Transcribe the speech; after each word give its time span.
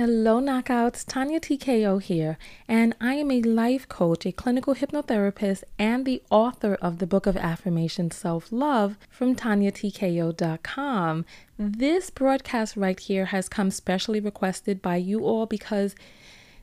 Hello, 0.00 0.40
knockouts. 0.40 1.04
Tanya 1.06 1.38
TKO 1.38 2.00
here, 2.00 2.38
and 2.66 2.96
I 3.02 3.16
am 3.16 3.30
a 3.30 3.42
life 3.42 3.86
coach, 3.86 4.24
a 4.24 4.32
clinical 4.32 4.74
hypnotherapist, 4.74 5.62
and 5.78 6.06
the 6.06 6.22
author 6.30 6.78
of 6.80 7.00
the 7.00 7.06
book 7.06 7.26
of 7.26 7.36
affirmation 7.36 8.10
Self 8.10 8.50
Love 8.50 8.96
from 9.10 9.36
TanyaTKO.com. 9.36 11.26
Mm-hmm. 11.60 11.78
This 11.78 12.08
broadcast 12.08 12.78
right 12.78 12.98
here 12.98 13.26
has 13.26 13.46
come 13.50 13.70
specially 13.70 14.20
requested 14.20 14.80
by 14.80 14.96
you 14.96 15.26
all 15.26 15.44
because 15.44 15.94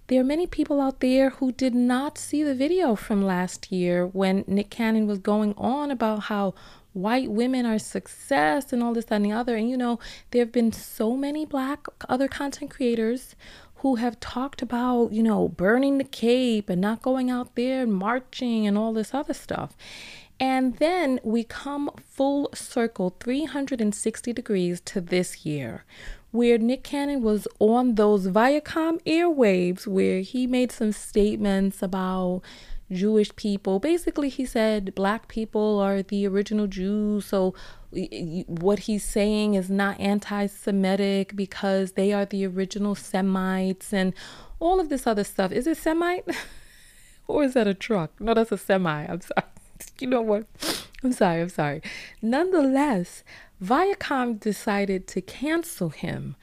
there 0.07 0.19
are 0.19 0.23
many 0.23 0.47
people 0.47 0.81
out 0.81 0.99
there 0.99 1.29
who 1.29 1.51
did 1.51 1.75
not 1.75 2.17
see 2.17 2.41
the 2.41 2.55
video 2.55 2.95
from 2.95 3.21
last 3.21 3.71
year 3.71 4.07
when 4.07 4.45
Nick 4.47 4.71
Cannon 4.71 5.05
was 5.05 5.19
going 5.19 5.53
on 5.57 5.91
about 5.91 6.23
how 6.23 6.55
white 6.97 7.31
women 7.31 7.65
are 7.65 7.79
success 7.79 8.73
and 8.73 8.83
all 8.83 8.93
this, 8.93 9.05
that, 9.05 9.15
and 9.15 9.25
the 9.25 9.31
other. 9.31 9.55
And 9.55 9.69
you 9.69 9.77
know, 9.77 9.99
there 10.31 10.41
have 10.41 10.51
been 10.51 10.71
so 10.71 11.15
many 11.15 11.45
black 11.45 11.87
other 12.09 12.27
content 12.27 12.71
creators 12.71 13.35
who 13.81 13.95
have 13.95 14.19
talked 14.19 14.61
about, 14.61 15.11
you 15.11 15.21
know, 15.21 15.47
burning 15.47 15.97
the 15.97 16.03
cape 16.03 16.69
and 16.69 16.81
not 16.81 17.01
going 17.01 17.29
out 17.29 17.55
there 17.55 17.83
and 17.83 17.93
marching 17.93 18.65
and 18.65 18.77
all 18.77 18.91
this 18.91 19.13
other 19.13 19.33
stuff. 19.33 19.77
And 20.39 20.77
then 20.77 21.19
we 21.23 21.43
come 21.43 21.89
full 22.03 22.49
circle 22.53 23.15
360 23.19 24.33
degrees 24.33 24.81
to 24.81 25.01
this 25.01 25.45
year, 25.45 25.83
where 26.31 26.57
Nick 26.57 26.83
Cannon 26.83 27.21
was 27.21 27.47
on 27.59 27.95
those 27.95 28.27
Viacom 28.27 29.01
airwaves, 29.03 29.87
where 29.87 30.19
he 30.19 30.45
made 30.45 30.71
some 30.71 30.91
statements 30.91 31.81
about 31.81 32.41
Jewish 32.91 33.35
people. 33.35 33.79
Basically, 33.79 34.29
he 34.29 34.45
said 34.45 34.95
black 34.95 35.27
people 35.27 35.79
are 35.79 36.01
the 36.01 36.27
original 36.27 36.67
Jews. 36.67 37.25
So, 37.25 37.53
what 38.47 38.79
he's 38.79 39.03
saying 39.03 39.55
is 39.55 39.69
not 39.69 39.99
anti 39.99 40.47
Semitic 40.47 41.35
because 41.35 41.93
they 41.93 42.13
are 42.13 42.25
the 42.25 42.45
original 42.45 42.95
Semites 42.95 43.93
and 43.93 44.13
all 44.59 44.79
of 44.79 44.89
this 44.89 45.05
other 45.05 45.23
stuff. 45.23 45.51
Is 45.51 45.67
it 45.67 45.77
Semite? 45.77 46.25
or 47.27 47.43
is 47.43 47.53
that 47.53 47.67
a 47.67 47.73
truck? 47.73 48.11
No, 48.19 48.33
that's 48.33 48.51
a 48.51 48.57
semi. 48.57 49.05
I'm 49.05 49.21
sorry. 49.21 49.47
You 49.99 50.07
know 50.07 50.21
what? 50.21 50.45
I'm 51.03 51.11
sorry. 51.11 51.41
I'm 51.41 51.49
sorry. 51.49 51.83
Nonetheless, 52.19 53.23
Viacom 53.63 54.39
decided 54.39 55.07
to 55.09 55.21
cancel 55.21 55.89
him. 55.89 56.35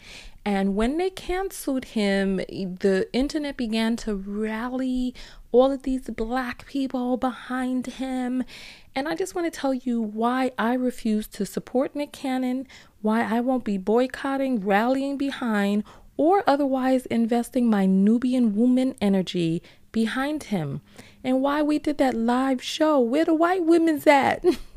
And 0.44 0.76
when 0.76 0.98
they 0.98 1.10
canceled 1.10 1.86
him, 1.86 2.36
the 2.36 3.08
internet 3.12 3.56
began 3.56 3.96
to 3.96 4.14
rally 4.14 5.14
all 5.54 5.70
of 5.70 5.84
these 5.84 6.10
black 6.10 6.66
people 6.66 7.16
behind 7.16 7.86
him. 7.86 8.42
And 8.92 9.06
I 9.06 9.14
just 9.14 9.36
want 9.36 9.50
to 9.50 9.56
tell 9.56 9.72
you 9.72 10.02
why 10.02 10.50
I 10.58 10.74
refuse 10.74 11.28
to 11.28 11.46
support 11.46 11.94
Nick 11.94 12.10
Cannon, 12.10 12.66
why 13.02 13.22
I 13.22 13.38
won't 13.38 13.62
be 13.62 13.78
boycotting, 13.78 14.66
rallying 14.66 15.16
behind, 15.16 15.84
or 16.16 16.42
otherwise 16.48 17.06
investing 17.06 17.70
my 17.70 17.86
Nubian 17.86 18.56
woman 18.56 18.96
energy 19.00 19.62
behind 19.92 20.44
him. 20.44 20.80
And 21.22 21.40
why 21.40 21.62
we 21.62 21.78
did 21.78 21.98
that 21.98 22.14
live 22.14 22.60
show. 22.60 22.98
Where 22.98 23.24
the 23.24 23.32
white 23.32 23.64
women's 23.64 24.08
at? 24.08 24.44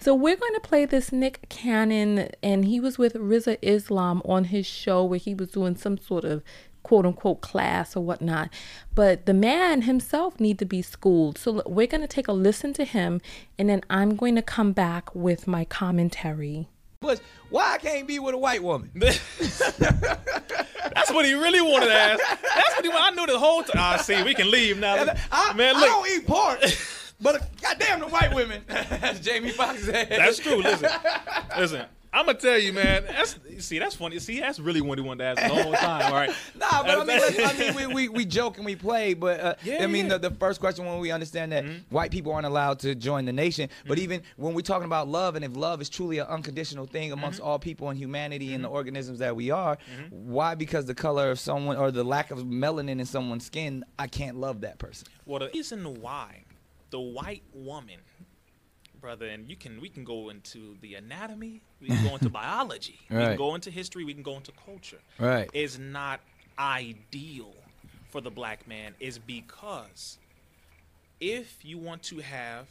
so 0.00 0.12
we're 0.12 0.34
going 0.34 0.54
to 0.54 0.60
play 0.60 0.86
this 0.86 1.12
Nick 1.12 1.48
Cannon, 1.48 2.30
and 2.42 2.64
he 2.64 2.80
was 2.80 2.98
with 2.98 3.14
Rizza 3.14 3.58
Islam 3.62 4.22
on 4.24 4.46
his 4.46 4.66
show 4.66 5.04
where 5.04 5.20
he 5.20 5.36
was 5.36 5.50
doing 5.50 5.76
some 5.76 5.98
sort 5.98 6.24
of 6.24 6.42
quote 6.84 7.04
unquote 7.04 7.40
class 7.40 7.96
or 7.96 8.04
whatnot. 8.04 8.48
But 8.94 9.26
the 9.26 9.34
man 9.34 9.82
himself 9.82 10.38
need 10.38 10.60
to 10.60 10.64
be 10.64 10.80
schooled. 10.82 11.36
So 11.36 11.62
we're 11.66 11.88
going 11.88 12.02
to 12.02 12.06
take 12.06 12.28
a 12.28 12.32
listen 12.32 12.72
to 12.74 12.84
him 12.84 13.20
and 13.58 13.68
then 13.68 13.82
I'm 13.90 14.14
going 14.14 14.36
to 14.36 14.42
come 14.42 14.70
back 14.72 15.12
with 15.12 15.48
my 15.48 15.64
commentary. 15.64 16.68
But 17.00 17.20
why 17.50 17.74
I 17.74 17.78
can't 17.78 18.06
be 18.06 18.18
with 18.18 18.34
a 18.34 18.38
white 18.38 18.62
woman? 18.62 18.90
That's 18.94 19.18
what 21.12 21.26
he 21.26 21.34
really 21.34 21.60
wanted 21.60 21.86
to 21.86 21.94
ask. 21.94 22.22
That's 22.40 22.76
what 22.76 22.84
he 22.84 22.88
wanted. 22.88 23.02
I 23.02 23.10
knew 23.10 23.26
the 23.26 23.38
whole 23.38 23.62
time. 23.62 23.76
Ah, 23.76 23.96
see, 23.98 24.22
we 24.22 24.32
can 24.32 24.50
leave 24.50 24.78
now. 24.78 24.94
I, 25.30 25.52
Man, 25.52 25.74
look. 25.74 25.82
I 25.82 25.86
don't 25.86 26.10
eat 26.10 26.26
pork. 26.26 26.60
But 27.20 27.48
goddamn 27.62 28.00
the 28.00 28.08
white 28.08 28.34
women, 28.34 28.62
That's 28.66 29.20
Jamie 29.20 29.50
Foxx 29.50 29.84
said. 29.84 30.08
That's 30.10 30.38
true. 30.38 30.56
Listen, 30.56 30.90
listen. 31.56 31.86
I'm 32.14 32.26
gonna 32.26 32.38
tell 32.38 32.58
you, 32.58 32.72
man. 32.72 33.04
That's 33.06 33.36
see, 33.58 33.80
that's 33.80 33.96
funny. 33.96 34.20
See, 34.20 34.38
that's 34.38 34.60
really 34.60 34.80
what 34.80 34.98
he 34.98 35.04
wanted 35.04 35.24
to 35.24 35.42
ask 35.42 35.52
the 35.52 35.62
whole 35.62 35.72
time. 35.72 36.06
All 36.06 36.12
right. 36.12 36.30
nah, 36.54 36.84
but 36.84 37.00
I 37.00 37.04
mean, 37.04 37.20
I 37.44 37.58
mean, 37.58 37.74
we, 37.74 37.86
we, 37.94 38.08
we 38.08 38.24
joke 38.24 38.56
and 38.56 38.64
we 38.64 38.76
play, 38.76 39.14
but 39.14 39.40
uh, 39.40 39.54
yeah, 39.64 39.82
I 39.82 39.88
mean, 39.88 40.06
yeah. 40.06 40.18
the, 40.18 40.30
the 40.30 40.36
first 40.36 40.60
question 40.60 40.86
when 40.86 41.00
we 41.00 41.10
understand 41.10 41.50
that 41.50 41.64
mm-hmm. 41.64 41.78
white 41.92 42.12
people 42.12 42.32
aren't 42.32 42.46
allowed 42.46 42.78
to 42.80 42.94
join 42.94 43.24
the 43.24 43.32
nation, 43.32 43.68
but 43.86 43.98
mm-hmm. 43.98 44.04
even 44.04 44.22
when 44.36 44.54
we're 44.54 44.60
talking 44.60 44.86
about 44.86 45.08
love, 45.08 45.34
and 45.34 45.44
if 45.44 45.56
love 45.56 45.80
is 45.80 45.88
truly 45.88 46.18
an 46.18 46.28
unconditional 46.28 46.86
thing 46.86 47.10
amongst 47.10 47.40
mm-hmm. 47.40 47.48
all 47.48 47.58
people 47.58 47.88
and 47.88 47.98
humanity 47.98 48.54
and 48.54 48.62
the 48.62 48.68
mm-hmm. 48.68 48.76
organisms 48.76 49.18
that 49.18 49.34
we 49.34 49.50
are, 49.50 49.76
mm-hmm. 49.76 50.30
why? 50.30 50.54
Because 50.54 50.84
the 50.84 50.94
color 50.94 51.32
of 51.32 51.40
someone 51.40 51.76
or 51.76 51.90
the 51.90 52.04
lack 52.04 52.30
of 52.30 52.38
melanin 52.38 53.00
in 53.00 53.06
someone's 53.06 53.44
skin, 53.44 53.84
I 53.98 54.06
can't 54.06 54.36
love 54.36 54.60
that 54.60 54.78
person. 54.78 55.08
Well, 55.26 55.40
the 55.40 55.50
reason 55.52 56.00
why 56.00 56.44
the 56.90 57.00
white 57.00 57.42
woman 57.52 57.98
brother, 59.04 59.26
and 59.26 59.50
you 59.50 59.56
can 59.56 59.80
we 59.82 59.90
can 59.90 60.02
go 60.02 60.30
into 60.30 60.76
the 60.80 60.94
anatomy, 60.94 61.60
we 61.78 61.88
can 61.88 62.02
go 62.02 62.14
into 62.14 62.30
biology, 62.42 62.98
right. 63.10 63.18
we 63.18 63.24
can 63.26 63.36
go 63.36 63.54
into 63.54 63.70
history, 63.70 64.02
we 64.02 64.14
can 64.14 64.22
go 64.22 64.36
into 64.36 64.50
culture. 64.64 65.00
Right. 65.18 65.50
Is 65.52 65.78
not 65.78 66.20
ideal 66.58 67.52
for 68.08 68.22
the 68.22 68.30
black 68.30 68.66
man 68.66 68.94
is 69.00 69.18
because 69.18 70.18
if 71.20 71.64
you 71.64 71.76
want 71.76 72.02
to 72.04 72.18
have 72.20 72.66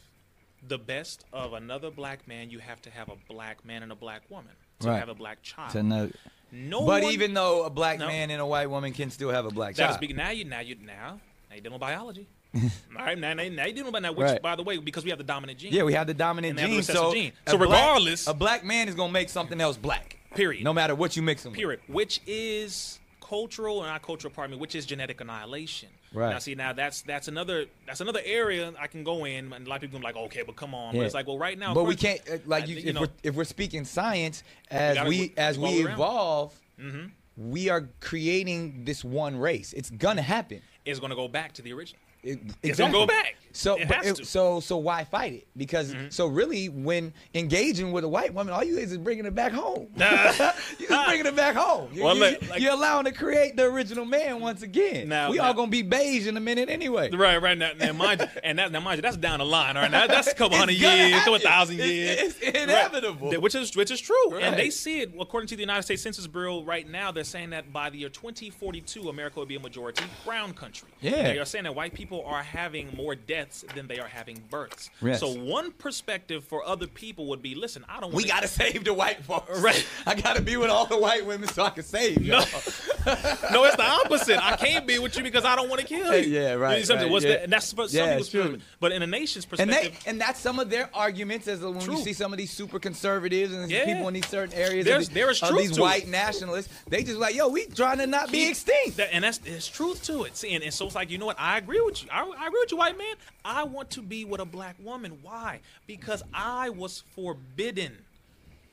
the 0.66 0.78
best 0.78 1.24
of 1.32 1.52
another 1.52 1.90
black 1.90 2.26
man, 2.26 2.50
you 2.50 2.58
have 2.58 2.82
to 2.82 2.90
have 2.90 3.08
a 3.10 3.16
black 3.28 3.64
man 3.64 3.82
and 3.84 3.92
a 3.92 3.94
black 3.94 4.22
woman 4.28 4.54
to 4.80 4.88
right. 4.88 4.98
have 4.98 5.10
a 5.10 5.14
black 5.14 5.40
child. 5.42 5.70
To 5.72 5.82
know. 5.82 6.10
No 6.50 6.86
but 6.86 7.02
one, 7.02 7.12
even 7.12 7.34
though 7.34 7.64
a 7.64 7.70
black 7.70 7.98
no, 7.98 8.06
man 8.06 8.30
and 8.30 8.40
a 8.40 8.46
white 8.46 8.70
woman 8.70 8.92
can 8.92 9.10
still 9.10 9.30
have 9.30 9.44
a 9.44 9.50
black 9.50 9.76
child. 9.76 9.94
Speaking, 9.96 10.16
now 10.16 10.30
you 10.30 10.44
now 10.44 10.60
you 10.60 10.76
now 10.76 11.20
now 11.48 11.54
you're 11.54 11.60
dealing 11.60 11.74
with 11.74 11.80
biology. 11.80 12.26
All 12.98 13.04
right, 13.04 13.18
now, 13.18 13.34
now, 13.34 13.48
now 13.48 13.66
you 13.66 13.72
doing 13.72 13.88
about 13.88 14.02
that, 14.02 14.16
which, 14.16 14.26
right. 14.26 14.42
by 14.42 14.56
the 14.56 14.62
way, 14.62 14.78
because 14.78 15.04
we 15.04 15.10
have 15.10 15.18
the 15.18 15.24
dominant 15.24 15.58
gene. 15.58 15.72
Yeah, 15.72 15.82
we 15.82 15.92
have 15.94 16.06
the 16.06 16.14
dominant 16.14 16.58
gene. 16.58 16.82
So, 16.82 17.12
gene. 17.12 17.32
so 17.46 17.58
regardless, 17.58 18.24
black, 18.24 18.34
a 18.34 18.38
black 18.38 18.64
man 18.64 18.88
is 18.88 18.94
gonna 18.94 19.12
make 19.12 19.28
something 19.28 19.60
else 19.60 19.76
black. 19.76 20.18
Period. 20.34 20.64
No 20.64 20.72
matter 20.72 20.94
what 20.94 21.16
you 21.16 21.22
mix 21.22 21.42
them. 21.42 21.52
Period. 21.52 21.80
With. 21.88 21.94
Which 21.94 22.20
is 22.26 22.98
cultural 23.20 23.82
and 23.82 23.90
not 23.90 24.02
cultural, 24.02 24.32
pardon 24.32 24.56
me, 24.56 24.60
which 24.60 24.74
is 24.74 24.84
genetic 24.84 25.20
annihilation. 25.20 25.88
Right. 26.12 26.30
Now, 26.30 26.38
see, 26.38 26.54
now 26.54 26.72
that's 26.72 27.02
that's 27.02 27.28
another 27.28 27.66
that's 27.86 28.00
another 28.00 28.20
area 28.24 28.72
I 28.78 28.86
can 28.86 29.02
go 29.02 29.24
in, 29.24 29.52
and 29.52 29.66
a 29.66 29.70
lot 29.70 29.76
of 29.76 29.80
people 29.82 29.98
are 29.98 30.02
like, 30.02 30.16
okay, 30.16 30.42
but 30.42 30.56
come 30.56 30.74
on, 30.74 30.94
yeah. 30.94 31.00
but 31.00 31.06
it's 31.06 31.14
like, 31.14 31.26
well, 31.26 31.38
right 31.38 31.58
now, 31.58 31.74
but 31.74 31.84
we 31.84 31.96
can't 31.96 32.20
uh, 32.30 32.38
like 32.46 32.68
you, 32.68 32.76
you 32.76 32.88
if 32.90 32.94
know, 32.94 33.00
we're 33.02 33.08
if 33.22 33.34
we're 33.34 33.44
speaking 33.44 33.84
science 33.84 34.44
as 34.70 35.00
we, 35.02 35.08
we 35.08 35.34
as 35.36 35.58
we 35.58 35.84
evolve, 35.84 36.54
mm-hmm. 36.80 37.06
we 37.36 37.68
are 37.68 37.88
creating 38.00 38.84
this 38.84 39.04
one 39.04 39.36
race. 39.36 39.72
It's 39.72 39.90
gonna 39.90 40.22
happen. 40.22 40.60
It's 40.84 41.00
gonna 41.00 41.16
go 41.16 41.26
back 41.26 41.52
to 41.54 41.62
the 41.62 41.72
original. 41.72 42.00
It, 42.24 42.40
exactly. 42.40 42.70
It's 42.70 42.78
gonna 42.78 42.92
go 42.92 43.06
back. 43.06 43.36
So, 43.52 43.76
it, 43.78 44.26
so, 44.26 44.58
so 44.58 44.78
why 44.78 45.04
fight 45.04 45.32
it? 45.32 45.46
Because 45.56 45.94
mm-hmm. 45.94 46.08
so 46.08 46.26
really, 46.26 46.68
when 46.68 47.12
engaging 47.34 47.92
with 47.92 48.02
a 48.02 48.08
white 48.08 48.34
woman, 48.34 48.52
all 48.52 48.64
you 48.64 48.78
is 48.78 48.90
is 48.90 48.98
bringing 48.98 49.26
it 49.26 49.34
back 49.34 49.52
home. 49.52 49.86
you 49.96 50.88
just 50.88 51.06
bringing 51.06 51.26
it 51.26 51.36
back 51.36 51.54
home. 51.54 51.88
You, 51.92 52.02
well, 52.02 52.16
you, 52.16 52.36
like, 52.48 52.60
you're 52.60 52.72
allowing 52.72 53.04
to 53.04 53.12
create 53.12 53.56
the 53.56 53.64
original 53.64 54.06
man 54.06 54.40
once 54.40 54.62
again. 54.62 55.08
Now, 55.08 55.30
we 55.30 55.36
now, 55.36 55.44
all 55.44 55.54
gonna 55.54 55.70
be 55.70 55.82
beige 55.82 56.26
in 56.26 56.36
a 56.36 56.40
minute 56.40 56.68
anyway. 56.68 57.10
Right, 57.10 57.40
right. 57.40 57.56
Now, 57.56 57.72
now 57.78 57.92
mind 57.92 58.22
you, 58.22 58.26
and 58.42 58.58
that, 58.58 58.72
now 58.72 58.80
mind 58.80 58.98
you, 58.98 59.02
that's 59.02 59.18
down 59.18 59.38
the 59.38 59.46
line. 59.46 59.76
All 59.76 59.82
right, 59.84 59.90
now, 59.90 60.08
that's 60.08 60.28
a 60.28 60.34
couple 60.34 60.58
hundred 60.58 60.74
years, 60.74 61.12
a 61.12 61.18
couple 61.18 61.38
thousand 61.38 61.76
years. 61.76 62.20
It's, 62.20 62.38
it's 62.40 62.58
inevitable. 62.58 63.30
Right. 63.30 63.40
Which 63.40 63.54
is 63.54 63.76
which 63.76 63.92
is 63.92 64.00
true, 64.00 64.30
right. 64.32 64.42
and 64.42 64.56
they 64.56 64.70
see 64.70 65.00
it 65.02 65.12
according 65.20 65.46
to 65.48 65.56
the 65.56 65.62
United 65.62 65.82
States 65.82 66.02
Census 66.02 66.26
Bureau 66.26 66.64
right 66.64 66.88
now. 66.88 67.12
They're 67.12 67.22
saying 67.22 67.50
that 67.50 67.72
by 67.72 67.90
the 67.90 67.98
year 67.98 68.08
2042, 68.08 69.08
America 69.08 69.38
will 69.38 69.46
be 69.46 69.56
a 69.56 69.60
majority 69.60 70.02
brown 70.24 70.54
country. 70.54 70.88
Yeah, 71.00 71.22
they 71.22 71.38
are 71.38 71.44
saying 71.44 71.64
that 71.64 71.74
white 71.76 71.94
people 71.94 72.13
are 72.22 72.42
having 72.42 72.94
more 72.96 73.14
deaths 73.14 73.64
than 73.74 73.86
they 73.86 73.98
are 73.98 74.08
having 74.08 74.42
births. 74.50 74.90
Yes. 75.02 75.20
So 75.20 75.28
one 75.28 75.72
perspective 75.72 76.44
for 76.44 76.64
other 76.64 76.86
people 76.86 77.26
would 77.26 77.42
be, 77.42 77.54
listen, 77.54 77.84
I 77.88 77.94
don't. 78.00 78.12
Want 78.12 78.14
we 78.14 78.24
gotta 78.24 78.48
save 78.48 78.84
the 78.84 78.94
white 78.94 79.22
folks. 79.24 79.60
Right. 79.64 79.86
I 80.06 80.14
gotta 80.14 80.42
be 80.42 80.56
with 80.58 80.68
all 80.68 80.84
the 80.84 80.98
white 80.98 81.24
women 81.24 81.48
so 81.48 81.62
I 81.62 81.70
can 81.70 81.84
save 81.84 82.20
you. 82.22 82.32
No. 82.32 82.38
no, 83.06 83.64
it's 83.64 83.76
the 83.76 83.84
opposite. 83.84 84.44
I 84.44 84.56
can't 84.56 84.86
be 84.86 84.98
with 84.98 85.16
you 85.16 85.22
because 85.22 85.44
I 85.44 85.56
don't 85.56 85.68
want 85.68 85.80
to 85.80 85.86
kill 85.86 86.14
you. 86.14 86.30
Yeah, 86.30 86.54
right. 86.54 86.80
You 86.80 86.94
know 86.94 87.02
right 87.02 87.10
What's 87.10 87.24
yeah. 87.24 87.32
The, 87.32 87.42
and 87.44 87.52
that's 87.52 87.66
some 87.66 87.86
yeah, 87.90 88.18
true. 88.20 88.58
But 88.80 88.92
in 88.92 89.02
a 89.02 89.06
nation's 89.06 89.44
perspective, 89.46 89.76
and, 89.76 89.94
they, 89.94 90.10
and 90.10 90.20
that's 90.20 90.40
some 90.40 90.58
of 90.58 90.70
their 90.70 90.90
arguments 90.92 91.48
as 91.48 91.60
when 91.60 91.78
true. 91.80 91.96
you 91.96 92.02
see 92.02 92.12
some 92.12 92.32
of 92.32 92.38
these 92.38 92.50
super 92.50 92.78
conservatives 92.78 93.52
and 93.52 93.70
yeah. 93.70 93.84
people 93.84 94.08
in 94.08 94.14
these 94.14 94.26
certain 94.26 94.54
areas. 94.54 94.84
There's, 94.84 95.08
of, 95.08 95.14
the, 95.14 95.20
there 95.20 95.30
is 95.30 95.42
of 95.42 95.56
these 95.56 95.78
white 95.78 96.04
it. 96.04 96.08
nationalists. 96.08 96.68
They 96.88 97.02
just 97.02 97.18
like, 97.18 97.34
yo, 97.34 97.48
we 97.48 97.66
trying 97.66 97.98
to 97.98 98.06
not 98.06 98.30
be 98.30 98.48
extinct. 98.48 98.96
That, 98.96 99.12
and 99.12 99.24
that's 99.24 99.38
there's 99.38 99.68
truth 99.68 100.02
to 100.04 100.24
it. 100.24 100.36
See, 100.36 100.54
and, 100.54 100.64
and 100.64 100.72
so 100.72 100.86
it's 100.86 100.94
like, 100.94 101.10
you 101.10 101.18
know 101.18 101.26
what? 101.26 101.38
I 101.38 101.58
agree 101.58 101.80
with 101.80 102.02
you. 102.02 102.03
I, 102.10 102.22
I 102.22 102.46
agree 102.46 102.60
with 102.60 102.70
you, 102.72 102.76
white 102.78 102.98
man. 102.98 103.14
I 103.44 103.64
want 103.64 103.90
to 103.92 104.02
be 104.02 104.24
with 104.24 104.40
a 104.40 104.44
black 104.44 104.76
woman. 104.82 105.18
Why? 105.22 105.60
Because 105.86 106.22
I 106.32 106.70
was 106.70 107.02
forbidden 107.14 107.96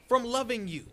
from 0.07 0.23
loving 0.23 0.67
you. 0.67 0.83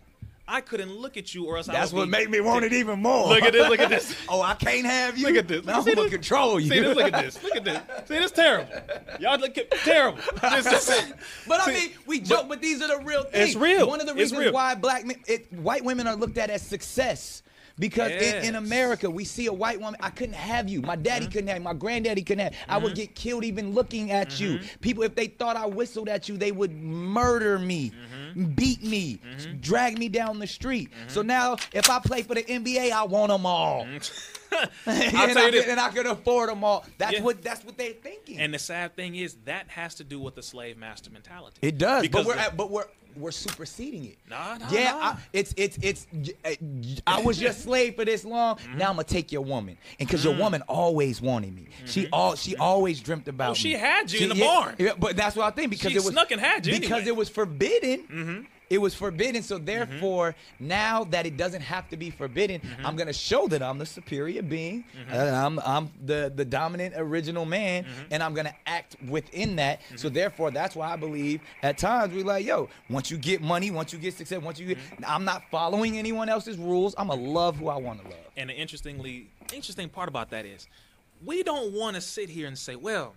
I 0.50 0.62
couldn't 0.62 0.96
look 0.96 1.18
at 1.18 1.34
you, 1.34 1.44
or 1.44 1.58
else 1.58 1.68
I 1.68 1.74
That's 1.74 1.92
would 1.92 1.98
what 1.98 2.04
be- 2.06 2.10
made 2.10 2.30
me 2.30 2.40
want 2.40 2.64
it 2.64 2.72
even 2.72 3.02
more. 3.02 3.28
Look 3.28 3.42
at 3.42 3.52
this, 3.52 3.68
look 3.68 3.80
at 3.80 3.90
this. 3.90 4.16
oh, 4.30 4.40
I 4.40 4.54
can't 4.54 4.86
have 4.86 5.18
you. 5.18 5.26
Look 5.26 5.36
at 5.36 5.46
this. 5.46 5.62
Man, 5.62 5.76
I'm 5.76 5.82
See 5.82 5.94
gonna 5.94 6.08
this? 6.08 6.12
control 6.12 6.58
you. 6.58 6.70
See 6.70 6.80
this? 6.80 6.96
Look 6.96 7.12
at 7.12 7.22
this. 7.22 7.42
Look 7.42 7.56
at 7.56 7.64
this. 7.64 7.82
See 8.08 8.18
this? 8.18 8.30
Terrible. 8.30 8.72
Y'all 9.20 9.38
look 9.38 9.58
terrible. 9.84 10.18
This, 10.40 10.64
this, 10.64 11.12
But 11.46 11.68
I 11.68 11.74
mean, 11.74 11.90
we 12.06 12.20
joke, 12.20 12.48
but, 12.48 12.62
these 12.62 12.80
are 12.80 12.88
the 12.88 13.04
real 13.04 13.24
things. 13.24 13.50
It's 13.50 13.56
real. 13.56 13.88
One 13.88 14.00
of 14.00 14.06
the 14.06 14.14
reasons 14.14 14.50
why 14.50 14.74
black 14.74 15.04
men, 15.04 15.18
it, 15.26 15.52
white 15.52 15.84
women 15.84 16.06
are 16.06 16.16
looked 16.16 16.38
at 16.38 16.48
as 16.48 16.62
success. 16.62 17.42
Because 17.78 18.10
in, 18.12 18.44
in 18.44 18.54
America, 18.56 19.08
we 19.10 19.24
see 19.24 19.46
a 19.46 19.52
white 19.52 19.80
woman. 19.80 19.98
I 20.02 20.10
couldn't 20.10 20.34
have 20.34 20.68
you. 20.68 20.82
My 20.82 20.96
daddy 20.96 21.26
Mm-hmm. 21.26 21.32
couldn't 21.32 21.48
have 21.48 21.58
you. 21.58 21.62
My 21.64 21.74
granddaddy 21.74 22.22
couldn't 22.22 22.44
have. 22.52 22.54
I 22.68 22.78
would 22.78 22.94
get 22.94 23.14
killed 23.14 23.44
even 23.44 23.72
looking 23.72 24.10
at 24.10 24.40
you. 24.40 24.58
Mm-hmm. 24.58 24.80
People, 24.80 25.02
if 25.04 25.14
they 25.14 25.26
thought 25.28 25.56
I 25.56 25.66
whistled 25.66 26.08
at 26.08 26.28
you, 26.28 26.36
they 26.36 26.52
would 26.52 26.72
murder 26.72 27.58
me, 27.58 27.92
Mm-hmm. 28.34 28.44
beat 28.54 28.82
me, 28.82 29.20
drag 29.60 29.98
me 29.98 30.08
down 30.08 30.38
the 30.38 30.46
street. 30.46 30.90
So 31.08 31.22
now, 31.22 31.56
if 31.72 31.88
I 31.90 31.98
play 32.00 32.22
for 32.22 32.34
the 32.34 32.42
NBA, 32.42 32.90
I 32.92 33.04
want 33.04 33.30
them 33.32 33.46
all. 33.46 33.86
and, 34.52 34.70
Mm-hmm. 34.86 35.16
I'll 35.16 35.28
tell 35.34 35.44
you 35.46 35.50
this. 35.52 35.66
and 35.66 35.80
I 35.80 35.88
can 35.90 36.06
afford 36.06 36.48
them 36.50 36.64
all. 36.64 36.84
That's 36.98 37.14
Yeah. 37.14 37.22
what. 37.22 37.42
That's 37.42 37.64
what 37.64 37.76
they're 37.78 37.92
thinking. 37.92 38.38
and 38.38 38.52
the 38.54 38.58
sad 38.58 38.96
thing 38.96 39.14
is 39.14 39.36
that 39.44 39.68
has 39.68 39.94
to 39.96 40.04
do 40.04 40.18
with 40.20 40.34
the 40.34 40.42
slave 40.42 40.76
master 40.76 41.10
mentality. 41.10 41.56
It 41.62 41.78
does, 41.78 42.02
Because 42.02 42.24
but 42.24 42.28
we're 42.28 42.34
the- 42.34 42.40
at, 42.40 42.56
but 42.56 42.70
we're 42.70 42.86
we're 43.16 43.30
superseding 43.32 44.04
it. 44.04 44.18
Nah, 44.30 44.58
nah, 44.58 44.70
yeah, 44.70 44.92
nah. 44.92 44.98
I, 45.00 45.16
it's 45.32 45.52
it's 45.56 45.76
it's. 45.82 46.06
uh, 46.44 46.50
I 47.06 47.20
was 47.22 47.40
your 47.40 47.52
slave 47.64 47.96
for 47.96 48.04
this 48.04 48.24
long. 48.24 48.56
Mm-hmm. 48.56 48.78
Now 48.78 48.90
I'm 48.90 48.94
gonna 48.96 49.04
take 49.04 49.32
your 49.32 49.42
woman, 49.42 49.76
and 49.98 50.08
because 50.08 50.24
your 50.24 50.36
woman 50.36 50.62
always 50.68 51.20
wanted 51.20 51.54
me. 51.54 51.68
She 51.86 52.08
all 52.12 52.36
she 52.36 52.54
always 52.56 53.00
dreamt 53.00 53.26
about. 53.28 53.50
Oh, 53.52 53.54
she 53.54 53.72
had 53.72 54.10
you 54.12 54.18
She- 54.18 54.24
in 54.24 54.30
the 54.30 54.36
yeah, 54.36 54.44
barn. 54.44 54.74
yeah, 54.78 54.92
but 54.98 55.16
that's 55.16 55.34
what 55.36 55.46
I 55.46 55.50
think 55.50 55.70
because 55.70 55.90
She 55.92 55.96
it 55.98 56.04
was 56.04 56.12
snuck 56.12 56.30
and 56.30 56.40
had 56.40 56.64
you 56.66 56.74
because 56.74 56.84
anyway. 56.90 57.00
Mm-hmm. 57.00 57.08
it 57.08 57.16
was 57.16 57.28
forbidden. 57.28 58.46
It 58.70 58.78
was 58.78 58.94
forbidden, 58.94 59.42
so 59.42 59.56
therefore, 59.56 60.34
now 60.60 61.04
that 61.04 61.24
it 61.24 61.36
doesn't 61.38 61.62
have 61.62 61.88
to 61.88 61.96
be 61.96 62.10
forbidden, 62.10 62.60
Mm-hmm. 62.60 62.86
I'm 62.86 62.96
gonna 62.96 63.12
show 63.14 63.48
that 63.48 63.62
I'm 63.62 63.78
the 63.78 63.86
superior 63.86 64.42
being. 64.42 64.84
uh, 65.10 65.16
I'm 65.16 65.58
I'm 65.60 65.90
the 66.04 66.30
the 66.34 66.44
dominant 66.44 66.94
original 66.96 67.44
man, 67.46 67.84
Mm-hmm. 67.84 68.02
and 68.12 68.22
I'm 68.22 68.34
gonna 68.34 68.54
act 68.66 68.96
within 69.08 69.56
that. 69.56 69.80
So 69.96 70.08
therefore, 70.08 70.50
that's 70.50 70.76
why 70.76 70.92
I 70.92 70.96
believe 70.96 71.40
at 71.62 71.78
times 71.78 72.12
we 72.14 72.22
like, 72.22 72.44
yo, 72.44 72.68
once 72.90 73.10
you 73.10 73.16
get 73.16 73.40
money, 73.40 73.70
once 73.70 73.92
you 73.92 73.98
get 73.98 74.14
success, 74.14 74.40
once 74.42 74.58
you 74.58 74.66
get, 74.66 74.78
Mm-hmm. 74.78 75.04
I'm 75.06 75.24
not 75.24 75.42
following 75.50 75.96
anyone 75.98 76.28
else's 76.28 76.58
rules. 76.58 76.94
I'm 76.98 77.08
gonna 77.08 77.22
love 77.22 77.56
who 77.56 77.68
I 77.68 77.76
want 77.76 78.02
to 78.02 78.08
love. 78.08 78.18
And 78.36 78.50
the 78.50 78.54
interestingly 78.54 79.28
interesting 79.52 79.88
part 79.88 80.08
about 80.08 80.28
that 80.30 80.44
is 80.44 80.68
we 81.24 81.42
don't 81.42 81.72
want 81.72 81.96
to 81.96 82.00
sit 82.02 82.28
here 82.28 82.46
and 82.46 82.56
say, 82.56 82.76
well, 82.76 83.14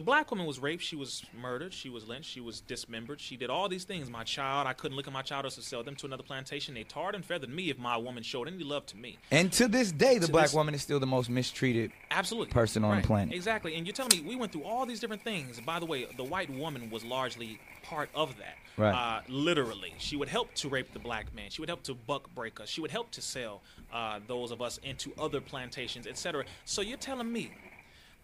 the 0.00 0.04
black 0.06 0.30
woman 0.30 0.46
was 0.46 0.58
raped, 0.58 0.82
she 0.82 0.96
was 0.96 1.22
murdered, 1.38 1.74
she 1.74 1.90
was 1.90 2.08
lynched, 2.08 2.30
she 2.30 2.40
was 2.40 2.62
dismembered, 2.62 3.20
she 3.20 3.36
did 3.36 3.50
all 3.50 3.68
these 3.68 3.84
things. 3.84 4.08
My 4.08 4.24
child, 4.24 4.66
I 4.66 4.72
couldn't 4.72 4.96
look 4.96 5.06
at 5.06 5.12
my 5.12 5.20
child 5.20 5.44
or 5.44 5.50
to 5.50 5.60
sell 5.60 5.82
them 5.82 5.94
to 5.96 6.06
another 6.06 6.22
plantation. 6.22 6.72
They 6.72 6.84
tarred 6.84 7.14
and 7.14 7.22
feathered 7.22 7.50
me 7.50 7.68
if 7.68 7.78
my 7.78 7.98
woman 7.98 8.22
showed 8.22 8.48
any 8.48 8.64
love 8.64 8.86
to 8.86 8.96
me. 8.96 9.18
And 9.30 9.52
to 9.52 9.68
this 9.68 9.92
day, 9.92 10.16
the 10.16 10.24
To 10.24 10.32
black 10.32 10.46
this- 10.46 10.54
woman 10.54 10.74
is 10.74 10.80
still 10.80 11.00
the 11.00 11.06
most 11.06 11.28
mistreated. 11.28 11.92
Absolutely. 12.10 12.50
person 12.50 12.82
on 12.82 13.02
the 13.02 13.06
planet. 13.06 13.34
Exactly. 13.34 13.74
And 13.74 13.86
you're 13.86 13.92
telling 13.92 14.16
me 14.16 14.26
we 14.26 14.36
went 14.36 14.52
through 14.52 14.64
all 14.64 14.86
these 14.86 15.00
different 15.00 15.22
things. 15.22 15.60
By 15.60 15.78
the 15.78 15.84
way, 15.86 16.06
the 16.16 16.24
white 16.24 16.48
woman 16.48 16.88
was 16.88 17.04
largely 17.04 17.60
part 17.82 18.08
of 18.14 18.38
that. 18.38 18.56
Right. 18.78 18.94
Uh, 18.94 19.20
literally. 19.28 19.92
She 19.98 20.16
would 20.16 20.28
help 20.30 20.54
to 20.54 20.70
rape 20.70 20.94
the 20.94 20.98
black 20.98 21.34
man. 21.34 21.50
She 21.50 21.60
would 21.60 21.68
help 21.68 21.82
to 21.82 21.94
buck 21.94 22.34
break 22.34 22.58
us. 22.58 22.70
She 22.70 22.80
would 22.80 22.90
help 22.90 23.10
to 23.10 23.20
sell 23.20 23.60
uh, 23.92 24.20
those 24.26 24.50
of 24.50 24.62
us 24.62 24.78
into 24.82 25.12
other 25.20 25.42
plantations, 25.42 26.06
etc. 26.06 26.46
So 26.64 26.80
you're 26.80 26.96
telling 26.96 27.30
me 27.30 27.50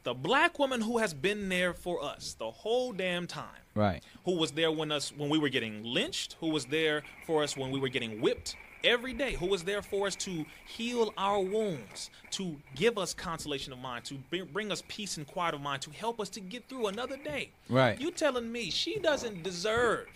the 0.07 0.15
black 0.15 0.57
woman 0.61 0.81
who 0.81 0.99
has 0.99 1.13
been 1.13 1.49
there 1.49 1.75
for 1.75 2.01
us 2.01 2.37
the 2.39 2.49
whole 2.49 2.93
damn 2.93 3.27
time 3.27 3.63
Right. 3.75 4.05
who 4.25 4.37
was 4.37 4.53
there 4.53 4.71
when 4.71 4.93
us 4.93 5.13
when 5.17 5.29
we 5.29 5.37
were 5.37 5.49
getting 5.49 5.83
lynched, 5.83 6.37
who 6.39 6.51
was 6.51 6.67
there 6.67 7.03
for 7.27 7.43
us 7.43 7.57
when 7.57 7.73
we 7.73 7.81
were 7.81 7.89
getting 7.89 8.21
whipped 8.21 8.55
every 8.85 9.13
day, 9.13 9.33
who 9.33 9.47
was 9.47 9.65
there 9.65 9.83
for 9.83 10.07
us 10.07 10.15
to 10.15 10.47
heal 10.65 11.13
our 11.19 11.41
wounds, 11.41 12.11
to 12.31 12.57
give 12.77 12.97
us 12.99 13.13
consolation 13.15 13.73
of 13.73 13.81
mind, 13.81 14.05
to 14.05 14.15
bring, 14.31 14.45
bring 14.45 14.71
us 14.71 14.85
peace 14.87 15.17
and 15.17 15.27
quiet 15.27 15.57
of 15.57 15.61
mind, 15.61 15.83
to 15.83 15.91
help 15.91 16.21
us 16.21 16.29
to 16.29 16.41
get 16.41 16.69
through 16.69 16.87
another 16.87 17.17
day. 17.17 17.51
Right. 17.69 18.01
You 18.01 18.13
telling 18.13 18.53
me 18.53 18.71
she 18.71 19.01
doesn't 19.01 19.43
deserve 19.43 20.07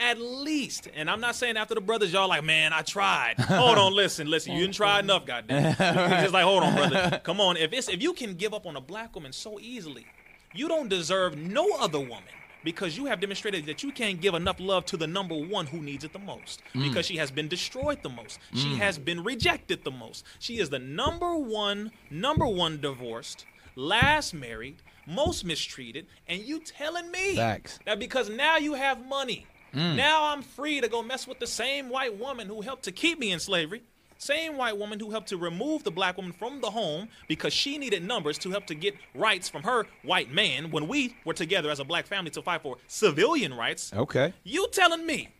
at 0.00 0.20
least, 0.20 0.88
and 0.94 1.10
I'm 1.10 1.20
not 1.20 1.36
saying 1.36 1.56
after 1.56 1.74
the 1.74 1.80
brothers, 1.80 2.12
y'all 2.12 2.28
like, 2.28 2.42
man, 2.42 2.72
I 2.72 2.82
tried. 2.82 3.38
Hold 3.38 3.78
on, 3.78 3.92
listen, 3.94 4.28
listen, 4.28 4.54
you 4.54 4.60
didn't 4.60 4.74
try 4.74 4.98
enough, 4.98 5.26
goddamn. 5.26 5.74
Just 6.22 6.32
like, 6.32 6.44
hold 6.44 6.62
on, 6.62 6.74
brother. 6.74 7.20
Come 7.24 7.40
on. 7.40 7.56
If 7.56 7.72
it's 7.72 7.88
if 7.88 8.02
you 8.02 8.12
can 8.14 8.34
give 8.34 8.54
up 8.54 8.66
on 8.66 8.76
a 8.76 8.80
black 8.80 9.14
woman 9.14 9.32
so 9.32 9.60
easily, 9.60 10.06
you 10.54 10.66
don't 10.68 10.88
deserve 10.88 11.36
no 11.36 11.68
other 11.78 12.00
woman 12.00 12.24
because 12.64 12.96
you 12.96 13.06
have 13.06 13.20
demonstrated 13.20 13.66
that 13.66 13.82
you 13.82 13.92
can't 13.92 14.20
give 14.20 14.34
enough 14.34 14.56
love 14.58 14.84
to 14.86 14.96
the 14.96 15.06
number 15.06 15.34
one 15.34 15.66
who 15.66 15.80
needs 15.80 16.04
it 16.04 16.12
the 16.12 16.18
most 16.18 16.62
mm. 16.74 16.82
because 16.88 17.06
she 17.06 17.16
has 17.16 17.30
been 17.30 17.48
destroyed 17.48 18.02
the 18.02 18.08
most. 18.08 18.38
She 18.54 18.68
mm. 18.68 18.76
has 18.78 18.98
been 18.98 19.22
rejected 19.22 19.84
the 19.84 19.90
most. 19.90 20.24
She 20.38 20.58
is 20.58 20.70
the 20.70 20.78
number 20.78 21.36
one, 21.36 21.92
number 22.10 22.46
one 22.46 22.80
divorced, 22.80 23.46
last 23.76 24.34
married, 24.34 24.76
most 25.06 25.44
mistreated, 25.44 26.06
and 26.28 26.42
you 26.42 26.60
telling 26.60 27.10
me 27.10 27.36
Facts. 27.36 27.78
that 27.86 27.98
because 27.98 28.28
now 28.28 28.56
you 28.56 28.74
have 28.74 29.06
money, 29.06 29.46
Mm. 29.74 29.96
now 29.96 30.24
I'm 30.24 30.42
free 30.42 30.80
to 30.80 30.88
go 30.88 31.02
mess 31.02 31.26
with 31.26 31.38
the 31.38 31.46
same 31.46 31.88
white 31.88 32.18
woman 32.18 32.48
who 32.48 32.60
helped 32.60 32.84
to 32.84 32.92
keep 32.92 33.18
me 33.18 33.32
in 33.32 33.38
slavery. 33.38 33.82
Same 34.18 34.58
white 34.58 34.76
woman 34.76 35.00
who 35.00 35.10
helped 35.10 35.28
to 35.30 35.38
remove 35.38 35.82
the 35.82 35.90
black 35.90 36.18
woman 36.18 36.32
from 36.32 36.60
the 36.60 36.70
home 36.70 37.08
because 37.26 37.54
she 37.54 37.78
needed 37.78 38.04
numbers 38.04 38.36
to 38.38 38.50
help 38.50 38.66
to 38.66 38.74
get 38.74 38.94
rights 39.14 39.48
from 39.48 39.62
her 39.62 39.86
white 40.02 40.30
man 40.30 40.70
when 40.70 40.88
we 40.88 41.16
were 41.24 41.32
together 41.32 41.70
as 41.70 41.80
a 41.80 41.84
black 41.84 42.06
family 42.06 42.30
to 42.32 42.42
fight 42.42 42.60
for 42.60 42.76
civilian 42.86 43.54
rights. 43.54 43.92
Okay. 43.94 44.34
You 44.44 44.68
telling 44.72 45.06
me 45.06 45.30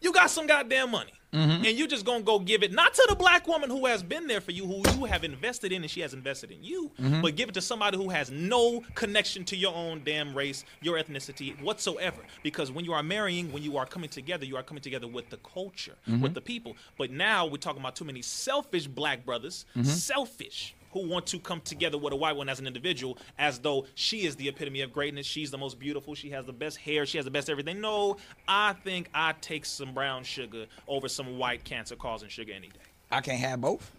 you 0.00 0.10
got 0.10 0.30
some 0.30 0.46
goddamn 0.46 0.90
money 0.90 1.12
Mm-hmm. 1.34 1.64
and 1.64 1.78
you're 1.78 1.88
just 1.88 2.04
gonna 2.04 2.22
go 2.22 2.38
give 2.38 2.62
it 2.62 2.72
not 2.72 2.94
to 2.94 3.06
the 3.08 3.16
black 3.16 3.48
woman 3.48 3.68
who 3.68 3.86
has 3.86 4.02
been 4.02 4.26
there 4.28 4.40
for 4.40 4.52
you, 4.52 4.66
who 4.66 4.82
you 4.92 5.04
have 5.04 5.24
invested 5.24 5.72
in 5.72 5.82
and 5.82 5.90
she 5.90 6.00
has 6.00 6.14
invested 6.14 6.52
in 6.52 6.62
you, 6.62 6.90
mm-hmm. 7.00 7.22
but 7.22 7.34
give 7.34 7.48
it 7.48 7.54
to 7.54 7.60
somebody 7.60 7.96
who 7.96 8.08
has 8.08 8.30
no 8.30 8.82
connection 8.94 9.44
to 9.44 9.56
your 9.56 9.74
own 9.74 10.02
damn 10.04 10.34
race, 10.34 10.64
your 10.80 10.96
ethnicity 10.96 11.60
whatsoever. 11.60 12.22
Because 12.42 12.70
when 12.70 12.84
you 12.84 12.92
are 12.92 13.02
marrying, 13.02 13.52
when 13.52 13.62
you 13.62 13.76
are 13.76 13.86
coming 13.86 14.08
together, 14.08 14.44
you 14.44 14.56
are 14.56 14.62
coming 14.62 14.82
together 14.82 15.08
with 15.08 15.28
the 15.30 15.38
culture, 15.38 15.94
with 16.06 16.20
mm-hmm. 16.20 16.32
the 16.32 16.40
people. 16.40 16.76
But 16.96 17.10
now 17.10 17.46
we're 17.46 17.56
talking 17.56 17.80
about 17.80 17.96
too 17.96 18.04
many 18.04 18.22
selfish 18.22 18.86
black 18.86 19.26
brothers, 19.26 19.66
selfish 19.82 20.74
who 20.94 21.08
want 21.08 21.26
to 21.26 21.38
come 21.40 21.60
together 21.60 21.98
with 21.98 22.12
a 22.12 22.16
white 22.16 22.36
one 22.36 22.48
as 22.48 22.60
an 22.60 22.66
individual 22.66 23.18
as 23.36 23.58
though 23.58 23.84
she 23.96 24.24
is 24.24 24.36
the 24.36 24.48
epitome 24.48 24.80
of 24.80 24.92
greatness. 24.92 25.26
She's 25.26 25.50
the 25.50 25.58
most 25.58 25.78
beautiful. 25.78 26.14
She 26.14 26.30
has 26.30 26.46
the 26.46 26.52
best 26.52 26.78
hair. 26.78 27.04
She 27.04 27.18
has 27.18 27.24
the 27.24 27.32
best 27.32 27.50
everything. 27.50 27.80
No, 27.80 28.16
I 28.46 28.74
think 28.84 29.10
I 29.12 29.34
take 29.40 29.66
some 29.66 29.92
brown 29.92 30.22
sugar 30.22 30.66
over 30.86 31.08
some 31.08 31.36
white 31.36 31.64
cancer 31.64 31.96
causing 31.96 32.28
sugar 32.28 32.52
any 32.52 32.68
day. 32.68 32.78
I 33.10 33.20
can't 33.20 33.40
have 33.40 33.60
both. 33.60 33.90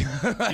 You 0.00 0.06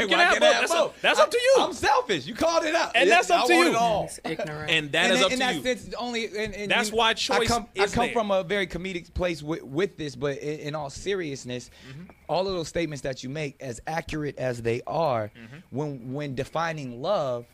can 0.09 0.19
have 0.19 0.41
both. 0.41 0.41
That's 0.41 0.71
up- 0.73 1.01
that's 1.01 1.19
up 1.21 1.31
to 1.31 1.37
you. 1.39 1.57
I'm 1.61 1.73
selfish. 1.73 2.27
You 2.27 2.35
called 2.35 2.65
it 2.65 2.75
out. 2.75 2.93
And 2.95 3.11
that's 3.11 3.31
up 3.31 3.45
I 3.45 3.47
to 3.49 3.55
you. 3.55 3.69
It 3.71 3.75
all. 3.75 4.05
It's 4.05 4.21
ignorant. 4.25 4.71
And 4.71 4.93
that 4.93 5.05
and 5.11 5.13
is 5.15 5.19
in, 5.21 5.25
up 5.25 5.33
in 5.33 5.39
to 5.39 5.45
that 5.45 5.55
you. 5.57 5.63
sense, 5.63 5.95
only. 5.99 6.27
And, 6.37 6.55
and 6.55 6.71
That's 6.71 6.91
you- 6.91 6.97
why 6.97 7.11
I 7.11 7.15
choice 7.15 7.49
come, 7.49 7.67
is 7.75 7.93
I 7.93 7.95
come 7.95 8.11
from 8.13 8.31
a 8.31 8.43
very 8.45 8.67
comedic 8.67 9.13
place 9.15 9.43
with, 9.43 9.63
with 9.63 9.97
this, 9.97 10.15
but 10.17 10.39
in, 10.39 10.61
in 10.61 10.75
all 10.75 10.91
seriousness, 10.91 11.71
Mm-hmm. 11.89 12.05
all 12.29 12.47
of 12.47 12.55
those 12.55 12.69
statements 12.69 13.03
that 13.03 13.23
you 13.23 13.29
make, 13.31 13.57
as 13.61 13.81
accurate 13.87 14.39
as 14.39 14.63
they 14.63 14.81
are, 14.87 15.31
Mm-hmm. 15.37 15.57
when 15.77 16.13
when 16.13 16.35
defining 16.35 17.01
love, 17.03 17.47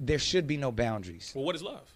there 0.00 0.18
should 0.18 0.46
be 0.46 0.56
no 0.56 0.70
boundaries. 0.70 1.32
Well, 1.34 1.44
what 1.44 1.56
is 1.56 1.62
love? 1.62 1.88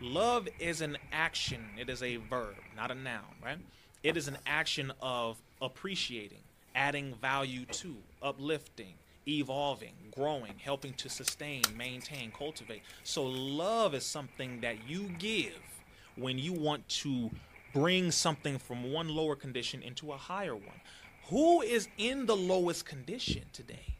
Love 0.00 0.48
is 0.58 0.80
an 0.80 0.96
action. 1.12 1.64
It 1.78 1.88
is 1.88 2.02
a 2.02 2.16
verb, 2.16 2.54
not 2.76 2.90
a 2.90 2.94
noun, 2.94 3.22
right? 3.44 3.58
It 4.02 4.16
is 4.16 4.26
an 4.28 4.38
action 4.46 4.92
of 5.00 5.36
appreciating, 5.60 6.40
adding 6.74 7.14
value 7.20 7.64
to, 7.66 7.96
uplifting, 8.22 8.94
evolving, 9.26 9.94
growing, 10.14 10.54
helping 10.58 10.94
to 10.94 11.08
sustain, 11.08 11.62
maintain, 11.76 12.30
cultivate. 12.36 12.82
So 13.04 13.24
love 13.24 13.94
is 13.94 14.04
something 14.04 14.60
that 14.60 14.88
you 14.88 15.08
give 15.18 15.60
when 16.16 16.38
you 16.38 16.52
want 16.52 16.88
to 16.88 17.30
bring 17.72 18.10
something 18.10 18.58
from 18.58 18.92
one 18.92 19.08
lower 19.08 19.36
condition 19.36 19.82
into 19.82 20.12
a 20.12 20.16
higher 20.16 20.54
one. 20.56 20.80
Who 21.28 21.62
is 21.62 21.88
in 21.96 22.26
the 22.26 22.36
lowest 22.36 22.84
condition 22.84 23.44
today? 23.52 23.94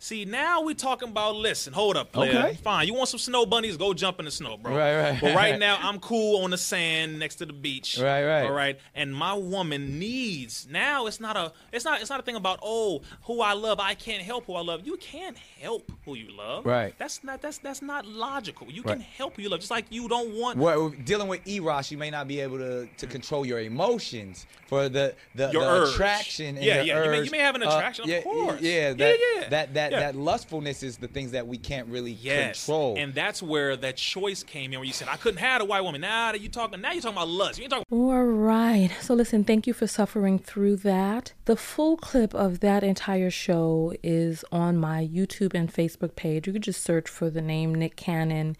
See, 0.00 0.24
now 0.24 0.62
we're 0.62 0.74
talking 0.74 1.08
about 1.08 1.34
listen, 1.34 1.72
hold 1.72 1.96
up, 1.96 2.12
player. 2.12 2.30
Okay. 2.38 2.54
Fine. 2.62 2.86
You 2.86 2.94
want 2.94 3.08
some 3.08 3.18
snow 3.18 3.44
bunnies? 3.44 3.76
Go 3.76 3.92
jump 3.94 4.20
in 4.20 4.26
the 4.26 4.30
snow, 4.30 4.56
bro. 4.56 4.72
Right, 4.76 4.96
right. 4.96 5.20
But 5.20 5.34
right 5.34 5.58
now, 5.68 5.76
I'm 5.80 5.98
cool 5.98 6.44
on 6.44 6.50
the 6.50 6.58
sand 6.58 7.18
next 7.18 7.36
to 7.36 7.46
the 7.46 7.52
beach. 7.52 7.98
Right, 8.00 8.24
right. 8.24 8.44
All 8.44 8.52
right. 8.52 8.78
And 8.94 9.12
my 9.12 9.34
woman 9.34 9.98
needs 9.98 10.68
now. 10.70 11.06
It's 11.06 11.18
not 11.18 11.36
a. 11.36 11.52
It's 11.72 11.84
not. 11.84 12.00
It's 12.00 12.10
not 12.10 12.20
a 12.20 12.22
thing 12.22 12.36
about 12.36 12.60
oh, 12.62 13.02
who 13.24 13.40
I 13.40 13.54
love. 13.54 13.80
I 13.80 13.94
can't 13.94 14.22
help 14.22 14.44
who 14.46 14.54
I 14.54 14.60
love. 14.60 14.86
You 14.86 14.96
can't 14.98 15.36
help 15.36 15.90
who 16.04 16.14
you 16.14 16.30
love. 16.30 16.64
Right. 16.64 16.94
That's 16.96 17.24
not. 17.24 17.42
That's 17.42 17.58
that's 17.58 17.82
not 17.82 18.06
logical. 18.06 18.70
You 18.70 18.82
Right. 18.82 18.92
can 18.92 19.00
help 19.00 19.34
who 19.34 19.42
you 19.42 19.48
love, 19.48 19.58
just 19.58 19.72
like 19.72 19.86
you 19.90 20.08
don't 20.08 20.32
want. 20.36 20.58
Well, 20.58 20.90
dealing 20.90 21.26
with 21.26 21.44
eros, 21.48 21.90
you 21.90 21.98
may 21.98 22.10
not 22.10 22.28
be 22.28 22.38
able 22.38 22.58
to, 22.58 22.86
to 22.98 23.06
control 23.08 23.44
your 23.44 23.58
emotions 23.58 24.46
for 24.68 24.88
the 24.88 25.16
the, 25.34 25.50
Your 25.50 25.62
the 25.86 25.90
attraction. 25.90 26.56
And 26.56 26.64
Yeah, 26.64 26.82
yeah. 26.82 27.04
You 27.04 27.10
may- 27.10 27.22
you 27.24 27.30
may 27.32 27.38
have 27.38 27.56
an 27.56 27.64
Uh, 27.64 27.70
attraction, 27.70 28.04
of 28.04 28.10
yeah, 28.10 28.22
course. 28.22 28.60
Yeah, 28.60 28.70
Yeah, 28.70 28.92
that, 28.94 29.18
yeah. 29.18 29.48
That 29.48 29.74
that 29.74 29.87
that 29.90 29.96
Yeah. 29.96 30.12
that 30.12 30.16
lustfulness 30.16 30.82
is 30.82 30.96
the 30.98 31.08
things 31.08 31.30
that 31.32 31.46
we 31.46 31.58
can't 31.58 31.88
really 31.88 32.12
Yes. 32.12 32.64
control. 32.66 32.96
And 32.98 33.14
that's 33.14 33.42
where 33.42 33.76
that 33.76 33.96
choice 33.96 34.42
came 34.42 34.72
in 34.72 34.78
where 34.78 34.86
you 34.86 34.92
said, 34.92 35.08
I 35.08 35.16
couldn't 35.16 35.40
have 35.40 35.60
a 35.62 35.64
white 35.64 35.82
woman. 35.82 36.00
Now 36.00 36.32
that 36.32 36.40
you 36.40 36.48
talking 36.48 36.80
now 36.80 36.92
you're 36.92 37.02
talking 37.02 37.16
about 37.16 37.28
lust. 37.28 37.58
You 37.58 37.64
ain't 37.64 37.70
talking 37.72 37.84
All 37.90 38.24
right. 38.24 38.90
So, 39.00 39.14
listen, 39.14 39.44
thank 39.44 39.66
you 39.66 39.72
for 39.72 39.86
suffering 39.86 40.38
through 40.38 40.76
that. 40.76 41.32
The 41.46 41.56
full 41.56 41.96
clip 41.96 42.34
of 42.34 42.60
that 42.60 42.82
entire 42.84 43.30
show 43.30 43.94
is 44.02 44.44
on 44.52 44.76
my 44.76 45.06
YouTube 45.06 45.54
and 45.54 45.72
Facebook 45.72 46.14
page. 46.16 46.46
You 46.46 46.52
could 46.52 46.62
just 46.62 46.82
search 46.82 47.08
for 47.08 47.30
the 47.30 47.40
name 47.42 47.74
Nick 47.74 47.96
Cannon. 47.96 48.56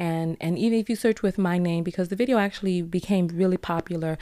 And, 0.00 0.38
and 0.40 0.58
even 0.58 0.78
if 0.78 0.88
you 0.88 0.96
search 0.96 1.20
with 1.20 1.36
my 1.36 1.58
name, 1.58 1.84
because 1.84 2.08
the 2.08 2.16
video 2.16 2.38
actually 2.38 2.80
became 2.80 3.28
really 3.28 3.58
popular, 3.58 4.16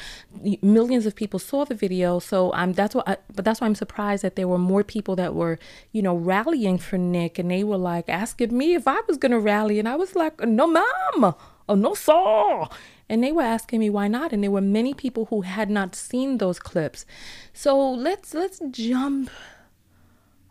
millions 0.60 1.06
of 1.06 1.14
people 1.14 1.38
saw 1.38 1.64
the 1.64 1.76
video. 1.76 2.18
So 2.18 2.52
I'm 2.52 2.72
that's 2.72 2.96
why, 2.96 3.04
I, 3.06 3.16
but 3.32 3.44
that's 3.44 3.60
why 3.60 3.68
I'm 3.68 3.76
surprised 3.76 4.24
that 4.24 4.34
there 4.34 4.48
were 4.48 4.58
more 4.58 4.82
people 4.82 5.14
that 5.14 5.36
were, 5.36 5.56
you 5.92 6.02
know, 6.02 6.16
rallying 6.16 6.78
for 6.78 6.98
Nick, 6.98 7.38
and 7.38 7.48
they 7.48 7.62
were 7.62 7.76
like 7.76 8.08
asking 8.08 8.58
me 8.58 8.74
if 8.74 8.88
I 8.88 9.02
was 9.06 9.18
gonna 9.18 9.38
rally, 9.38 9.78
and 9.78 9.88
I 9.88 9.94
was 9.94 10.16
like, 10.16 10.40
no, 10.40 10.66
ma'am, 10.66 11.34
oh 11.68 11.74
no, 11.76 11.94
sir. 11.94 12.66
And 13.08 13.22
they 13.22 13.30
were 13.30 13.42
asking 13.42 13.78
me 13.78 13.88
why 13.88 14.08
not, 14.08 14.32
and 14.32 14.42
there 14.42 14.50
were 14.50 14.60
many 14.60 14.94
people 14.94 15.26
who 15.26 15.42
had 15.42 15.70
not 15.70 15.94
seen 15.94 16.38
those 16.38 16.58
clips. 16.58 17.06
So 17.52 17.78
let's 17.88 18.34
let's 18.34 18.60
jump. 18.72 19.30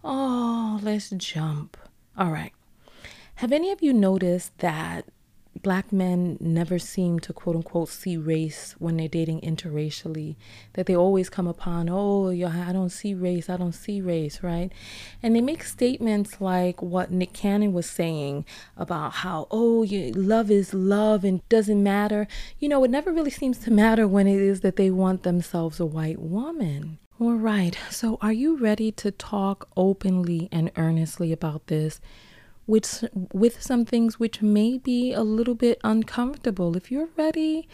Oh, 0.06 0.80
let's 0.82 1.10
jump. 1.10 1.76
All 2.18 2.32
right. 2.32 2.54
Have 3.36 3.52
any 3.52 3.72
of 3.72 3.84
you 3.84 3.92
noticed 3.92 4.58
that 4.60 5.06
black 5.64 5.92
men 5.92 6.38
never 6.40 6.80
seem 6.80 7.20
to 7.20 7.34
quote 7.34 7.56
unquote 7.56 7.90
see 7.90 8.18
race 8.18 8.76
when 8.80 8.98
they're 8.98 9.08
dating 9.08 9.42
interracially? 9.42 10.36
That 10.74 10.86
they 10.86 10.96
always 10.96 11.30
come 11.30 11.48
upon, 11.48 11.90
oh, 11.90 12.30
yeah, 12.30 12.66
I 12.68 12.74
don't 12.74 12.90
see 12.90 13.14
race, 13.14 13.50
I 13.50 13.58
don't 13.58 13.74
see 13.74 14.02
race, 14.02 14.44
right? 14.44 14.72
And 15.22 15.36
they 15.36 15.42
make 15.42 15.64
statements 15.64 16.42
like 16.42 16.82
what 16.82 17.12
Nick 17.12 17.34
Cannon 17.34 17.74
was 17.74 17.90
saying 17.90 18.46
about 18.76 19.14
how, 19.14 19.48
oh, 19.52 19.84
you, 19.84 20.12
love 20.12 20.50
is 20.52 20.74
love 20.74 21.24
and 21.24 21.48
doesn't 21.50 21.82
matter. 21.82 22.28
You 22.60 22.70
know, 22.70 22.84
it 22.84 22.92
never 22.92 23.12
really 23.12 23.32
seems 23.32 23.58
to 23.60 23.72
matter 23.72 24.08
when 24.08 24.28
it 24.28 24.42
is 24.42 24.62
that 24.62 24.76
they 24.76 24.92
want 24.92 25.24
themselves 25.24 25.80
a 25.80 25.86
white 25.86 26.20
woman. 26.20 27.00
All 27.20 27.34
right, 27.34 27.76
so 27.90 28.20
are 28.22 28.32
you 28.32 28.58
ready 28.58 28.92
to 28.92 29.10
talk 29.10 29.70
openly 29.76 30.50
and 30.52 30.72
earnestly 30.78 31.32
about 31.32 31.66
this? 31.66 32.00
With 32.68 33.06
with 33.34 33.62
some 33.62 33.86
things 33.86 34.20
which 34.20 34.42
may 34.42 34.78
be 34.78 35.14
a 35.14 35.24
little 35.24 35.56
bit 35.56 35.80
uncomfortable. 35.84 36.76
If 36.76 36.92
you're 36.92 37.10
ready, 37.18 37.68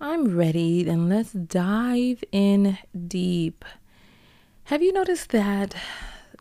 I'm 0.00 0.36
ready, 0.36 0.88
and 0.88 1.08
let's 1.08 1.32
dive 1.32 2.22
in 2.32 2.78
deep. 3.06 3.64
Have 4.64 4.82
you 4.82 4.92
noticed 4.92 5.30
that 5.30 5.74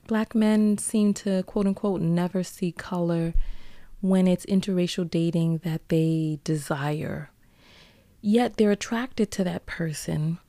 black 0.08 0.34
men 0.34 0.78
seem 0.78 1.14
to 1.14 1.44
quote 1.44 1.68
unquote 1.68 2.02
never 2.02 2.44
see 2.44 2.72
color 2.72 3.34
when 4.02 4.28
it's 4.28 4.46
interracial 4.48 5.10
dating 5.10 5.60
that 5.60 5.88
they 5.90 6.40
desire? 6.44 7.30
Yet 8.22 8.58
they're 8.58 8.72
attracted 8.72 9.32
to 9.32 9.44
that 9.46 9.66
person, 9.66 10.40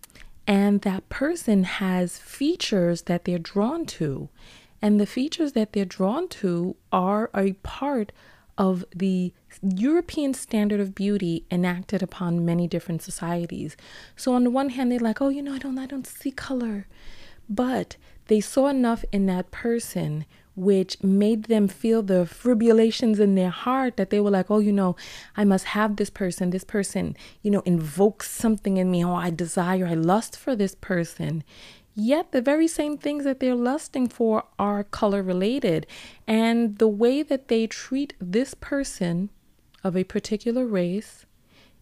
and 0.47 0.81
that 0.83 1.09
person 1.09 1.65
has 1.65 2.19
features 2.19 3.03
that 3.03 3.25
they're 3.25 3.39
drawn 3.39 3.87
to. 3.87 4.29
And 4.83 4.99
the 5.01 5.07
features 5.07 5.53
that 5.53 5.73
they're 5.73 5.85
drawn 5.85 6.29
to 6.29 6.77
are 6.91 7.31
a 7.35 7.53
part 7.55 8.13
of 8.57 8.85
the 8.95 9.33
European 9.63 10.35
standard 10.35 10.81
of 10.81 10.95
beauty 10.95 11.45
enacted 11.51 12.03
upon 12.03 12.45
many 12.45 12.67
different 12.67 13.03
societies. 13.03 13.77
So 14.17 14.35
on 14.35 14.45
the 14.45 14.51
one 14.51 14.71
hand, 14.71 14.93
they're 14.93 14.99
like, 14.99 15.21
oh, 15.23 15.29
you 15.29 15.43
know, 15.43 15.55
I 15.55 15.59
don't, 15.59 15.79
I 15.79 15.87
don't 15.87 16.07
see 16.07 16.31
color, 16.31 16.87
but 17.49 17.97
they 18.27 18.41
saw 18.41 18.69
enough 18.69 19.05
in 19.13 19.27
that 19.27 19.51
person 19.51 20.27
which 20.57 21.03
made 21.03 21.45
them 21.45 21.69
feel 21.69 22.03
the 22.03 22.27
fibrillations 22.27 23.19
in 23.19 23.35
their 23.35 23.51
heart 23.51 23.97
that 23.97 24.11
they 24.11 24.21
were 24.21 24.31
like, 24.31 24.51
oh, 24.51 24.59
you 24.59 24.73
know, 24.73 24.95
I 25.37 25.45
must 25.45 25.65
have 25.67 25.97
this 25.97 26.11
person. 26.11 26.51
This 26.51 26.65
person, 26.65 27.17
you 27.41 27.51
know, 27.51 27.61
invokes 27.61 28.31
something 28.31 28.77
in 28.77 28.91
me. 28.91 29.05
Oh, 29.05 29.15
I 29.15 29.31
desire, 29.31 29.87
I 29.87 29.95
lust 29.95 30.37
for 30.37 30.55
this 30.55 30.75
person. 30.75 31.45
Yet 31.95 32.33
the 32.33 32.43
very 32.43 32.69
same 32.69 32.97
things 32.97 33.25
that 33.25 33.41
they're 33.41 33.55
lusting 33.55 34.09
for 34.09 34.45
are 34.59 34.85
color 34.85 35.23
related. 35.23 35.87
And 36.27 36.79
the 36.79 36.89
way 36.89 37.23
that 37.23 37.49
they 37.49 37.67
treat 37.67 38.15
this 38.21 38.55
person 38.55 39.31
of 39.83 39.97
a 39.97 40.05
particular 40.05 40.65
race 40.65 41.27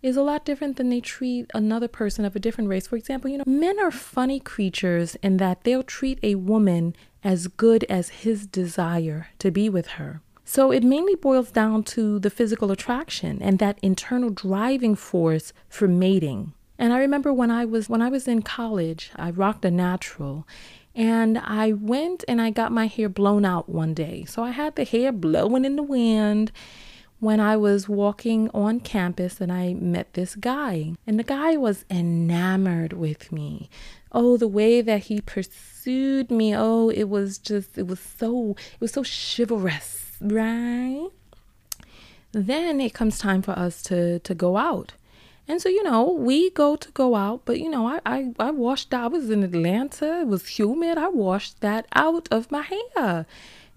is 0.03 0.17
a 0.17 0.23
lot 0.23 0.45
different 0.45 0.77
than 0.77 0.91
they 0.91 1.01
treat 1.01 1.51
another 1.55 1.89
person 1.89 2.25
of 2.25 2.37
a 2.37 2.39
different 2.39 2.71
race. 2.71 2.87
For 2.87 2.97
example, 2.97 3.31
you 3.31 3.39
know, 3.39 3.45
men 3.47 3.81
are 3.81 3.91
funny 3.91 4.39
creatures 4.39 5.17
in 5.17 5.39
that 5.39 5.65
they'll 5.65 5.83
treat 5.83 6.19
a 6.23 6.37
woman 6.37 6.95
as 7.25 7.49
good 7.49 7.85
as 7.85 8.09
his 8.11 8.47
desire 8.47 9.29
to 9.41 9.51
be 9.51 9.69
with 9.69 9.89
her. 9.89 10.23
So 10.45 10.71
it 10.71 10.83
mainly 10.83 11.15
boils 11.15 11.51
down 11.51 11.83
to 11.85 12.19
the 12.19 12.31
physical 12.31 12.71
attraction 12.71 13.43
and 13.43 13.59
that 13.59 13.79
internal 13.83 14.31
driving 14.31 14.95
force 14.95 15.53
for 15.69 15.89
mating. 15.89 16.55
And 16.79 16.93
I 16.93 16.99
remember 16.99 17.33
when 17.33 17.51
I 17.51 17.65
was 17.65 17.89
when 17.89 18.03
I 18.03 18.09
was 18.09 18.29
in 18.29 18.43
college, 18.43 19.11
I 19.17 19.31
rocked 19.31 19.65
a 19.65 19.71
natural 19.71 20.47
and 20.95 21.39
I 21.39 21.73
went 21.73 22.25
and 22.27 22.41
I 22.41 22.51
got 22.51 22.73
my 22.73 22.87
hair 22.87 23.09
blown 23.09 23.45
out 23.45 23.69
one 23.69 23.95
day. 23.95 24.25
So 24.25 24.43
I 24.43 24.51
had 24.51 24.77
the 24.77 24.85
hair 24.85 25.13
blowing 25.13 25.65
in 25.65 25.77
the 25.77 25.83
wind 25.83 26.51
when 27.21 27.41
I 27.41 27.57
was 27.57 27.89
walking 27.89 28.49
on 28.55 28.81
campus 28.81 29.41
and 29.41 29.53
I 29.53 29.75
met 29.75 30.15
this 30.15 30.35
guy. 30.35 30.95
And 31.07 31.19
the 31.19 31.25
guy 31.25 31.57
was 31.57 31.85
enamored 31.91 32.93
with 32.93 33.33
me. 33.33 33.71
Oh, 34.13 34.37
the 34.37 34.49
way 34.49 34.81
that 34.81 35.05
he 35.05 35.21
pursued 35.21 36.31
me. 36.31 36.55
Oh, 36.57 36.91
it 36.91 37.09
was 37.09 37.39
just 37.39 37.79
it 37.79 37.87
was 37.87 38.01
so 38.01 38.57
it 38.75 38.81
was 38.81 38.93
so 38.93 39.05
chivalrous, 39.05 40.17
right? 40.21 41.09
Then 42.33 42.81
it 42.81 42.95
comes 42.95 43.19
time 43.19 43.43
for 43.43 43.53
us 43.53 43.83
to 43.85 44.19
to 44.21 44.35
go 44.35 44.57
out. 44.57 44.95
And 45.49 45.63
so, 45.63 45.71
you 45.71 45.83
know, 45.83 46.13
we 46.13 46.51
go 46.51 46.77
to 46.77 46.91
go 46.93 47.15
out, 47.15 47.43
but 47.47 47.59
you 47.59 47.71
know, 47.71 47.87
I, 47.87 48.01
I, 48.05 48.35
I 48.39 48.51
washed 48.51 48.93
I 48.93 49.07
was 49.07 49.31
in 49.31 49.43
Atlanta, 49.43 50.21
it 50.21 50.27
was 50.27 50.47
humid. 50.47 50.99
I 50.99 51.09
washed 51.09 51.61
that 51.63 51.87
out 51.95 52.29
of 52.31 52.53
my 52.53 52.63
hair. 52.63 53.27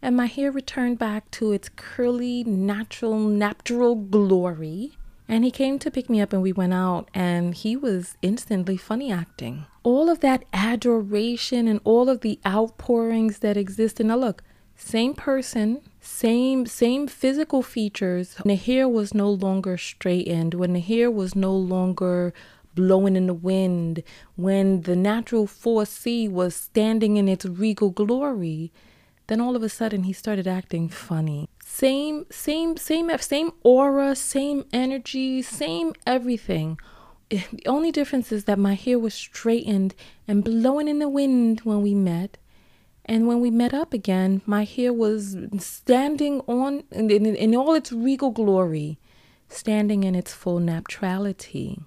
And 0.02 0.18
my 0.18 0.26
hair 0.26 0.52
returned 0.52 1.00
back 1.00 1.32
to 1.32 1.54
its 1.54 1.70
curly, 1.70 2.44
natural, 2.44 3.18
natural 3.20 3.96
glory. 3.96 4.98
And 5.30 5.46
he 5.46 5.52
came 5.52 5.80
to 5.80 5.90
pick 5.90 6.10
me 6.10 6.20
up 6.20 6.34
and 6.34 6.42
we 6.42 6.52
went 6.52 6.74
out 6.74 7.08
and 7.14 7.56
he 7.56 7.78
was 7.78 8.18
instantly 8.22 8.76
funny 8.76 9.12
acting. 9.12 9.66
All 9.84 10.10
of 10.10 10.20
that 10.20 10.44
adoration 10.52 11.70
and 11.70 11.80
all 11.86 12.10
of 12.10 12.20
the 12.20 12.38
outpourings 12.46 13.40
that 13.40 13.56
exist. 13.56 14.02
And 14.02 14.10
now 14.10 14.18
look, 14.18 14.44
same 14.76 15.14
person, 15.14 15.82
same 16.02 16.66
same 16.66 17.08
physical 17.08 17.62
features. 17.62 18.36
When 18.42 18.50
the 18.50 18.62
hair 18.62 18.90
was 18.90 19.14
no 19.14 19.30
longer 19.30 19.78
straightened, 19.78 20.56
when 20.56 20.74
the 20.74 20.80
hair 20.80 21.12
was 21.12 21.36
no 21.36 21.56
longer 21.56 22.34
blowing 22.74 23.16
in 23.16 23.28
the 23.28 23.34
wind, 23.34 24.04
when 24.36 24.82
the 24.82 24.96
natural 24.96 25.46
4C 25.46 26.30
was 26.30 26.56
standing 26.56 27.18
in 27.18 27.28
its 27.28 27.46
regal 27.46 27.92
glory, 27.92 28.72
then 29.28 29.40
all 29.40 29.56
of 29.56 29.64
a 29.64 29.70
sudden 29.70 30.04
he 30.04 30.14
started 30.14 30.48
acting 30.48 30.90
funny. 30.90 31.48
Same 31.64 32.26
same 32.32 32.78
same 32.78 33.10
same 33.20 33.52
aura, 33.64 34.16
same 34.16 34.66
energy, 34.74 35.42
same 35.42 35.94
everything. 36.08 36.80
The 37.30 37.66
only 37.66 37.92
difference 37.92 38.32
is 38.32 38.44
that 38.46 38.60
my 38.60 38.74
hair 38.74 39.00
was 39.00 39.14
straightened 39.14 39.96
and 40.28 40.44
blowing 40.44 40.90
in 40.90 41.00
the 41.00 41.08
wind 41.08 41.62
when 41.62 41.82
we 41.82 41.94
met. 41.94 42.38
And 43.06 43.28
when 43.28 43.42
we 43.42 43.50
met 43.50 43.74
up 43.74 43.94
again, 43.94 44.42
my 44.46 44.64
hair 44.64 44.94
was 44.94 45.36
standing 45.58 46.42
on 46.42 46.84
in, 46.92 47.10
in, 47.10 47.26
in, 47.26 47.56
all 47.56 47.74
its 47.74 47.92
regal 47.92 48.30
glory, 48.30 49.00
standing 49.50 50.04
in 50.04 50.16
its 50.16 50.34
full 50.34 50.60
naturality. 50.60 51.84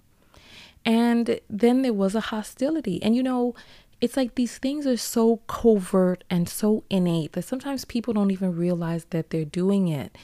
And 0.85 1.40
then 1.49 1.83
there 1.83 1.92
was 1.92 2.14
a 2.14 2.21
hostility. 2.21 3.02
And 3.02 3.14
you 3.16 3.23
know, 3.23 3.54
it's 4.00 4.16
like 4.16 4.35
these 4.35 4.59
things 4.59 4.87
are 4.87 4.97
so 4.97 5.38
covert 5.47 6.25
and 6.28 6.49
so 6.49 6.85
innate 6.90 7.33
that 7.33 7.44
sometimes 7.44 7.85
people 7.85 8.12
don't 8.12 8.30
even 8.30 8.54
realize 8.54 9.06
that 9.11 9.30
they're 9.30 9.44
doing 9.44 9.88
it. 9.88 10.16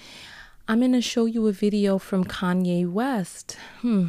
I'm 0.68 0.80
going 0.80 0.92
to 0.92 1.00
show 1.00 1.24
you 1.24 1.46
a 1.46 1.52
video 1.52 1.98
from 1.98 2.24
Kanye 2.24 2.88
West. 2.88 3.56
Hmm. 3.80 4.08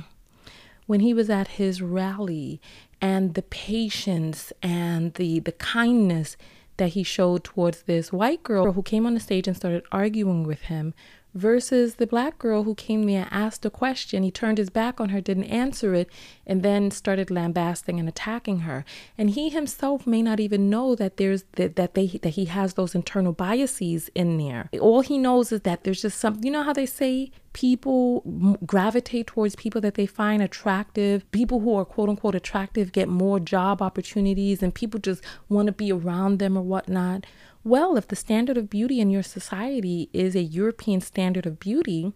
When 0.88 1.00
he 1.00 1.14
was 1.14 1.30
at 1.30 1.48
his 1.48 1.82
rally 1.82 2.60
and 3.00 3.34
the 3.34 3.42
patience 3.42 4.52
and 4.62 5.14
the 5.14 5.40
the 5.40 5.54
kindness 5.54 6.36
that 6.78 6.90
he 6.90 7.04
showed 7.04 7.44
towards 7.44 7.84
this 7.84 8.12
white 8.12 8.44
girl 8.44 8.74
who 8.74 8.82
came 8.84 9.06
on 9.06 9.14
the 9.14 9.20
stage 9.20 9.48
and 9.48 9.58
started 9.58 9.84
arguing 9.92 10.44
with 10.44 10.62
him 10.62 10.94
versus 11.34 11.96
the 11.96 12.08
black 12.08 12.38
girl 12.38 12.64
who 12.64 12.76
came 12.76 13.04
there 13.04 13.24
and 13.24 13.34
asked 13.34 13.66
a 13.66 13.70
question. 13.70 14.24
He 14.24 14.32
turned 14.32 14.58
his 14.58 14.70
back 14.70 15.00
on 15.00 15.10
her, 15.10 15.22
didn't 15.22 15.46
answer 15.46 15.94
it, 15.94 16.10
and 16.46 16.64
then 16.64 16.92
started 16.92 17.32
lambasting 17.32 18.00
and 18.00 18.10
attacking 18.10 18.60
her. 18.60 18.84
And 19.18 19.32
he 19.32 19.50
himself 19.50 20.06
may 20.06 20.22
not 20.22 20.40
even 20.40 20.70
know 20.70 20.96
that 20.96 21.18
there's 21.18 21.44
that, 21.54 21.76
that 21.76 21.94
they 21.94 22.08
that 22.08 22.30
he 22.30 22.46
has 22.46 22.74
those 22.74 22.96
internal 22.96 23.34
biases 23.34 24.10
in 24.16 24.38
there. 24.38 24.70
All 24.80 25.02
he 25.02 25.18
knows 25.18 25.52
is 25.52 25.62
that 25.62 25.84
there's 25.84 26.02
just 26.02 26.20
some 26.20 26.40
you 26.44 26.52
know 26.52 26.64
how 26.64 26.74
they 26.74 26.86
say 26.86 27.32
people 27.54 28.22
gravitate 28.66 29.28
towards 29.28 29.56
people 29.56 29.82
that 29.82 29.96
they 29.96 30.06
find 30.06 30.42
attractive. 30.42 31.30
People 31.32 31.60
who 31.60 31.76
are 31.76 31.86
quote 31.86 32.10
unquote 32.10 32.36
attractive 32.36 32.92
get 32.92 33.08
more 33.08 33.40
job 33.40 33.82
opportunities 33.82 34.64
and 34.64 34.74
people 34.74 35.00
just 35.00 35.24
want 35.50 35.68
to 35.68 35.72
be 35.72 35.92
around 35.92 36.40
them 36.40 36.58
or 36.58 36.62
whatnot. 36.62 37.26
Well, 37.64 37.96
if 37.96 38.08
the 38.08 38.16
standard 38.16 38.58
of 38.58 38.70
beauty 38.70 39.00
in 39.00 39.12
your 39.12 39.24
society 39.24 40.10
is 40.14 40.36
a 40.36 40.42
European 40.42 41.00
standard 41.00 41.46
of 41.46 41.60
beauty, 41.60 42.14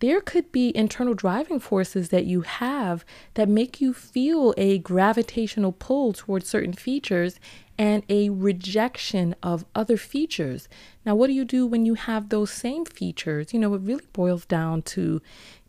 there 0.00 0.20
could 0.20 0.50
be 0.52 0.74
internal 0.76 1.12
driving 1.14 1.60
forces 1.60 2.08
that 2.08 2.24
you 2.24 2.42
have 2.42 3.04
that 3.34 3.48
make 3.48 3.80
you 3.80 3.92
feel 3.92 4.54
a 4.56 4.78
gravitational 4.78 5.72
pull 5.72 6.12
towards 6.12 6.48
certain 6.48 6.72
features 6.72 7.38
and 7.76 8.02
a 8.08 8.30
rejection 8.30 9.34
of 9.42 9.64
other 9.74 9.96
features. 9.96 10.68
Now, 11.04 11.14
what 11.14 11.26
do 11.26 11.32
you 11.32 11.44
do 11.44 11.66
when 11.66 11.84
you 11.84 11.94
have 11.94 12.28
those 12.28 12.50
same 12.50 12.84
features? 12.84 13.52
You 13.52 13.60
know, 13.60 13.74
it 13.74 13.82
really 13.82 14.06
boils 14.12 14.46
down 14.46 14.82
to 14.82 15.20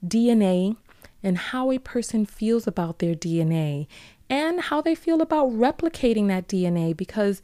DNA 0.06 0.78
and 1.22 1.38
how 1.38 1.72
a 1.72 1.80
person 1.80 2.26
feels 2.26 2.68
about 2.68 3.00
their 3.00 3.16
DNA 3.16 3.88
and 4.30 4.62
how 4.62 4.80
they 4.82 4.96
feel 4.96 5.22
about 5.22 5.50
replicating 5.50 6.28
that 6.28 6.48
DNA. 6.48 6.96
Because 6.96 7.42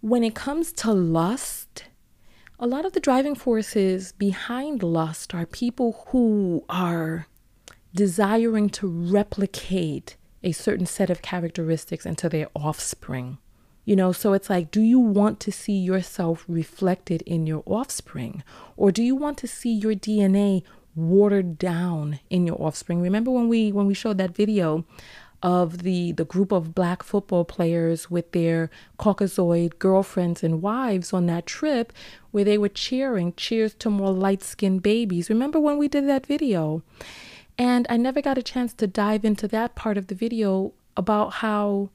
when 0.00 0.22
it 0.22 0.34
comes 0.34 0.72
to 0.72 0.92
lust, 0.92 1.84
a 2.58 2.66
lot 2.66 2.84
of 2.84 2.92
the 2.92 3.00
driving 3.00 3.34
forces 3.34 4.12
behind 4.12 4.82
lust 4.82 5.34
are 5.34 5.46
people 5.46 6.04
who 6.08 6.64
are 6.68 7.26
desiring 7.94 8.68
to 8.70 8.86
replicate 8.86 10.16
a 10.42 10.52
certain 10.52 10.86
set 10.86 11.10
of 11.10 11.22
characteristics 11.22 12.06
into 12.06 12.28
their 12.28 12.48
offspring. 12.54 13.38
You 13.84 13.96
know, 13.96 14.12
so 14.12 14.34
it's 14.34 14.50
like, 14.50 14.70
do 14.70 14.82
you 14.82 15.00
want 15.00 15.40
to 15.40 15.50
see 15.50 15.76
yourself 15.78 16.44
reflected 16.46 17.22
in 17.22 17.46
your 17.46 17.62
offspring? 17.64 18.42
Or 18.76 18.92
do 18.92 19.02
you 19.02 19.16
want 19.16 19.38
to 19.38 19.46
see 19.48 19.72
your 19.72 19.94
DNA 19.94 20.62
watered 20.94 21.58
down 21.58 22.20
in 22.28 22.46
your 22.46 22.60
offspring? 22.60 23.00
Remember 23.00 23.30
when 23.30 23.48
we 23.48 23.72
when 23.72 23.86
we 23.86 23.94
showed 23.94 24.18
that 24.18 24.36
video 24.36 24.84
of 25.42 25.82
the 25.82 26.12
the 26.12 26.24
group 26.24 26.50
of 26.50 26.74
black 26.74 27.02
football 27.02 27.44
players 27.44 28.10
with 28.10 28.32
their 28.32 28.70
Caucasoid 28.98 29.78
girlfriends 29.78 30.42
and 30.42 30.60
wives 30.60 31.12
on 31.12 31.26
that 31.26 31.46
trip 31.46 31.92
where 32.30 32.44
they 32.44 32.58
were 32.58 32.68
cheering 32.68 33.32
cheers 33.36 33.74
to 33.74 33.90
more 33.90 34.10
light-skinned 34.10 34.82
babies. 34.82 35.30
Remember 35.30 35.60
when 35.60 35.78
we 35.78 35.88
did 35.88 36.08
that 36.08 36.26
video? 36.26 36.82
And 37.56 37.86
I 37.88 37.96
never 37.96 38.20
got 38.20 38.38
a 38.38 38.42
chance 38.42 38.72
to 38.74 38.86
dive 38.86 39.24
into 39.24 39.48
that 39.48 39.74
part 39.74 39.96
of 39.96 40.08
the 40.08 40.14
video 40.14 40.72
about 40.96 41.34
how 41.34 41.90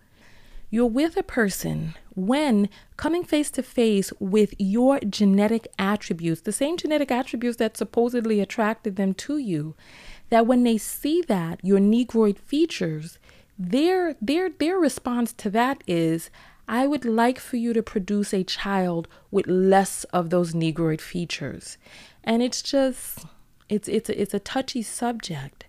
you're 0.70 0.86
with 0.88 1.16
a 1.18 1.24
person 1.24 1.94
when 2.16 2.68
coming 2.98 3.24
face 3.24 3.52
to 3.52 3.62
face 3.62 4.12
with 4.20 4.56
your 4.58 5.00
genetic 5.02 5.68
attributes, 5.78 6.42
the 6.42 6.52
same 6.52 6.78
genetic 6.78 7.12
attributes 7.12 7.58
that 7.58 7.78
supposedly 7.78 8.40
attracted 8.40 8.96
them 8.96 9.14
to 9.14 9.38
you, 9.38 9.76
that 10.30 10.48
when 10.48 10.64
they 10.64 10.78
see 10.78 11.22
that, 11.22 11.60
your 11.64 11.80
negroid 11.80 12.40
features, 12.40 13.20
their 13.58 14.16
their 14.22 14.50
their 14.50 14.78
response 14.78 15.34
to 15.34 15.50
that 15.52 15.84
is 15.88 16.30
I 16.68 16.88
would 16.88 17.06
like 17.06 17.40
for 17.40 17.58
you 17.58 17.74
to 17.74 17.84
produce 17.84 18.34
a 18.34 18.44
child 18.44 19.08
with 19.32 19.48
less 19.48 20.06
of 20.06 20.30
those 20.30 20.56
negroid 20.56 21.02
features. 21.02 21.78
And 22.24 22.42
it's 22.42 22.62
just 22.62 23.26
it's 23.70 23.88
it's 23.88 24.10
a, 24.10 24.22
it's 24.22 24.34
a 24.34 24.40
touchy 24.40 24.82
subject. 24.82 25.66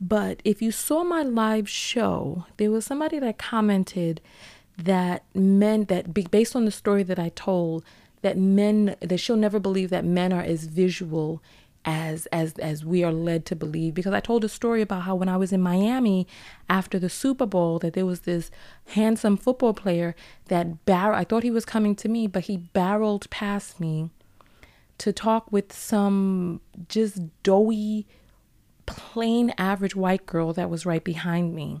But 0.00 0.40
if 0.44 0.62
you 0.62 0.70
saw 0.70 1.02
my 1.02 1.22
live 1.22 1.68
show, 1.68 2.46
there 2.56 2.70
was 2.70 2.86
somebody 2.86 3.18
that 3.18 3.38
commented 3.38 4.20
that 4.76 5.24
men 5.34 5.84
that 5.86 6.14
based 6.30 6.54
on 6.54 6.64
the 6.64 6.70
story 6.70 7.02
that 7.02 7.18
I 7.18 7.30
told 7.30 7.84
that 8.22 8.36
men 8.36 8.96
that 9.00 9.18
she'll 9.18 9.36
never 9.36 9.58
believe 9.58 9.90
that 9.90 10.04
men 10.04 10.32
are 10.32 10.42
as 10.42 10.64
visual 10.64 11.42
as 11.84 12.26
as 12.26 12.54
as 12.54 12.84
we 12.84 13.04
are 13.04 13.12
led 13.12 13.46
to 13.46 13.56
believe 13.56 13.94
because 13.94 14.12
I 14.12 14.20
told 14.20 14.44
a 14.44 14.48
story 14.48 14.82
about 14.82 15.02
how 15.02 15.14
when 15.14 15.28
I 15.28 15.36
was 15.36 15.52
in 15.52 15.62
Miami 15.62 16.26
after 16.68 16.98
the 16.98 17.08
Super 17.08 17.46
Bowl 17.46 17.78
that 17.78 17.94
there 17.94 18.04
was 18.04 18.20
this 18.20 18.50
handsome 18.88 19.36
football 19.36 19.72
player 19.72 20.14
that 20.46 20.84
bar 20.84 21.14
I 21.14 21.24
thought 21.24 21.44
he 21.44 21.50
was 21.50 21.64
coming 21.64 21.94
to 21.96 22.08
me 22.08 22.26
but 22.26 22.44
he 22.44 22.56
barreled 22.56 23.30
past 23.30 23.80
me 23.80 24.10
to 24.98 25.12
talk 25.12 25.50
with 25.50 25.72
some 25.72 26.60
just 26.88 27.20
doughy 27.42 28.06
plain 28.88 29.52
average 29.58 29.94
white 29.94 30.26
girl 30.26 30.52
that 30.54 30.70
was 30.70 30.86
right 30.86 31.04
behind 31.04 31.54
me. 31.54 31.80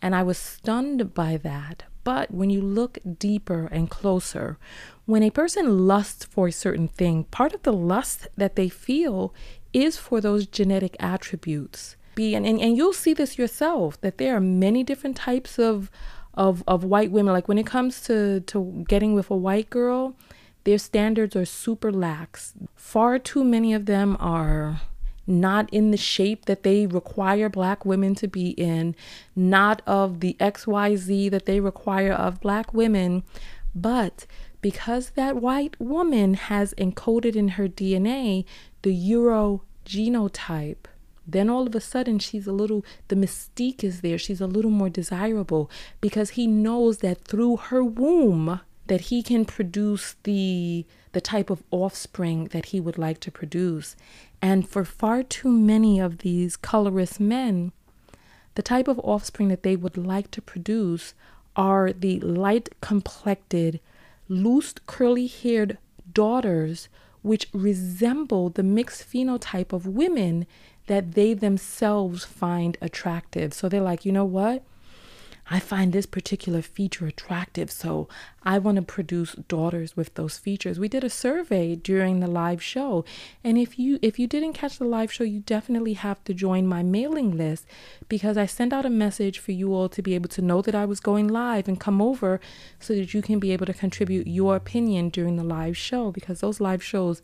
And 0.00 0.14
I 0.14 0.22
was 0.22 0.38
stunned 0.38 1.14
by 1.14 1.38
that. 1.38 1.84
But 2.04 2.30
when 2.32 2.50
you 2.50 2.60
look 2.60 2.98
deeper 3.18 3.68
and 3.70 3.88
closer, 3.88 4.58
when 5.06 5.22
a 5.22 5.30
person 5.30 5.86
lusts 5.86 6.24
for 6.24 6.48
a 6.48 6.52
certain 6.52 6.88
thing, 6.88 7.24
part 7.24 7.54
of 7.54 7.62
the 7.62 7.72
lust 7.72 8.28
that 8.36 8.56
they 8.56 8.68
feel 8.68 9.34
is 9.72 9.96
for 9.96 10.20
those 10.20 10.46
genetic 10.46 10.96
attributes. 11.00 11.96
Be 12.14 12.34
and, 12.34 12.46
and, 12.46 12.60
and 12.60 12.76
you'll 12.76 12.92
see 12.92 13.14
this 13.14 13.38
yourself 13.38 14.00
that 14.02 14.18
there 14.18 14.36
are 14.36 14.40
many 14.40 14.84
different 14.84 15.16
types 15.16 15.58
of 15.58 15.90
of 16.34 16.62
of 16.66 16.84
white 16.84 17.10
women. 17.10 17.32
Like 17.32 17.48
when 17.48 17.58
it 17.58 17.66
comes 17.66 18.02
to 18.02 18.40
to 18.40 18.84
getting 18.88 19.14
with 19.14 19.30
a 19.30 19.36
white 19.36 19.70
girl, 19.70 20.14
their 20.64 20.78
standards 20.78 21.34
are 21.34 21.46
super 21.46 21.90
lax. 21.90 22.52
Far 22.74 23.18
too 23.18 23.44
many 23.44 23.72
of 23.72 23.86
them 23.86 24.16
are 24.20 24.82
not 25.26 25.72
in 25.72 25.90
the 25.90 25.96
shape 25.96 26.46
that 26.46 26.62
they 26.64 26.86
require 26.86 27.48
black 27.48 27.84
women 27.84 28.14
to 28.16 28.28
be 28.28 28.50
in, 28.50 28.94
not 29.36 29.80
of 29.86 30.20
the 30.20 30.36
XYZ 30.40 31.30
that 31.30 31.46
they 31.46 31.60
require 31.60 32.12
of 32.12 32.40
black 32.40 32.74
women, 32.74 33.22
but 33.74 34.26
because 34.62 35.10
that 35.10 35.36
white 35.36 35.78
woman 35.78 36.34
has 36.34 36.72
encoded 36.74 37.36
in 37.36 37.48
her 37.48 37.68
DNA 37.68 38.44
the 38.80 38.94
Euro 38.94 39.62
genotype, 39.84 40.86
then 41.26 41.50
all 41.50 41.66
of 41.66 41.74
a 41.74 41.80
sudden 41.80 42.18
she's 42.18 42.46
a 42.46 42.52
little, 42.52 42.84
the 43.08 43.16
mystique 43.16 43.84
is 43.84 44.00
there. 44.00 44.18
She's 44.18 44.40
a 44.40 44.46
little 44.46 44.70
more 44.70 44.88
desirable 44.88 45.70
because 46.00 46.30
he 46.30 46.46
knows 46.46 46.98
that 46.98 47.22
through 47.22 47.58
her 47.58 47.84
womb, 47.84 48.60
that 48.86 49.02
he 49.02 49.22
can 49.22 49.44
produce 49.44 50.16
the 50.22 50.86
the 51.12 51.20
type 51.20 51.50
of 51.50 51.62
offspring 51.70 52.46
that 52.46 52.66
he 52.66 52.80
would 52.80 52.96
like 52.96 53.20
to 53.20 53.30
produce 53.30 53.96
and 54.42 54.68
for 54.68 54.84
far 54.84 55.22
too 55.22 55.48
many 55.48 56.00
of 56.00 56.18
these 56.18 56.56
colorist 56.56 57.20
men, 57.20 57.70
the 58.56 58.62
type 58.62 58.88
of 58.88 58.98
offspring 58.98 59.48
that 59.48 59.62
they 59.62 59.76
would 59.76 59.96
like 59.96 60.32
to 60.32 60.42
produce 60.42 61.14
are 61.54 61.92
the 61.92 62.18
light 62.20 62.68
complected, 62.80 63.78
loose, 64.28 64.74
curly 64.86 65.26
haired 65.26 65.78
daughters, 66.12 66.88
which 67.22 67.48
resemble 67.52 68.50
the 68.50 68.62
mixed 68.62 69.08
phenotype 69.10 69.72
of 69.72 69.86
women 69.86 70.46
that 70.86 71.12
they 71.12 71.34
themselves 71.34 72.24
find 72.24 72.76
attractive. 72.80 73.54
So 73.54 73.68
they're 73.68 73.80
like, 73.80 74.04
you 74.04 74.12
know 74.12 74.24
what? 74.24 74.64
I 75.50 75.58
find 75.58 75.92
this 75.92 76.06
particular 76.06 76.62
feature 76.62 77.06
attractive, 77.06 77.70
so 77.70 78.08
I 78.42 78.58
want 78.58 78.76
to 78.76 78.82
produce 78.82 79.34
daughters 79.34 79.96
with 79.96 80.14
those 80.14 80.38
features. 80.38 80.78
We 80.78 80.88
did 80.88 81.04
a 81.04 81.10
survey 81.10 81.74
during 81.74 82.20
the 82.20 82.26
live 82.26 82.62
show, 82.62 83.04
and 83.42 83.58
if 83.58 83.78
you 83.78 83.98
if 84.02 84.18
you 84.18 84.26
didn't 84.26 84.52
catch 84.52 84.78
the 84.78 84.84
live 84.84 85.12
show, 85.12 85.24
you 85.24 85.40
definitely 85.40 85.94
have 85.94 86.22
to 86.24 86.34
join 86.34 86.66
my 86.66 86.82
mailing 86.82 87.36
list 87.36 87.66
because 88.08 88.36
I 88.36 88.46
sent 88.46 88.72
out 88.72 88.86
a 88.86 88.90
message 88.90 89.38
for 89.38 89.52
you 89.52 89.74
all 89.74 89.88
to 89.88 90.02
be 90.02 90.14
able 90.14 90.28
to 90.30 90.42
know 90.42 90.62
that 90.62 90.74
I 90.74 90.84
was 90.84 91.00
going 91.00 91.28
live 91.28 91.66
and 91.68 91.78
come 91.78 92.00
over 92.00 92.40
so 92.78 92.94
that 92.94 93.12
you 93.12 93.20
can 93.20 93.38
be 93.38 93.52
able 93.52 93.66
to 93.66 93.74
contribute 93.74 94.26
your 94.26 94.56
opinion 94.56 95.08
during 95.08 95.36
the 95.36 95.44
live 95.44 95.76
show 95.76 96.12
because 96.12 96.40
those 96.40 96.60
live 96.60 96.82
shows 96.82 97.20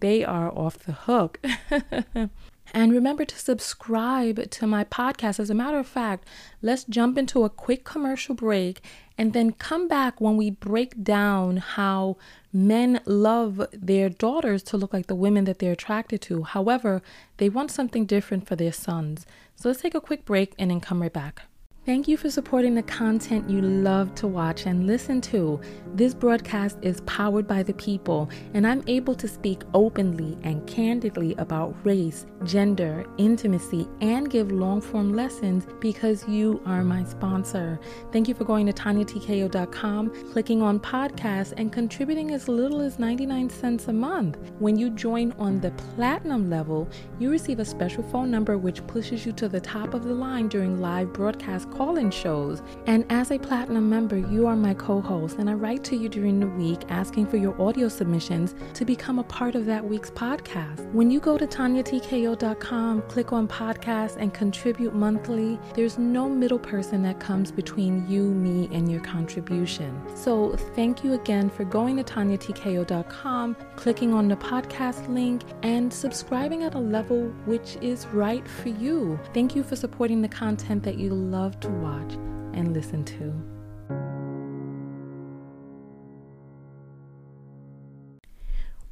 they 0.00 0.24
are 0.24 0.50
off 0.50 0.78
the 0.80 0.92
hook. 0.92 1.40
And 2.74 2.92
remember 2.92 3.24
to 3.24 3.38
subscribe 3.38 4.50
to 4.50 4.66
my 4.66 4.84
podcast. 4.84 5.38
As 5.38 5.50
a 5.50 5.54
matter 5.54 5.78
of 5.78 5.86
fact, 5.86 6.26
let's 6.62 6.84
jump 6.84 7.18
into 7.18 7.44
a 7.44 7.50
quick 7.50 7.84
commercial 7.84 8.34
break 8.34 8.80
and 9.18 9.32
then 9.32 9.52
come 9.52 9.88
back 9.88 10.20
when 10.20 10.36
we 10.36 10.50
break 10.50 11.02
down 11.02 11.58
how 11.58 12.16
men 12.52 13.00
love 13.04 13.66
their 13.72 14.08
daughters 14.08 14.62
to 14.62 14.76
look 14.76 14.92
like 14.92 15.06
the 15.06 15.14
women 15.14 15.44
that 15.44 15.58
they're 15.58 15.72
attracted 15.72 16.22
to. 16.22 16.44
However, 16.44 17.02
they 17.36 17.48
want 17.48 17.70
something 17.70 18.06
different 18.06 18.46
for 18.46 18.56
their 18.56 18.72
sons. 18.72 19.26
So 19.54 19.68
let's 19.68 19.82
take 19.82 19.94
a 19.94 20.00
quick 20.00 20.24
break 20.24 20.54
and 20.58 20.70
then 20.70 20.80
come 20.80 21.02
right 21.02 21.12
back. 21.12 21.42
Thank 21.84 22.06
you 22.06 22.16
for 22.16 22.30
supporting 22.30 22.76
the 22.76 22.84
content 22.84 23.50
you 23.50 23.60
love 23.60 24.14
to 24.14 24.28
watch 24.28 24.66
and 24.66 24.86
listen 24.86 25.20
to. 25.22 25.60
This 25.94 26.14
broadcast 26.14 26.78
is 26.80 27.00
powered 27.06 27.48
by 27.48 27.64
the 27.64 27.74
people, 27.74 28.30
and 28.54 28.64
I'm 28.64 28.84
able 28.86 29.16
to 29.16 29.26
speak 29.26 29.64
openly 29.74 30.38
and 30.44 30.64
candidly 30.64 31.34
about 31.38 31.74
race, 31.84 32.24
gender, 32.44 33.04
intimacy, 33.18 33.88
and 34.00 34.30
give 34.30 34.52
long 34.52 34.80
form 34.80 35.12
lessons 35.12 35.66
because 35.80 36.24
you 36.28 36.62
are 36.66 36.84
my 36.84 37.02
sponsor. 37.02 37.80
Thank 38.12 38.28
you 38.28 38.34
for 38.34 38.44
going 38.44 38.66
to 38.66 38.72
TanyaTKO.com, 38.72 40.30
clicking 40.30 40.62
on 40.62 40.78
podcasts, 40.78 41.52
and 41.56 41.72
contributing 41.72 42.30
as 42.30 42.46
little 42.46 42.80
as 42.80 43.00
99 43.00 43.50
cents 43.50 43.88
a 43.88 43.92
month. 43.92 44.38
When 44.60 44.76
you 44.76 44.88
join 44.90 45.32
on 45.32 45.60
the 45.60 45.72
platinum 45.72 46.48
level, 46.48 46.88
you 47.18 47.28
receive 47.28 47.58
a 47.58 47.64
special 47.64 48.04
phone 48.04 48.30
number 48.30 48.56
which 48.56 48.86
pushes 48.86 49.26
you 49.26 49.32
to 49.32 49.48
the 49.48 49.60
top 49.60 49.94
of 49.94 50.04
the 50.04 50.14
line 50.14 50.46
during 50.46 50.80
live 50.80 51.12
broadcast 51.12 51.71
call 51.72 51.96
in 51.96 52.10
shows. 52.10 52.62
And 52.86 53.04
as 53.10 53.30
a 53.30 53.38
platinum 53.38 53.88
member, 53.88 54.18
you 54.18 54.46
are 54.46 54.56
my 54.56 54.74
co 54.74 55.00
host, 55.00 55.38
and 55.38 55.48
I 55.48 55.54
write 55.54 55.82
to 55.84 55.96
you 55.96 56.08
during 56.08 56.38
the 56.38 56.46
week 56.46 56.80
asking 56.88 57.26
for 57.26 57.36
your 57.36 57.60
audio 57.60 57.88
submissions 57.88 58.54
to 58.74 58.84
become 58.84 59.18
a 59.18 59.24
part 59.24 59.54
of 59.54 59.66
that 59.66 59.84
week's 59.84 60.10
podcast. 60.10 60.90
When 60.92 61.10
you 61.10 61.20
go 61.20 61.38
to 61.38 61.46
TanyaTKO.com, 61.46 63.02
click 63.02 63.32
on 63.32 63.48
podcast, 63.48 64.16
and 64.18 64.32
contribute 64.34 64.94
monthly, 64.94 65.58
there's 65.74 65.98
no 65.98 66.28
middle 66.28 66.58
person 66.58 67.02
that 67.02 67.20
comes 67.20 67.50
between 67.50 68.08
you, 68.08 68.22
me, 68.22 68.68
and 68.72 68.90
your 68.90 69.00
contribution. 69.00 70.00
So 70.14 70.54
thank 70.74 71.02
you 71.02 71.14
again 71.14 71.50
for 71.50 71.64
going 71.64 71.96
to 71.96 72.04
TanyaTKO.com, 72.04 73.56
clicking 73.76 74.12
on 74.12 74.28
the 74.28 74.36
podcast 74.36 75.08
link, 75.08 75.42
and 75.62 75.92
subscribing 75.92 76.64
at 76.64 76.74
a 76.74 76.78
level 76.78 77.28
which 77.44 77.76
is 77.80 78.06
right 78.08 78.46
for 78.46 78.68
you. 78.68 79.18
Thank 79.32 79.56
you 79.56 79.62
for 79.62 79.76
supporting 79.76 80.20
the 80.22 80.28
content 80.28 80.82
that 80.82 80.98
you 80.98 81.10
love 81.10 81.58
to 81.62 81.68
watch 81.68 82.14
and 82.54 82.72
listen 82.74 83.04
to. 83.04 83.32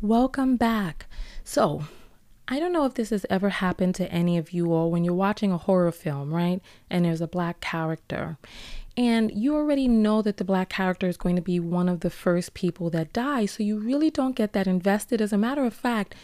Welcome 0.00 0.56
back. 0.56 1.06
So, 1.44 1.82
I 2.48 2.58
don't 2.58 2.72
know 2.72 2.84
if 2.84 2.94
this 2.94 3.10
has 3.10 3.26
ever 3.28 3.48
happened 3.48 3.94
to 3.96 4.10
any 4.10 4.38
of 4.38 4.52
you 4.52 4.72
all 4.72 4.90
when 4.90 5.04
you're 5.04 5.14
watching 5.14 5.52
a 5.52 5.58
horror 5.58 5.92
film, 5.92 6.32
right? 6.32 6.60
And 6.88 7.04
there's 7.04 7.20
a 7.20 7.28
black 7.28 7.60
character. 7.60 8.38
And 8.96 9.30
you 9.34 9.54
already 9.54 9.86
know 9.88 10.22
that 10.22 10.36
the 10.36 10.44
black 10.44 10.68
character 10.68 11.06
is 11.08 11.16
going 11.16 11.36
to 11.36 11.42
be 11.42 11.60
one 11.60 11.88
of 11.88 12.00
the 12.00 12.10
first 12.10 12.54
people 12.54 12.90
that 12.90 13.12
die. 13.12 13.46
So 13.46 13.62
you 13.62 13.78
really 13.78 14.10
don't 14.10 14.34
get 14.36 14.52
that 14.52 14.66
invested. 14.66 15.20
As 15.20 15.32
a 15.32 15.38
matter 15.38 15.64
of 15.64 15.74
fact, 15.74 16.14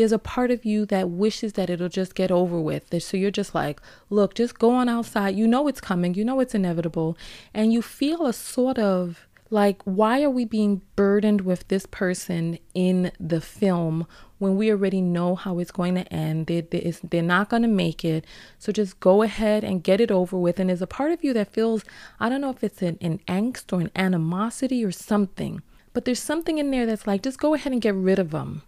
there's 0.00 0.12
a 0.12 0.18
part 0.18 0.50
of 0.50 0.64
you 0.64 0.86
that 0.86 1.10
wishes 1.10 1.52
that 1.52 1.68
it'll 1.68 1.90
just 1.90 2.14
get 2.14 2.30
over 2.30 2.58
with. 2.58 3.02
So 3.02 3.18
you're 3.18 3.30
just 3.30 3.54
like, 3.54 3.82
look, 4.08 4.32
just 4.32 4.58
go 4.58 4.70
on 4.70 4.88
outside. 4.88 5.36
You 5.36 5.46
know 5.46 5.68
it's 5.68 5.82
coming, 5.82 6.14
you 6.14 6.24
know 6.24 6.40
it's 6.40 6.54
inevitable. 6.54 7.18
And 7.52 7.70
you 7.70 7.82
feel 7.82 8.24
a 8.24 8.32
sort 8.32 8.78
of 8.78 9.28
like, 9.50 9.82
why 9.82 10.22
are 10.22 10.30
we 10.30 10.46
being 10.46 10.80
burdened 10.96 11.42
with 11.42 11.68
this 11.68 11.84
person 11.84 12.58
in 12.72 13.12
the 13.20 13.42
film 13.42 14.06
when 14.38 14.56
we 14.56 14.70
already 14.70 15.02
know 15.02 15.34
how 15.34 15.58
it's 15.58 15.70
going 15.70 15.96
to 15.96 16.10
end? 16.10 16.46
They, 16.46 16.62
they, 16.62 16.94
they're 17.04 17.20
not 17.20 17.50
going 17.50 17.60
to 17.60 17.68
make 17.68 18.02
it. 18.02 18.24
So 18.58 18.72
just 18.72 19.00
go 19.00 19.20
ahead 19.20 19.64
and 19.64 19.84
get 19.84 20.00
it 20.00 20.10
over 20.10 20.38
with. 20.38 20.58
And 20.58 20.70
there's 20.70 20.80
a 20.80 20.86
part 20.86 21.12
of 21.12 21.22
you 21.22 21.34
that 21.34 21.52
feels, 21.52 21.84
I 22.18 22.30
don't 22.30 22.40
know 22.40 22.48
if 22.48 22.64
it's 22.64 22.80
an, 22.80 22.96
an 23.02 23.20
angst 23.28 23.70
or 23.70 23.82
an 23.82 23.90
animosity 23.94 24.82
or 24.82 24.92
something, 24.92 25.60
but 25.92 26.06
there's 26.06 26.22
something 26.22 26.56
in 26.56 26.70
there 26.70 26.86
that's 26.86 27.06
like, 27.06 27.22
just 27.22 27.38
go 27.38 27.52
ahead 27.52 27.72
and 27.72 27.82
get 27.82 27.94
rid 27.94 28.18
of 28.18 28.30
them 28.30 28.62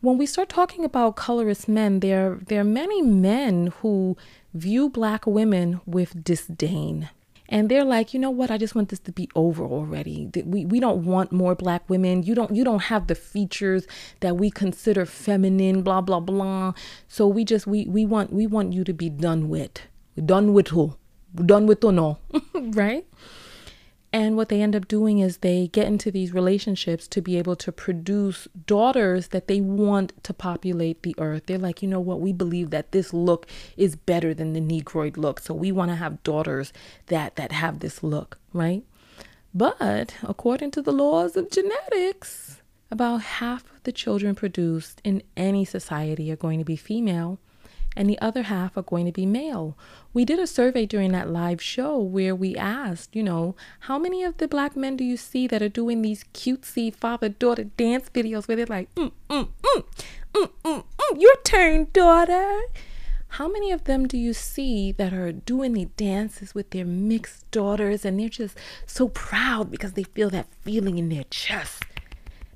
when 0.00 0.18
we 0.18 0.26
start 0.26 0.48
talking 0.48 0.84
about 0.84 1.16
colorist 1.16 1.68
men, 1.68 2.00
there, 2.00 2.38
there 2.46 2.60
are 2.60 2.64
many 2.64 3.02
men 3.02 3.72
who 3.80 4.16
view 4.54 4.88
black 4.88 5.26
women 5.26 5.80
with 5.86 6.22
disdain. 6.24 7.08
And 7.48 7.68
they're 7.68 7.84
like, 7.84 8.12
you 8.12 8.18
know 8.18 8.30
what? 8.30 8.50
I 8.50 8.58
just 8.58 8.74
want 8.74 8.88
this 8.88 8.98
to 9.00 9.12
be 9.12 9.28
over 9.34 9.64
already. 9.64 10.30
We, 10.44 10.64
we 10.64 10.80
don't 10.80 11.04
want 11.04 11.30
more 11.30 11.54
black 11.54 11.88
women. 11.88 12.24
You 12.24 12.34
don't 12.34 12.54
you 12.54 12.64
don't 12.64 12.84
have 12.84 13.06
the 13.06 13.14
features 13.14 13.86
that 14.18 14.36
we 14.36 14.50
consider 14.50 15.06
feminine, 15.06 15.82
blah 15.82 16.00
blah 16.00 16.20
blah. 16.20 16.74
So 17.06 17.28
we 17.28 17.44
just 17.44 17.66
we 17.66 17.86
we 17.86 18.04
want 18.04 18.32
we 18.32 18.46
want 18.48 18.72
you 18.72 18.82
to 18.82 18.92
be 18.92 19.08
done 19.08 19.48
with. 19.48 19.80
Done 20.24 20.54
with 20.54 20.68
who? 20.68 20.96
Done 21.36 21.66
with 21.66 21.84
or 21.84 21.92
no? 21.92 22.18
right? 22.54 23.06
And 24.16 24.34
what 24.34 24.48
they 24.48 24.62
end 24.62 24.74
up 24.74 24.88
doing 24.88 25.18
is 25.18 25.36
they 25.36 25.68
get 25.68 25.88
into 25.88 26.10
these 26.10 26.32
relationships 26.32 27.06
to 27.08 27.20
be 27.20 27.36
able 27.36 27.54
to 27.56 27.70
produce 27.70 28.48
daughters 28.66 29.28
that 29.28 29.46
they 29.46 29.60
want 29.60 30.14
to 30.24 30.32
populate 30.32 31.02
the 31.02 31.14
earth. 31.18 31.42
They're 31.44 31.58
like, 31.58 31.82
you 31.82 31.88
know 31.88 32.00
what? 32.00 32.22
We 32.22 32.32
believe 32.32 32.70
that 32.70 32.92
this 32.92 33.12
look 33.12 33.46
is 33.76 33.94
better 33.94 34.32
than 34.32 34.54
the 34.54 34.60
Negroid 34.62 35.18
look. 35.18 35.38
So 35.40 35.52
we 35.52 35.70
want 35.70 35.90
to 35.90 35.96
have 35.96 36.22
daughters 36.22 36.72
that 37.08 37.36
that 37.36 37.52
have 37.52 37.80
this 37.80 38.02
look, 38.02 38.38
right? 38.54 38.84
But 39.52 40.14
according 40.22 40.70
to 40.70 40.80
the 40.80 40.92
laws 40.92 41.36
of 41.36 41.50
genetics, 41.50 42.62
about 42.90 43.20
half 43.20 43.64
of 43.70 43.82
the 43.82 43.92
children 43.92 44.34
produced 44.34 45.02
in 45.04 45.22
any 45.36 45.66
society 45.66 46.32
are 46.32 46.36
going 46.36 46.58
to 46.58 46.64
be 46.64 46.76
female 46.76 47.38
and 47.96 48.08
the 48.08 48.20
other 48.20 48.42
half 48.42 48.76
are 48.76 48.82
going 48.82 49.06
to 49.06 49.12
be 49.12 49.26
male. 49.26 49.76
We 50.12 50.24
did 50.24 50.38
a 50.38 50.46
survey 50.46 50.86
during 50.86 51.12
that 51.12 51.30
live 51.30 51.62
show 51.62 51.98
where 51.98 52.34
we 52.34 52.54
asked, 52.54 53.16
you 53.16 53.22
know, 53.22 53.56
how 53.80 53.98
many 53.98 54.22
of 54.22 54.36
the 54.36 54.46
black 54.46 54.76
men 54.76 54.96
do 54.96 55.04
you 55.04 55.16
see 55.16 55.46
that 55.46 55.62
are 55.62 55.68
doing 55.68 56.02
these 56.02 56.24
cutesy 56.34 56.94
father 56.94 57.30
daughter 57.30 57.64
dance 57.64 58.10
videos 58.10 58.46
where 58.46 58.56
they're 58.56 58.66
like, 58.66 58.94
mm, 58.94 59.10
mm, 59.30 59.48
mm, 59.62 59.84
mm, 60.34 60.50
mm, 60.64 60.84
mm, 60.98 61.20
your 61.20 61.36
turn, 61.44 61.88
daughter. 61.92 62.60
How 63.28 63.48
many 63.48 63.72
of 63.72 63.84
them 63.84 64.06
do 64.06 64.16
you 64.16 64.32
see 64.32 64.92
that 64.92 65.12
are 65.12 65.32
doing 65.32 65.72
the 65.72 65.86
dances 65.96 66.54
with 66.54 66.70
their 66.70 66.84
mixed 66.84 67.50
daughters 67.50 68.04
and 68.04 68.18
they're 68.18 68.28
just 68.28 68.56
so 68.86 69.08
proud 69.08 69.70
because 69.70 69.92
they 69.92 70.04
feel 70.04 70.30
that 70.30 70.46
feeling 70.62 70.98
in 70.98 71.08
their 71.08 71.24
chest? 71.24 71.82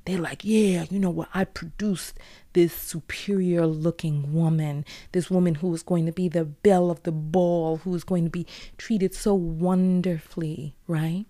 They're 0.04 0.20
like, 0.20 0.42
yeah, 0.44 0.86
you 0.90 0.98
know 0.98 1.10
what? 1.10 1.28
I 1.34 1.44
produced 1.44 2.18
this 2.52 2.74
superior 2.74 3.66
looking 3.66 4.32
woman, 4.32 4.84
this 5.12 5.30
woman 5.30 5.56
who 5.56 5.72
is 5.74 5.82
going 5.82 6.06
to 6.06 6.12
be 6.12 6.28
the 6.28 6.44
belle 6.44 6.90
of 6.90 7.02
the 7.04 7.12
ball, 7.12 7.78
who 7.78 7.94
is 7.94 8.04
going 8.04 8.24
to 8.24 8.30
be 8.30 8.46
treated 8.78 9.14
so 9.14 9.34
wonderfully, 9.34 10.74
right? 10.86 11.26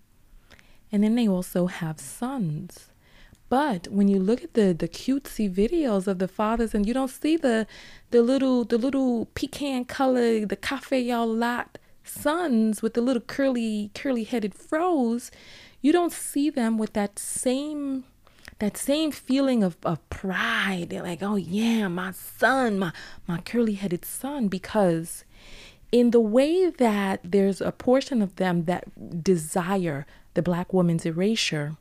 And 0.91 1.03
then 1.03 1.15
they 1.15 1.27
also 1.27 1.67
have 1.67 1.99
sons. 1.99 2.91
But 3.49 3.89
when 3.89 4.07
you 4.07 4.17
look 4.17 4.43
at 4.45 4.53
the 4.53 4.73
the 4.73 4.87
cutesy 4.87 5.53
videos 5.53 6.07
of 6.07 6.19
the 6.19 6.29
fathers 6.29 6.73
and 6.73 6.85
you 6.85 6.93
don't 6.93 7.09
see 7.09 7.35
the 7.35 7.67
the 8.11 8.21
little 8.21 8.63
the 8.63 8.77
little 8.77 9.25
pecan 9.35 9.83
color, 9.85 10.45
the 10.45 10.55
cafe 10.55 11.11
au 11.13 11.25
lait 11.25 11.77
sons 12.03 12.81
with 12.81 12.93
the 12.93 13.01
little 13.01 13.21
curly 13.21 13.91
curly 13.93 14.23
headed 14.23 14.55
froze, 14.55 15.31
you 15.81 15.91
don't 15.91 16.13
see 16.13 16.49
them 16.49 16.77
with 16.77 16.93
that 16.93 17.19
same 17.19 18.05
that 18.61 18.77
same 18.77 19.11
feeling 19.11 19.63
of, 19.63 19.75
of 19.83 20.07
pride. 20.09 20.87
They're 20.89 21.01
like, 21.01 21.23
oh 21.23 21.35
yeah, 21.35 21.87
my 21.87 22.11
son, 22.11 22.79
my 22.79 22.93
my 23.27 23.39
curly 23.41 23.73
headed 23.73 24.05
son, 24.05 24.47
because 24.47 25.25
in 25.91 26.11
the 26.11 26.19
way 26.19 26.69
that 26.69 27.19
there's 27.23 27.59
a 27.59 27.71
portion 27.71 28.21
of 28.21 28.35
them 28.35 28.65
that 28.65 29.23
desire 29.23 30.05
the 30.35 30.41
black 30.41 30.71
woman's 30.71 31.05
erasure, 31.05 31.75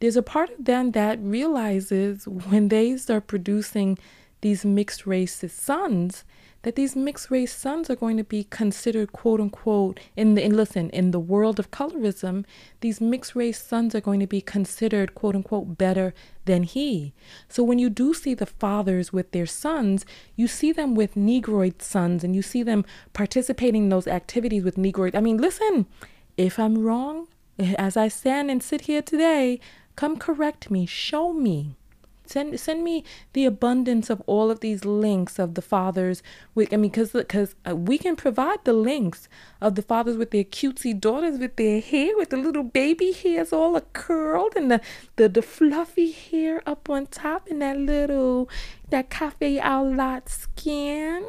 there's 0.00 0.16
a 0.16 0.22
part 0.22 0.50
of 0.58 0.64
them 0.64 0.92
that 0.92 1.18
realizes 1.20 2.26
when 2.26 2.68
they 2.68 2.96
start 2.96 3.26
producing 3.26 3.98
these 4.40 4.64
mixed 4.64 5.06
race 5.06 5.44
sons 5.52 6.24
that 6.62 6.76
these 6.76 6.94
mixed 6.94 7.30
race 7.30 7.54
sons 7.54 7.88
are 7.88 7.96
going 7.96 8.18
to 8.18 8.24
be 8.24 8.44
considered 8.44 9.12
quote 9.12 9.40
unquote 9.40 9.98
in 10.16 10.34
the 10.34 10.46
listen 10.48 10.90
in 10.90 11.10
the 11.10 11.20
world 11.20 11.58
of 11.58 11.70
colorism 11.70 12.44
these 12.80 13.00
mixed 13.00 13.34
race 13.34 13.62
sons 13.62 13.94
are 13.94 14.00
going 14.00 14.20
to 14.20 14.26
be 14.26 14.40
considered 14.40 15.14
quote 15.14 15.34
unquote 15.34 15.78
better 15.78 16.12
than 16.44 16.64
he. 16.64 17.12
So 17.48 17.62
when 17.62 17.78
you 17.78 17.88
do 17.88 18.12
see 18.12 18.34
the 18.34 18.46
fathers 18.46 19.12
with 19.12 19.30
their 19.32 19.46
sons 19.46 20.04
you 20.36 20.46
see 20.46 20.72
them 20.72 20.94
with 20.94 21.16
negroid 21.16 21.80
sons 21.80 22.24
and 22.24 22.34
you 22.34 22.42
see 22.42 22.62
them 22.62 22.84
participating 23.12 23.84
in 23.84 23.88
those 23.88 24.06
activities 24.06 24.64
with 24.64 24.76
negroid. 24.76 25.14
I 25.14 25.20
mean 25.20 25.38
listen 25.38 25.86
if 26.36 26.58
i'm 26.58 26.78
wrong 26.78 27.28
as 27.78 27.96
i 27.96 28.08
stand 28.08 28.50
and 28.50 28.62
sit 28.62 28.82
here 28.82 29.02
today 29.02 29.60
come 29.96 30.16
correct 30.16 30.70
me 30.70 30.86
show 30.86 31.32
me 31.32 31.76
Send 32.30 32.60
send 32.60 32.84
me 32.84 33.02
the 33.32 33.44
abundance 33.44 34.08
of 34.08 34.22
all 34.26 34.52
of 34.52 34.60
these 34.60 34.84
links 34.84 35.40
of 35.40 35.54
the 35.54 35.62
fathers. 35.62 36.22
With 36.54 36.72
I 36.72 36.76
mean, 36.76 36.92
because 36.92 37.10
because 37.10 37.56
uh, 37.68 37.74
we 37.74 37.98
can 37.98 38.14
provide 38.14 38.64
the 38.64 38.72
links 38.72 39.28
of 39.60 39.74
the 39.74 39.82
fathers 39.82 40.16
with 40.16 40.30
their 40.30 40.44
cutesy 40.44 40.98
daughters 40.98 41.40
with 41.40 41.56
their 41.56 41.80
hair, 41.80 42.16
with 42.16 42.30
the 42.30 42.36
little 42.36 42.62
baby 42.62 43.10
hairs 43.10 43.52
all 43.52 43.80
curled 43.92 44.54
and 44.54 44.70
the, 44.70 44.80
the 45.16 45.28
the 45.28 45.42
fluffy 45.42 46.12
hair 46.12 46.62
up 46.66 46.88
on 46.88 47.06
top 47.06 47.48
and 47.50 47.60
that 47.62 47.76
little 47.76 48.48
that 48.90 49.10
cafe 49.10 49.60
au 49.60 49.82
lait 49.82 50.28
skin. 50.28 51.28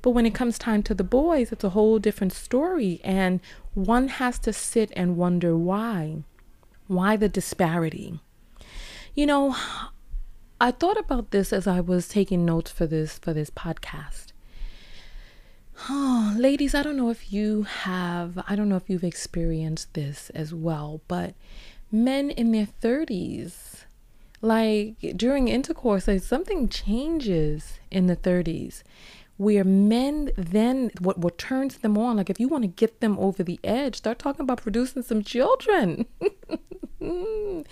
But 0.00 0.10
when 0.12 0.26
it 0.26 0.34
comes 0.34 0.58
time 0.58 0.84
to 0.84 0.94
the 0.94 1.02
boys, 1.02 1.50
it's 1.50 1.64
a 1.64 1.70
whole 1.70 1.98
different 1.98 2.32
story, 2.32 3.00
and 3.02 3.40
one 3.74 4.06
has 4.06 4.38
to 4.40 4.52
sit 4.52 4.92
and 4.94 5.16
wonder 5.16 5.56
why. 5.56 6.22
Why 6.86 7.16
the 7.16 7.28
disparity? 7.28 8.20
You 9.18 9.26
know, 9.26 9.56
I 10.60 10.70
thought 10.70 10.96
about 10.96 11.32
this 11.32 11.52
as 11.52 11.66
I 11.66 11.80
was 11.80 12.06
taking 12.06 12.44
notes 12.44 12.70
for 12.70 12.86
this 12.86 13.18
for 13.18 13.32
this 13.32 13.50
podcast. 13.50 14.26
Oh, 15.88 16.36
ladies, 16.38 16.72
I 16.72 16.84
don't 16.84 16.96
know 16.96 17.10
if 17.10 17.32
you 17.32 17.64
have 17.64 18.38
I 18.46 18.54
don't 18.54 18.68
know 18.68 18.76
if 18.76 18.88
you've 18.88 19.02
experienced 19.02 19.94
this 19.94 20.30
as 20.36 20.54
well, 20.54 21.00
but 21.08 21.34
men 21.90 22.30
in 22.30 22.52
their 22.52 22.68
30s 22.80 23.86
like 24.40 24.94
during 25.16 25.48
intercourse 25.48 26.06
like 26.06 26.22
something 26.22 26.68
changes 26.68 27.80
in 27.90 28.06
the 28.06 28.14
30s 28.14 28.84
where 29.38 29.64
men 29.64 30.30
then 30.36 30.90
what 31.00 31.18
what 31.18 31.38
turns 31.38 31.78
them 31.78 31.96
on 31.96 32.18
like 32.18 32.28
if 32.28 32.38
you 32.38 32.48
want 32.48 32.62
to 32.62 32.68
get 32.68 33.00
them 33.00 33.18
over 33.18 33.42
the 33.42 33.58
edge 33.64 33.96
start 33.96 34.18
talking 34.18 34.42
about 34.42 34.60
producing 34.60 35.02
some 35.02 35.22
children 35.22 36.04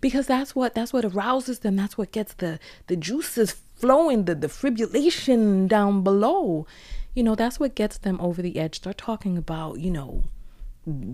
because 0.00 0.26
that's 0.26 0.54
what 0.54 0.74
that's 0.74 0.92
what 0.92 1.04
arouses 1.04 1.60
them 1.60 1.76
that's 1.76 1.98
what 1.98 2.12
gets 2.12 2.34
the 2.34 2.60
the 2.86 2.94
juices 2.96 3.56
flowing 3.74 4.24
the 4.26 4.34
the 4.34 4.46
fibrillation 4.46 5.66
down 5.66 6.02
below 6.04 6.66
you 7.14 7.22
know, 7.22 7.34
that's 7.34 7.60
what 7.60 7.74
gets 7.74 7.98
them 7.98 8.20
over 8.20 8.42
the 8.42 8.58
edge. 8.58 8.76
Start 8.76 8.98
talking 8.98 9.38
about, 9.38 9.78
you 9.78 9.90
know, 9.90 10.24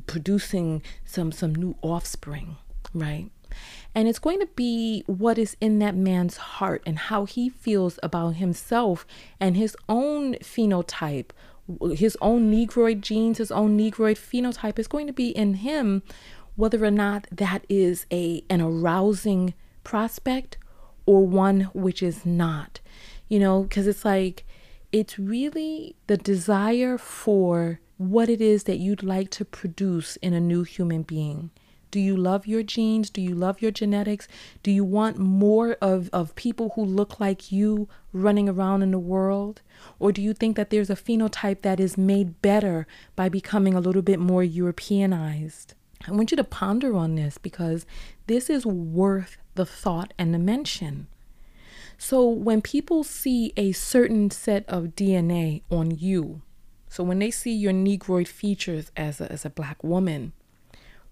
producing 0.07 0.83
some 1.05 1.31
some 1.31 1.55
new 1.55 1.77
offspring, 1.83 2.57
right? 2.95 3.31
And 3.95 4.09
it's 4.09 4.19
going 4.19 4.41
to 4.41 4.49
be 4.55 5.05
what 5.07 5.39
is 5.39 5.57
in 5.61 5.79
that 5.81 5.97
man's 5.97 6.37
heart 6.37 6.83
and 6.87 6.99
how 6.99 7.25
he 7.25 7.49
feels 7.49 7.99
about 8.03 8.37
himself 8.37 9.07
and 9.39 9.57
his 9.57 9.77
own 9.89 10.35
phenotype, 10.37 11.31
his 11.93 12.17
own 12.21 12.51
Negroid 12.51 13.03
genes, 13.03 13.39
his 13.39 13.51
own 13.51 13.77
Negroid 13.77 14.17
phenotype 14.17 14.79
is 14.79 14.89
going 14.89 15.07
to 15.07 15.13
be 15.13 15.31
in 15.31 15.55
him, 15.55 16.03
whether 16.57 16.85
or 16.85 16.91
not 16.91 17.27
that 17.31 17.65
is 17.69 18.07
a 18.13 18.43
an 18.51 18.61
arousing 18.61 19.55
prospect 19.85 20.59
or 21.07 21.27
one 21.27 21.63
which 21.73 22.03
is 22.03 22.27
not. 22.27 22.81
You 23.29 23.39
know, 23.39 23.63
because 23.63 23.87
it's 23.87 24.05
like 24.05 24.45
it's 24.93 25.19
really 25.19 25.97
the 26.07 26.17
desire 26.17 26.99
for 26.99 27.81
what 27.97 28.29
it 28.29 28.41
is 28.41 28.65
that 28.65 28.79
you'd 28.79 29.03
like 29.03 29.31
to 29.31 29.45
produce 29.45 30.17
in 30.17 30.33
a 30.33 30.41
new 30.41 30.63
human 30.63 31.03
being. 31.03 31.51
Do 31.91 31.99
you 31.99 32.17
love 32.17 32.47
your 32.47 32.63
genes? 32.63 33.11
Do 33.11 33.21
you 33.21 33.35
love 33.35 33.61
your 33.61 33.71
genetics? 33.71 34.29
Do 34.63 34.71
you 34.71 34.85
want 34.85 35.19
more 35.19 35.77
of, 35.81 36.09
of 36.13 36.35
people 36.37 36.73
who 36.75 36.85
look 36.85 37.19
like 37.19 37.51
you 37.51 37.89
running 38.13 38.49
around 38.49 38.83
in 38.83 38.91
the 38.93 38.99
world? 38.99 39.63
Or 39.99 40.13
do 40.13 40.23
you 40.23 40.33
think 40.33 40.57
that 40.57 40.71
there's 40.71 40.91
a 40.91 40.97
phenotype 40.97 41.63
that 41.63 41.81
is 41.81 41.99
made 41.99 42.41
better 42.43 42.87
by 43.17 43.29
becoming 43.29 43.75
a 43.75 43.81
little 43.81 44.03
bit 44.03 44.21
more 44.21 44.45
Europeanized? 44.45 45.75
I 46.07 46.13
want 46.13 46.31
you 46.31 46.37
to 46.37 46.45
ponder 46.45 46.95
on 46.95 47.15
this 47.15 47.37
because 47.37 47.85
this 48.27 48.49
is 48.49 48.65
worth 48.65 49.37
the 49.55 49.67
thought 49.67 50.15
and 50.19 50.33
the 50.33 50.39
mention. 50.39 51.09
So, 51.99 52.27
when 52.27 52.63
people 52.63 53.05
see 53.05 53.53
a 53.59 53.73
certain 53.73 54.31
set 54.31 54.67
of 54.67 54.97
DNA 54.97 55.63
on 55.71 55.91
you, 55.91 56.41
so 56.89 57.05
when 57.05 57.19
they 57.19 57.31
see 57.31 57.53
your 57.53 57.75
Negroid 57.75 58.27
features 58.27 58.91
as 58.97 59.21
a, 59.21 59.31
as 59.31 59.45
a 59.45 59.51
black 59.51 59.85
woman, 59.85 60.33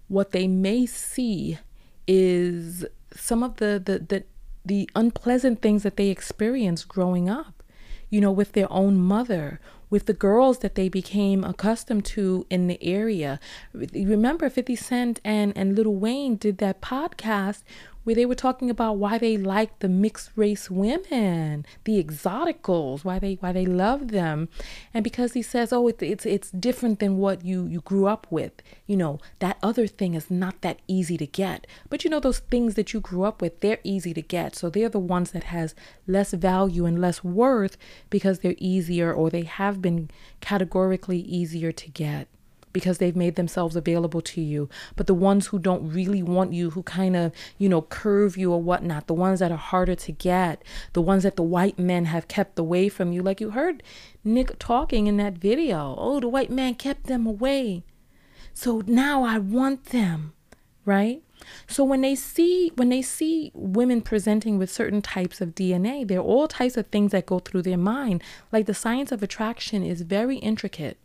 what 0.09 0.31
they 0.31 0.47
may 0.47 0.85
see 0.85 1.59
is 2.07 2.85
some 3.15 3.43
of 3.43 3.57
the, 3.57 3.81
the, 3.83 3.99
the, 3.99 4.23
the 4.65 4.89
unpleasant 4.95 5.61
things 5.61 5.83
that 5.83 5.95
they 5.95 6.09
experienced 6.09 6.87
growing 6.87 7.29
up, 7.29 7.63
you 8.09 8.19
know, 8.19 8.31
with 8.31 8.51
their 8.51 8.71
own 8.71 8.97
mother, 8.97 9.61
with 9.89 10.07
the 10.07 10.13
girls 10.13 10.59
that 10.59 10.75
they 10.75 10.89
became 10.89 11.43
accustomed 11.43 12.05
to 12.05 12.45
in 12.49 12.67
the 12.67 12.83
area. 12.83 13.39
Remember, 13.73 14.49
50 14.49 14.75
Cent 14.75 15.19
and, 15.23 15.55
and 15.55 15.75
Lil 15.75 15.93
Wayne 15.93 16.35
did 16.35 16.57
that 16.57 16.81
podcast 16.81 17.63
where 18.09 18.15
they 18.15 18.25
were 18.25 18.33
talking 18.33 18.71
about 18.71 18.97
why 18.97 19.19
they 19.19 19.37
like 19.37 19.77
the 19.77 19.87
mixed 19.87 20.31
race 20.35 20.71
women, 20.71 21.63
the 21.83 22.03
exoticals, 22.03 23.03
why 23.03 23.19
they 23.19 23.35
why 23.35 23.51
they 23.51 23.67
love 23.67 24.07
them, 24.07 24.49
and 24.95 25.03
because 25.03 25.33
he 25.33 25.43
says, 25.43 25.71
oh, 25.71 25.87
it's 25.87 26.01
it's 26.01 26.25
it's 26.25 26.49
different 26.49 26.97
than 26.97 27.19
what 27.19 27.45
you 27.45 27.67
you 27.67 27.81
grew 27.81 28.07
up 28.07 28.25
with. 28.31 28.63
You 28.87 28.97
know 28.97 29.19
that 29.37 29.59
other 29.61 29.85
thing 29.85 30.15
is 30.15 30.31
not 30.31 30.61
that 30.61 30.79
easy 30.87 31.17
to 31.17 31.27
get, 31.27 31.67
but 31.87 32.03
you 32.03 32.09
know 32.09 32.19
those 32.19 32.39
things 32.39 32.73
that 32.73 32.93
you 32.93 32.99
grew 32.99 33.21
up 33.25 33.43
with, 33.43 33.59
they're 33.59 33.77
easy 33.83 34.15
to 34.15 34.23
get. 34.23 34.55
So 34.55 34.71
they're 34.71 34.89
the 34.89 34.97
ones 34.97 35.29
that 35.29 35.43
has 35.43 35.75
less 36.07 36.31
value 36.33 36.87
and 36.87 36.99
less 36.99 37.23
worth 37.23 37.77
because 38.09 38.39
they're 38.39 38.55
easier 38.57 39.13
or 39.13 39.29
they 39.29 39.43
have 39.43 39.83
been 39.83 40.09
categorically 40.41 41.19
easier 41.19 41.71
to 41.71 41.89
get 41.91 42.27
because 42.73 42.97
they've 42.97 43.15
made 43.15 43.35
themselves 43.35 43.75
available 43.75 44.21
to 44.21 44.41
you. 44.41 44.69
But 44.95 45.07
the 45.07 45.13
ones 45.13 45.47
who 45.47 45.59
don't 45.59 45.91
really 45.91 46.23
want 46.23 46.53
you, 46.53 46.71
who 46.71 46.83
kind 46.83 47.15
of, 47.15 47.31
you 47.57 47.69
know, 47.69 47.81
curve 47.81 48.37
you 48.37 48.51
or 48.51 48.61
whatnot, 48.61 49.07
the 49.07 49.13
ones 49.13 49.39
that 49.39 49.51
are 49.51 49.57
harder 49.57 49.95
to 49.95 50.11
get, 50.11 50.63
the 50.93 51.01
ones 51.01 51.23
that 51.23 51.35
the 51.35 51.43
white 51.43 51.79
men 51.79 52.05
have 52.05 52.27
kept 52.27 52.59
away 52.59 52.89
from 52.89 53.11
you, 53.11 53.21
like 53.21 53.41
you 53.41 53.51
heard 53.51 53.83
Nick 54.23 54.59
talking 54.59 55.07
in 55.07 55.17
that 55.17 55.37
video. 55.37 55.95
Oh, 55.97 56.19
the 56.19 56.29
white 56.29 56.51
man 56.51 56.75
kept 56.75 57.05
them 57.05 57.25
away. 57.25 57.83
So 58.53 58.81
now 58.85 59.23
I 59.23 59.37
want 59.37 59.85
them, 59.85 60.33
right? 60.85 61.21
So 61.67 61.83
when 61.83 62.01
they 62.01 62.15
see 62.15 62.71
when 62.75 62.89
they 62.89 63.01
see 63.01 63.51
women 63.53 64.01
presenting 64.01 64.57
with 64.57 64.71
certain 64.71 65.01
types 65.01 65.41
of 65.41 65.55
DNA, 65.55 66.07
there 66.07 66.19
are 66.19 66.23
all 66.23 66.47
types 66.47 66.77
of 66.77 66.87
things 66.87 67.11
that 67.11 67.25
go 67.25 67.39
through 67.39 67.61
their 67.61 67.77
mind. 67.77 68.23
Like 68.51 68.65
the 68.65 68.73
science 68.73 69.11
of 69.11 69.23
attraction 69.23 69.83
is 69.83 70.01
very 70.01 70.37
intricate. 70.37 70.97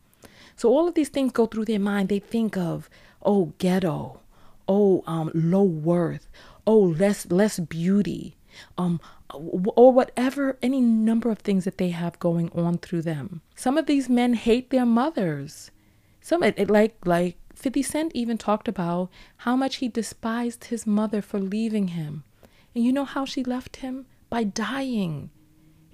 So 0.56 0.70
all 0.70 0.88
of 0.88 0.94
these 0.94 1.08
things 1.08 1.32
go 1.32 1.46
through 1.46 1.66
their 1.66 1.80
mind. 1.80 2.08
They 2.08 2.18
think 2.18 2.56
of, 2.56 2.88
oh, 3.22 3.52
ghetto, 3.58 4.20
oh, 4.68 5.02
um, 5.06 5.30
low 5.34 5.62
worth, 5.62 6.30
oh, 6.66 6.78
less 6.80 7.30
less 7.30 7.58
beauty, 7.58 8.36
um, 8.78 9.00
or 9.30 9.92
whatever, 9.92 10.56
any 10.62 10.80
number 10.80 11.30
of 11.30 11.38
things 11.38 11.64
that 11.64 11.78
they 11.78 11.90
have 11.90 12.18
going 12.18 12.50
on 12.52 12.78
through 12.78 13.02
them. 13.02 13.40
Some 13.54 13.76
of 13.76 13.86
these 13.86 14.08
men 14.08 14.34
hate 14.34 14.70
their 14.70 14.86
mothers. 14.86 15.70
Some 16.20 16.42
it, 16.42 16.54
it 16.56 16.70
like 16.70 16.96
like 17.04 17.36
50 17.54 17.82
Cent 17.82 18.12
even 18.14 18.38
talked 18.38 18.68
about 18.68 19.10
how 19.38 19.56
much 19.56 19.76
he 19.76 19.88
despised 19.88 20.64
his 20.64 20.86
mother 20.86 21.20
for 21.22 21.38
leaving 21.38 21.88
him. 21.88 22.24
And 22.74 22.84
you 22.84 22.92
know 22.92 23.04
how 23.04 23.24
she 23.24 23.44
left 23.44 23.76
him? 23.76 24.06
By 24.30 24.44
dying. 24.44 25.30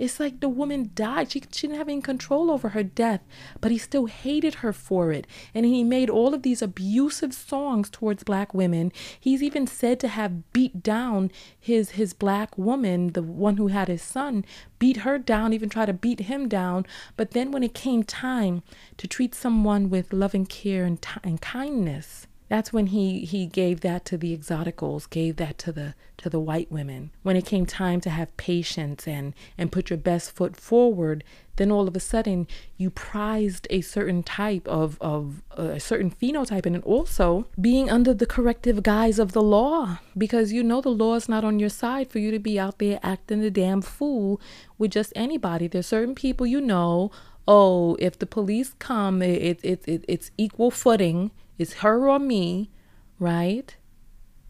It's 0.00 0.18
like 0.18 0.40
the 0.40 0.48
woman 0.48 0.92
died. 0.94 1.30
She, 1.30 1.42
she 1.52 1.66
didn't 1.66 1.76
have 1.76 1.88
any 1.90 2.00
control 2.00 2.50
over 2.50 2.70
her 2.70 2.82
death, 2.82 3.20
but 3.60 3.70
he 3.70 3.76
still 3.76 4.06
hated 4.06 4.54
her 4.56 4.72
for 4.72 5.12
it. 5.12 5.26
And 5.54 5.66
he 5.66 5.84
made 5.84 6.08
all 6.08 6.32
of 6.32 6.42
these 6.42 6.62
abusive 6.62 7.34
songs 7.34 7.90
towards 7.90 8.24
black 8.24 8.54
women. 8.54 8.92
He's 9.20 9.42
even 9.42 9.66
said 9.66 10.00
to 10.00 10.08
have 10.08 10.50
beat 10.54 10.82
down 10.82 11.30
his 11.58 11.90
his 11.90 12.14
black 12.14 12.56
woman, 12.56 13.08
the 13.08 13.22
one 13.22 13.58
who 13.58 13.66
had 13.66 13.88
his 13.88 14.00
son, 14.00 14.46
beat 14.78 14.98
her 14.98 15.18
down, 15.18 15.52
even 15.52 15.68
try 15.68 15.84
to 15.84 15.92
beat 15.92 16.20
him 16.20 16.48
down. 16.48 16.86
But 17.18 17.32
then 17.32 17.52
when 17.52 17.62
it 17.62 17.74
came 17.74 18.02
time 18.02 18.62
to 18.96 19.06
treat 19.06 19.34
someone 19.34 19.90
with 19.90 20.14
loving 20.14 20.46
care 20.46 20.86
and, 20.86 21.00
t- 21.02 21.20
and 21.22 21.42
kindness, 21.42 22.26
that's 22.50 22.72
when 22.72 22.88
he 22.88 23.24
he 23.24 23.46
gave 23.46 23.80
that 23.80 24.04
to 24.04 24.18
the 24.18 24.36
exoticals 24.36 25.08
gave 25.08 25.36
that 25.36 25.56
to 25.56 25.70
the 25.70 25.94
to 26.16 26.28
the 26.28 26.40
white 26.40 26.70
women. 26.70 27.12
When 27.22 27.36
it 27.36 27.46
came 27.46 27.64
time 27.64 28.00
to 28.02 28.10
have 28.10 28.36
patience 28.36 29.06
and 29.06 29.34
and 29.56 29.70
put 29.70 29.88
your 29.88 29.96
best 29.96 30.32
foot 30.32 30.56
forward 30.56 31.22
then 31.56 31.70
all 31.70 31.86
of 31.86 31.94
a 31.94 32.00
sudden 32.00 32.48
you 32.76 32.90
prized 32.90 33.68
a 33.70 33.80
certain 33.82 34.24
type 34.24 34.66
of 34.66 34.98
of 35.00 35.42
a 35.52 35.78
certain 35.78 36.10
phenotype 36.10 36.66
and 36.66 36.82
also 36.82 37.46
being 37.60 37.88
under 37.88 38.12
the 38.12 38.26
corrective 38.26 38.82
guise 38.82 39.20
of 39.20 39.30
the 39.30 39.42
law 39.42 39.98
because 40.18 40.52
you 40.52 40.64
know 40.64 40.80
the 40.80 40.88
law 40.88 41.14
is 41.14 41.28
not 41.28 41.44
on 41.44 41.60
your 41.60 41.68
side 41.68 42.10
for 42.10 42.18
you 42.18 42.32
to 42.32 42.40
be 42.40 42.58
out 42.58 42.80
there 42.80 42.98
acting 43.04 43.44
a 43.44 43.50
damn 43.50 43.80
fool 43.80 44.40
with 44.76 44.90
just 44.90 45.12
anybody. 45.14 45.68
There's 45.68 45.86
certain 45.86 46.16
people 46.16 46.48
you 46.48 46.60
know 46.60 47.12
oh 47.46 47.94
if 48.00 48.18
the 48.18 48.26
police 48.26 48.74
come 48.80 49.22
it, 49.22 49.60
it, 49.62 49.86
it 49.86 50.04
it's 50.08 50.32
equal 50.36 50.72
footing 50.72 51.30
it's 51.60 51.74
her 51.74 52.08
or 52.08 52.18
me, 52.18 52.70
right? 53.18 53.76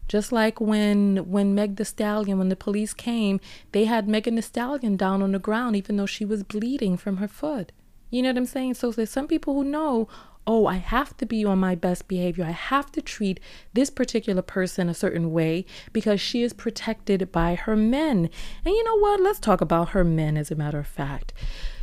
Just 0.07 0.31
like 0.31 0.59
when 0.59 1.29
when 1.29 1.55
Meg 1.55 1.77
the 1.77 1.85
Stallion, 1.85 2.37
when 2.37 2.49
the 2.49 2.55
police 2.55 2.93
came, 2.93 3.39
they 3.71 3.85
had 3.85 4.07
Megan 4.07 4.35
Thee 4.35 4.41
Stallion 4.41 4.97
down 4.97 5.21
on 5.21 5.31
the 5.31 5.39
ground 5.39 5.75
even 5.75 5.95
though 5.95 6.05
she 6.05 6.25
was 6.25 6.43
bleeding 6.43 6.97
from 6.97 7.17
her 7.17 7.27
foot. 7.27 7.71
You 8.09 8.21
know 8.21 8.29
what 8.29 8.37
I'm 8.37 8.45
saying? 8.45 8.73
So 8.73 8.91
there's 8.91 9.09
some 9.09 9.27
people 9.27 9.53
who 9.53 9.63
know, 9.63 10.09
oh, 10.45 10.65
I 10.65 10.75
have 10.75 11.15
to 11.17 11.25
be 11.25 11.45
on 11.45 11.59
my 11.59 11.75
best 11.75 12.07
behavior. 12.09 12.43
I 12.43 12.51
have 12.51 12.91
to 12.91 13.01
treat 13.01 13.39
this 13.73 13.89
particular 13.89 14.41
person 14.41 14.89
a 14.89 14.93
certain 14.93 15.31
way 15.31 15.65
because 15.93 16.19
she 16.19 16.43
is 16.43 16.51
protected 16.51 17.31
by 17.31 17.55
her 17.55 17.77
men. 17.77 18.29
And 18.65 18.75
you 18.75 18.83
know 18.83 18.99
what? 18.99 19.21
Let's 19.21 19.39
talk 19.39 19.61
about 19.61 19.89
her 19.89 20.03
men 20.03 20.35
as 20.35 20.51
a 20.51 20.55
matter 20.55 20.79
of 20.79 20.87
fact. 20.87 21.33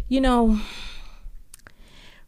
You 0.06 0.20
know, 0.20 0.60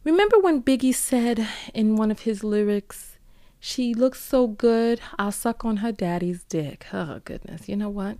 Remember 0.03 0.39
when 0.39 0.63
Biggie 0.63 0.95
said 0.95 1.47
in 1.75 1.95
one 1.95 2.09
of 2.09 2.21
his 2.21 2.43
lyrics, 2.43 3.19
She 3.59 3.93
looks 3.93 4.19
so 4.19 4.47
good, 4.47 4.99
I'll 5.19 5.31
suck 5.31 5.63
on 5.63 5.77
her 5.77 5.91
daddy's 5.91 6.43
dick. 6.43 6.87
Oh, 6.91 7.21
goodness. 7.23 7.69
You 7.69 7.75
know 7.75 7.89
what? 7.89 8.17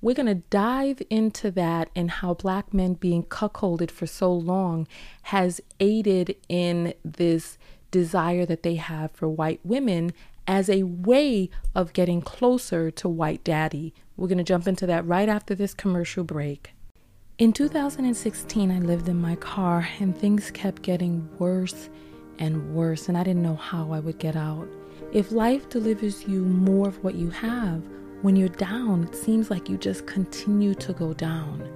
We're 0.00 0.14
going 0.14 0.26
to 0.26 0.42
dive 0.48 1.02
into 1.10 1.50
that 1.50 1.90
and 1.94 2.10
how 2.10 2.32
black 2.32 2.72
men 2.72 2.94
being 2.94 3.24
cuckolded 3.24 3.90
for 3.90 4.06
so 4.06 4.32
long 4.32 4.88
has 5.24 5.60
aided 5.80 6.34
in 6.48 6.94
this 7.04 7.58
desire 7.90 8.46
that 8.46 8.62
they 8.62 8.76
have 8.76 9.10
for 9.12 9.28
white 9.28 9.60
women 9.62 10.12
as 10.46 10.70
a 10.70 10.82
way 10.84 11.50
of 11.74 11.92
getting 11.92 12.22
closer 12.22 12.90
to 12.90 13.08
white 13.08 13.44
daddy. 13.44 13.92
We're 14.16 14.28
going 14.28 14.38
to 14.38 14.44
jump 14.44 14.66
into 14.66 14.86
that 14.86 15.06
right 15.06 15.28
after 15.28 15.54
this 15.54 15.74
commercial 15.74 16.24
break. 16.24 16.72
In 17.42 17.52
2016, 17.52 18.70
I 18.70 18.78
lived 18.78 19.08
in 19.08 19.20
my 19.20 19.34
car 19.34 19.88
and 19.98 20.16
things 20.16 20.52
kept 20.52 20.82
getting 20.82 21.28
worse 21.40 21.90
and 22.38 22.72
worse, 22.72 23.08
and 23.08 23.18
I 23.18 23.24
didn't 23.24 23.42
know 23.42 23.56
how 23.56 23.90
I 23.90 23.98
would 23.98 24.20
get 24.20 24.36
out. 24.36 24.68
If 25.12 25.32
life 25.32 25.68
delivers 25.68 26.22
you 26.28 26.44
more 26.44 26.86
of 26.86 27.02
what 27.02 27.16
you 27.16 27.30
have, 27.30 27.82
when 28.20 28.36
you're 28.36 28.48
down, 28.48 29.08
it 29.08 29.16
seems 29.16 29.50
like 29.50 29.68
you 29.68 29.76
just 29.76 30.06
continue 30.06 30.72
to 30.76 30.92
go 30.92 31.14
down. 31.14 31.68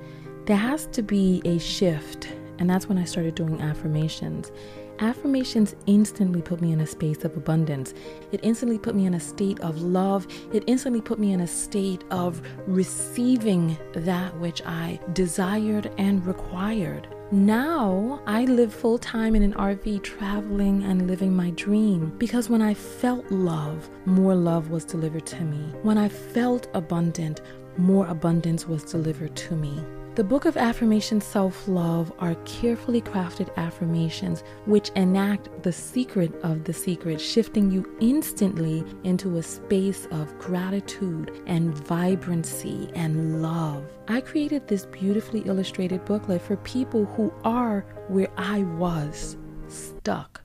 There 0.45 0.57
has 0.57 0.87
to 0.93 1.03
be 1.03 1.43
a 1.45 1.59
shift, 1.59 2.29
and 2.61 2.71
that's 2.71 2.89
when 2.89 2.97
I 2.97 3.03
started 3.03 3.35
doing 3.35 3.61
affirmations. 3.61 4.53
Affirmations 5.01 5.77
instantly 5.87 6.41
put 6.41 6.61
me 6.61 6.73
in 6.73 6.81
a 6.81 6.87
space 6.87 7.25
of 7.25 7.37
abundance. 7.37 7.93
It 8.33 8.41
instantly 8.43 8.79
put 8.79 8.95
me 8.95 9.05
in 9.05 9.15
a 9.15 9.21
state 9.21 9.61
of 9.61 9.83
love. 9.83 10.27
It 10.53 10.65
instantly 10.67 11.03
put 11.03 11.19
me 11.19 11.33
in 11.33 11.41
a 11.41 11.47
state 11.47 12.03
of 12.11 12.41
receiving 12.67 13.77
that 13.93 14.35
which 14.39 14.63
I 14.65 14.99
desired 15.13 15.93
and 15.99 16.25
required. 16.27 17.09
Now 17.31 18.23
I 18.27 18.45
live 18.45 18.73
full 18.73 18.99
time 18.99 19.35
in 19.35 19.43
an 19.43 19.53
RV, 19.55 20.03
traveling 20.03 20.85
and 20.85 21.07
living 21.07 21.35
my 21.35 21.51
dream. 21.51 22.15
Because 22.19 22.49
when 22.49 22.63
I 22.63 22.73
felt 22.73 23.31
love, 23.31 23.91
more 24.07 24.35
love 24.35 24.71
was 24.71 24.85
delivered 24.85 25.27
to 25.27 25.43
me. 25.43 25.75
When 25.83 25.99
I 25.99 26.09
felt 26.09 26.69
abundant, 26.73 27.43
more 27.77 28.07
abundance 28.07 28.67
was 28.67 28.85
delivered 28.85 29.37
to 29.37 29.55
me. 29.55 29.79
The 30.17 30.25
Book 30.25 30.47
of 30.47 30.57
Affirmation 30.57 31.21
Self 31.21 31.69
Love 31.69 32.11
are 32.21 32.37
carefully 32.47 33.03
crafted 33.03 33.55
affirmations 33.59 34.43
which 34.65 34.89
enact 34.97 35.51
the 35.63 35.73
secret 35.73 36.35
of 36.43 36.65
the 36.65 36.73
secret, 36.73 37.21
shifting 37.21 37.71
you 37.71 37.85
instantly 38.01 38.83
into 39.05 39.37
a 39.37 39.43
space 39.43 40.09
of 40.13 40.39
gratitude 40.39 41.43
and 41.47 41.75
vibrancy 41.75 42.91
and 42.95 43.43
love. 43.43 43.85
I 44.09 44.23
created 44.23 44.67
this 44.67 44.87
beautifully 44.87 45.41
illustrated 45.41 46.07
booklet 46.07 46.41
for 46.41 46.57
people 46.57 47.05
who 47.05 47.31
are 47.45 47.85
where 48.09 48.31
I 48.39 48.63
was, 48.63 49.37
stuck, 49.69 50.41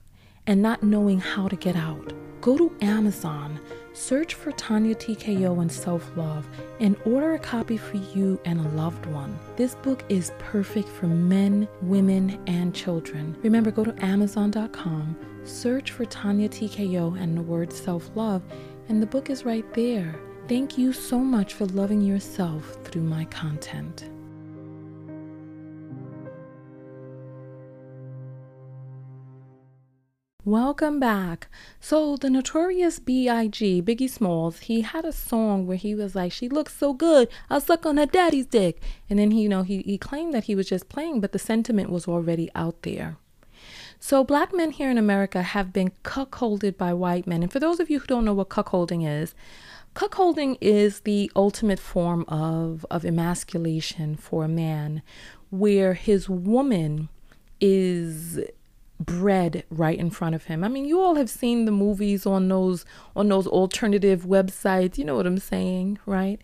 and 0.46 0.60
not 0.60 0.82
knowing 0.82 1.18
how 1.18 1.48
to 1.48 1.56
get 1.56 1.76
out. 1.76 2.12
Go 2.42 2.58
to 2.58 2.76
Amazon 2.82 3.58
Search 3.94 4.34
for 4.34 4.52
Tanya 4.52 4.94
TKO 4.94 5.60
and 5.60 5.70
Self 5.70 6.10
Love 6.16 6.48
and 6.80 6.96
order 7.04 7.34
a 7.34 7.38
copy 7.38 7.76
for 7.76 7.98
you 7.98 8.40
and 8.44 8.58
a 8.58 8.68
loved 8.70 9.04
one. 9.06 9.38
This 9.56 9.74
book 9.76 10.02
is 10.08 10.32
perfect 10.38 10.88
for 10.88 11.06
men, 11.06 11.68
women, 11.82 12.42
and 12.46 12.74
children. 12.74 13.36
Remember, 13.42 13.70
go 13.70 13.84
to 13.84 14.04
Amazon.com, 14.04 15.16
search 15.44 15.90
for 15.90 16.04
Tanya 16.06 16.48
TKO 16.48 17.20
and 17.20 17.36
the 17.36 17.42
word 17.42 17.72
self 17.72 18.10
love, 18.14 18.42
and 18.88 19.02
the 19.02 19.06
book 19.06 19.28
is 19.28 19.44
right 19.44 19.70
there. 19.74 20.14
Thank 20.48 20.78
you 20.78 20.92
so 20.92 21.18
much 21.18 21.54
for 21.54 21.66
loving 21.66 22.00
yourself 22.00 22.78
through 22.84 23.02
my 23.02 23.26
content. 23.26 24.08
Welcome 30.44 30.98
back. 30.98 31.46
So, 31.78 32.16
the 32.16 32.28
notorious 32.28 32.98
B.I.G., 32.98 33.80
Biggie 33.82 34.10
Smalls, 34.10 34.58
he 34.58 34.80
had 34.80 35.04
a 35.04 35.12
song 35.12 35.68
where 35.68 35.76
he 35.76 35.94
was 35.94 36.16
like, 36.16 36.32
She 36.32 36.48
looks 36.48 36.76
so 36.76 36.92
good, 36.92 37.28
I'll 37.48 37.60
suck 37.60 37.86
on 37.86 37.96
her 37.96 38.06
daddy's 38.06 38.46
dick. 38.46 38.82
And 39.08 39.20
then 39.20 39.30
he, 39.30 39.42
you 39.42 39.48
know, 39.48 39.62
he, 39.62 39.82
he 39.82 39.98
claimed 39.98 40.34
that 40.34 40.44
he 40.44 40.56
was 40.56 40.68
just 40.68 40.88
playing, 40.88 41.20
but 41.20 41.30
the 41.30 41.38
sentiment 41.38 41.90
was 41.90 42.08
already 42.08 42.50
out 42.56 42.82
there. 42.82 43.18
So, 44.00 44.24
black 44.24 44.52
men 44.52 44.72
here 44.72 44.90
in 44.90 44.98
America 44.98 45.42
have 45.42 45.72
been 45.72 45.92
cuckolded 46.02 46.76
by 46.76 46.92
white 46.92 47.28
men. 47.28 47.44
And 47.44 47.52
for 47.52 47.60
those 47.60 47.78
of 47.78 47.88
you 47.88 48.00
who 48.00 48.06
don't 48.08 48.24
know 48.24 48.34
what 48.34 48.48
cuckolding 48.48 49.06
is, 49.06 49.36
cuckolding 49.94 50.58
is 50.60 51.02
the 51.02 51.30
ultimate 51.36 51.78
form 51.78 52.24
of, 52.26 52.84
of 52.90 53.04
emasculation 53.04 54.16
for 54.16 54.44
a 54.44 54.48
man, 54.48 55.02
where 55.50 55.94
his 55.94 56.28
woman 56.28 57.10
is 57.60 58.40
bred 59.04 59.64
right 59.70 59.98
in 59.98 60.10
front 60.10 60.34
of 60.34 60.44
him. 60.44 60.64
I 60.64 60.68
mean, 60.68 60.84
you 60.84 61.00
all 61.00 61.14
have 61.16 61.30
seen 61.30 61.64
the 61.64 61.72
movies 61.72 62.26
on 62.26 62.48
those 62.48 62.84
on 63.16 63.28
those 63.28 63.46
alternative 63.46 64.24
websites. 64.24 64.98
You 64.98 65.04
know 65.04 65.16
what 65.16 65.26
I'm 65.26 65.38
saying, 65.38 65.98
right? 66.06 66.40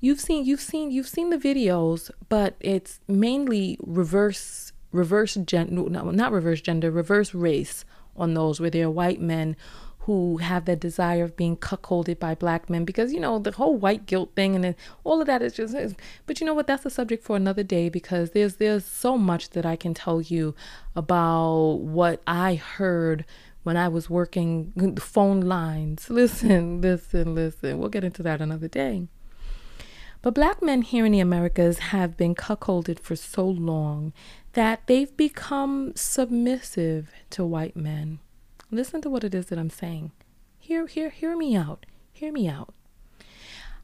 You've 0.00 0.20
seen 0.20 0.44
you've 0.44 0.60
seen 0.60 0.90
you've 0.90 1.08
seen 1.08 1.30
the 1.30 1.38
videos, 1.38 2.10
but 2.28 2.56
it's 2.60 3.00
mainly 3.08 3.78
reverse 3.80 4.72
reverse 4.92 5.34
gender 5.34 5.88
no, 5.88 6.10
not 6.10 6.32
reverse 6.32 6.60
gender, 6.60 6.90
reverse 6.90 7.34
race 7.34 7.84
on 8.16 8.34
those 8.34 8.60
where 8.60 8.70
they're 8.70 8.90
white 8.90 9.20
men 9.20 9.56
who 10.10 10.38
have 10.38 10.64
that 10.64 10.80
desire 10.80 11.22
of 11.22 11.36
being 11.36 11.56
cuckolded 11.56 12.18
by 12.18 12.34
black 12.34 12.68
men 12.68 12.84
because 12.84 13.12
you 13.12 13.20
know 13.20 13.38
the 13.38 13.52
whole 13.52 13.76
white 13.76 14.06
guilt 14.06 14.32
thing 14.34 14.56
and 14.56 14.74
all 15.04 15.20
of 15.20 15.28
that 15.28 15.40
is 15.40 15.52
just 15.52 15.76
but 16.26 16.40
you 16.40 16.46
know 16.46 16.52
what? 16.52 16.66
That's 16.66 16.84
a 16.84 16.90
subject 16.90 17.22
for 17.22 17.36
another 17.36 17.62
day 17.62 17.88
because 17.88 18.32
there's 18.32 18.56
there's 18.56 18.84
so 18.84 19.16
much 19.16 19.50
that 19.50 19.64
I 19.64 19.76
can 19.76 19.94
tell 19.94 20.20
you 20.20 20.56
about 20.96 21.74
what 21.76 22.20
I 22.26 22.56
heard 22.56 23.24
when 23.62 23.76
I 23.76 23.86
was 23.86 24.10
working 24.10 24.72
the 24.74 25.00
phone 25.00 25.42
lines. 25.42 26.10
Listen 26.10 26.80
listen 26.80 27.36
listen. 27.36 27.78
We'll 27.78 27.88
get 27.88 28.02
into 28.02 28.24
that 28.24 28.40
another 28.40 28.66
day. 28.66 29.06
But 30.22 30.34
black 30.34 30.60
men 30.60 30.82
here 30.82 31.06
in 31.06 31.12
the 31.12 31.20
Americas 31.20 31.78
have 31.78 32.16
been 32.16 32.34
cuckolded 32.34 32.98
for 32.98 33.14
so 33.14 33.46
long 33.46 34.12
that 34.54 34.88
they've 34.88 35.16
become 35.16 35.92
submissive 35.94 37.12
to 37.30 37.44
white 37.44 37.76
men 37.76 38.18
Listen 38.70 39.00
to 39.02 39.10
what 39.10 39.24
it 39.24 39.34
is 39.34 39.46
that 39.46 39.58
I'm 39.58 39.70
saying. 39.70 40.12
Hear, 40.58 40.86
hear, 40.86 41.10
hear 41.10 41.36
me 41.36 41.56
out. 41.56 41.86
Hear 42.12 42.32
me 42.32 42.48
out. 42.48 42.74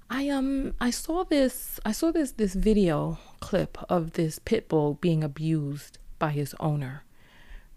I 0.08 0.28
um 0.28 0.74
I 0.80 0.90
saw 0.90 1.24
this 1.24 1.80
I 1.84 1.92
saw 1.92 2.12
this 2.12 2.32
this 2.32 2.54
video 2.54 3.18
clip 3.40 3.76
of 3.90 4.12
this 4.12 4.38
pit 4.38 4.68
bull 4.68 4.94
being 5.00 5.24
abused 5.24 5.98
by 6.18 6.30
his 6.30 6.54
owner. 6.60 7.02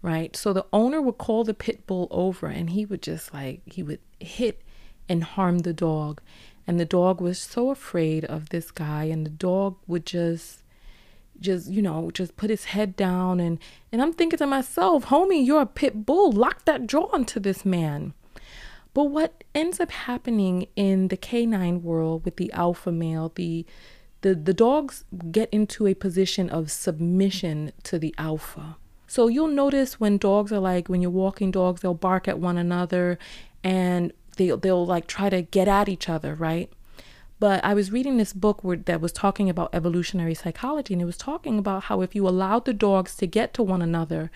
Right? 0.02 0.36
So 0.36 0.52
the 0.52 0.66
owner 0.72 1.00
would 1.02 1.18
call 1.18 1.44
the 1.44 1.54
pit 1.54 1.86
bull 1.86 2.08
over 2.10 2.46
and 2.46 2.70
he 2.70 2.86
would 2.86 3.02
just 3.02 3.34
like 3.34 3.62
he 3.66 3.82
would 3.82 4.00
hit 4.20 4.62
and 5.08 5.24
harm 5.24 5.60
the 5.60 5.72
dog. 5.72 6.20
And 6.66 6.78
the 6.78 6.84
dog 6.84 7.20
was 7.20 7.38
so 7.38 7.70
afraid 7.70 8.24
of 8.24 8.50
this 8.50 8.70
guy 8.70 9.04
and 9.04 9.26
the 9.26 9.30
dog 9.30 9.76
would 9.88 10.06
just 10.06 10.59
just 11.40 11.70
you 11.70 11.82
know 11.82 12.10
just 12.10 12.36
put 12.36 12.50
his 12.50 12.66
head 12.66 12.94
down 12.96 13.40
and 13.40 13.58
and 13.90 14.02
i'm 14.02 14.12
thinking 14.12 14.38
to 14.38 14.46
myself 14.46 15.06
homie 15.06 15.44
you're 15.44 15.62
a 15.62 15.66
pit 15.66 16.06
bull. 16.06 16.30
Lock 16.30 16.64
that 16.64 16.86
jaw 16.86 17.08
onto 17.12 17.40
this 17.40 17.64
man. 17.64 18.14
But 18.92 19.04
what 19.04 19.44
ends 19.54 19.80
up 19.80 19.90
happening 19.90 20.66
in 20.76 21.08
the 21.08 21.16
canine 21.16 21.82
world 21.82 22.24
with 22.24 22.36
the 22.36 22.52
alpha 22.52 22.92
male 22.92 23.32
the 23.34 23.66
the 24.22 24.34
the 24.34 24.54
dogs 24.54 25.04
get 25.30 25.48
into 25.50 25.86
a 25.86 25.94
position 25.94 26.50
of 26.50 26.70
submission 26.70 27.72
to 27.84 27.98
the 27.98 28.14
alpha. 28.18 28.76
So 29.06 29.26
you'll 29.26 29.48
notice 29.48 29.98
when 29.98 30.18
dogs 30.18 30.52
are 30.52 30.60
like 30.60 30.88
when 30.88 31.02
you're 31.02 31.10
walking 31.10 31.50
dogs 31.50 31.80
they'll 31.80 31.94
bark 31.94 32.28
at 32.28 32.38
one 32.38 32.58
another 32.58 33.18
and 33.64 34.12
they'll 34.36 34.56
they'll 34.56 34.86
like 34.86 35.06
try 35.06 35.30
to 35.30 35.42
get 35.42 35.68
at 35.68 35.88
each 35.88 36.08
other 36.08 36.34
right 36.34 36.70
but 37.40 37.64
I 37.64 37.74
was 37.74 37.90
reading 37.90 38.18
this 38.18 38.32
book 38.32 38.62
where, 38.62 38.76
that 38.76 39.00
was 39.00 39.12
talking 39.12 39.48
about 39.50 39.74
evolutionary 39.74 40.34
psychology, 40.34 40.94
and 40.94 41.02
it 41.02 41.06
was 41.06 41.16
talking 41.16 41.58
about 41.58 41.84
how 41.84 42.02
if 42.02 42.14
you 42.14 42.28
allowed 42.28 42.66
the 42.66 42.74
dogs 42.74 43.16
to 43.16 43.26
get 43.26 43.54
to 43.54 43.62
one 43.62 43.82
another, 43.82 44.30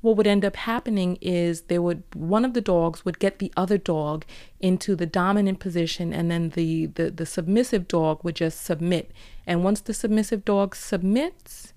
what 0.00 0.16
would 0.16 0.26
end 0.26 0.44
up 0.44 0.56
happening 0.56 1.18
is 1.20 1.62
they 1.62 1.78
would 1.78 2.02
one 2.14 2.44
of 2.44 2.54
the 2.54 2.60
dogs 2.60 3.04
would 3.04 3.18
get 3.18 3.38
the 3.38 3.52
other 3.56 3.78
dog 3.78 4.24
into 4.60 4.94
the 4.94 5.06
dominant 5.06 5.58
position 5.58 6.12
and 6.12 6.30
then 6.30 6.50
the, 6.50 6.86
the 6.86 7.10
the 7.10 7.26
submissive 7.26 7.88
dog 7.88 8.22
would 8.22 8.36
just 8.36 8.64
submit. 8.64 9.10
And 9.46 9.64
once 9.64 9.80
the 9.80 9.94
submissive 9.94 10.44
dog 10.44 10.76
submits 10.76 11.72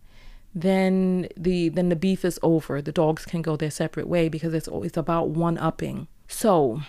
then 0.54 1.28
the 1.38 1.70
then 1.70 1.90
the 1.90 1.96
beef 1.96 2.26
is 2.26 2.40
over. 2.44 2.82
The 2.82 2.92
dogs 2.92 3.26
can 3.26 3.42
go 3.42 3.56
their 3.56 3.72
separate 3.72 4.08
way 4.08 4.30
because 4.30 4.54
it's 4.54 4.70
it's 4.72 4.98
about 4.98 5.30
one 5.30 5.58
upping. 5.58 6.08
So 6.28 6.82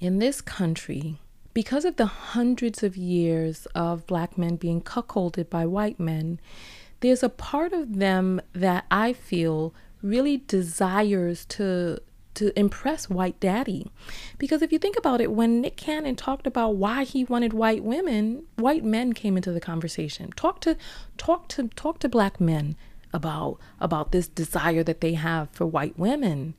in 0.00 0.18
this 0.18 0.40
country 0.40 1.18
because 1.56 1.86
of 1.86 1.96
the 1.96 2.04
hundreds 2.04 2.82
of 2.82 2.98
years 2.98 3.64
of 3.74 4.06
black 4.06 4.36
men 4.36 4.56
being 4.56 4.82
cuckolded 4.82 5.48
by 5.48 5.64
white 5.64 5.98
men, 5.98 6.38
there's 7.00 7.22
a 7.22 7.30
part 7.30 7.72
of 7.72 7.96
them 7.96 8.42
that 8.52 8.84
I 8.90 9.14
feel 9.14 9.74
really 10.02 10.36
desires 10.36 11.46
to 11.46 11.98
to 12.34 12.58
impress 12.58 13.08
white 13.08 13.40
daddy. 13.40 13.90
Because 14.36 14.60
if 14.60 14.70
you 14.70 14.78
think 14.78 14.98
about 14.98 15.22
it, 15.22 15.32
when 15.32 15.62
Nick 15.62 15.78
Cannon 15.78 16.14
talked 16.14 16.46
about 16.46 16.76
why 16.76 17.04
he 17.04 17.24
wanted 17.24 17.54
white 17.54 17.82
women, 17.82 18.42
white 18.56 18.84
men 18.84 19.14
came 19.14 19.38
into 19.38 19.50
the 19.50 19.58
conversation. 19.58 20.32
Talk 20.36 20.60
to 20.60 20.76
talk 21.16 21.48
to 21.48 21.68
talk 21.68 22.00
to 22.00 22.08
black 22.10 22.38
men 22.38 22.76
about 23.14 23.58
about 23.80 24.12
this 24.12 24.28
desire 24.28 24.82
that 24.82 25.00
they 25.00 25.14
have 25.14 25.48
for 25.52 25.64
white 25.64 25.98
women. 25.98 26.52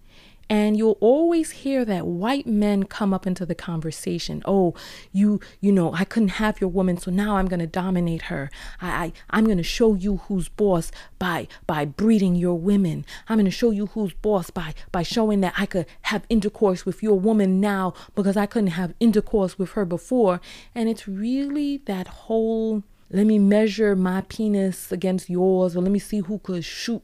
And 0.50 0.78
you'll 0.78 0.98
always 1.02 1.52
hear 1.52 1.84
that 1.86 2.06
white 2.06 2.48
men 2.48 2.84
come 2.84 3.14
up 3.14 3.28
into 3.28 3.46
the 3.46 3.56
conversation. 3.56 4.42
Oh, 4.46 4.74
you, 5.12 5.40
you 5.60 5.72
know, 5.72 5.94
I 5.94 6.06
couldn't 6.06 6.30
have 6.30 6.62
your 6.62 6.70
woman, 6.70 6.98
so 6.98 7.12
now 7.12 7.38
I'm 7.38 7.48
gonna 7.48 7.68
dominate 7.68 8.24
her. 8.24 8.50
I, 8.82 8.88
I 8.88 9.14
I'm 9.30 9.46
gonna 9.46 9.64
show 9.64 9.94
you 9.94 10.18
who's 10.28 10.50
boss 10.50 10.92
by 11.20 11.48
by 11.66 11.86
breeding 11.86 12.36
your 12.36 12.56
women. 12.56 13.06
I'm 13.28 13.38
gonna 13.38 13.52
show 13.52 13.72
you 13.72 13.88
who's 13.88 14.14
boss 14.14 14.50
by 14.50 14.74
by 14.92 15.04
showing 15.04 15.42
that 15.42 15.54
I 15.58 15.66
could 15.66 15.86
have 16.04 16.24
intercourse 16.30 16.86
with 16.86 17.04
your 17.04 17.20
woman 17.20 17.60
now 17.60 17.94
because 18.16 18.38
I 18.38 18.46
couldn't 18.46 18.72
have 18.72 18.94
intercourse 19.00 19.60
with 19.60 19.72
her 19.72 19.86
before. 19.86 20.40
And 20.74 20.88
it's 20.90 21.08
really 21.08 21.78
that 21.86 22.08
whole 22.08 22.84
let 23.10 23.26
me 23.26 23.40
measure 23.40 23.96
my 23.96 24.22
penis 24.28 24.92
against 24.92 25.30
yours, 25.30 25.78
or 25.78 25.82
let 25.82 25.92
me 25.92 26.00
see 26.00 26.20
who 26.20 26.40
could 26.40 26.66
shoot 26.66 27.02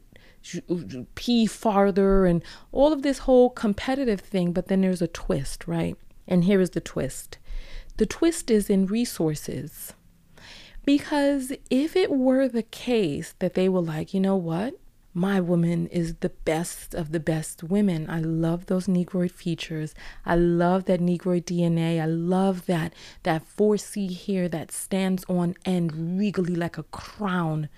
pee 1.14 1.46
farther 1.46 2.26
and 2.26 2.42
all 2.72 2.92
of 2.92 3.02
this 3.02 3.18
whole 3.20 3.50
competitive 3.50 4.20
thing. 4.20 4.52
But 4.52 4.68
then 4.68 4.82
there's 4.82 5.02
a 5.02 5.08
twist, 5.08 5.66
right? 5.66 5.96
And 6.26 6.44
here 6.44 6.60
is 6.60 6.70
the 6.70 6.80
twist 6.80 7.38
the 7.96 8.06
twist 8.06 8.50
is 8.50 8.68
in 8.68 8.86
resources. 8.86 9.92
Because 10.84 11.52
if 11.70 11.96
it 11.96 12.10
were 12.10 12.48
the 12.48 12.62
case 12.62 13.34
that 13.38 13.54
they 13.54 13.68
were 13.68 13.80
like, 13.80 14.12
you 14.12 14.20
know 14.20 14.36
what? 14.36 14.74
My 15.16 15.40
woman 15.40 15.86
is 15.86 16.16
the 16.16 16.30
best 16.30 16.92
of 16.92 17.12
the 17.12 17.20
best 17.20 17.62
women. 17.62 18.10
I 18.10 18.18
love 18.18 18.66
those 18.66 18.88
Negroid 18.88 19.30
features. 19.30 19.94
I 20.26 20.34
love 20.34 20.86
that 20.86 21.00
Negroid 21.00 21.46
DNA. 21.46 22.00
I 22.00 22.06
love 22.06 22.66
that 22.66 22.92
that 23.22 23.44
4C 23.46 24.26
hair 24.26 24.48
that 24.48 24.72
stands 24.72 25.24
on 25.28 25.54
end 25.64 26.18
regally 26.18 26.56
like 26.56 26.76
a 26.76 26.82
crown, 26.82 27.68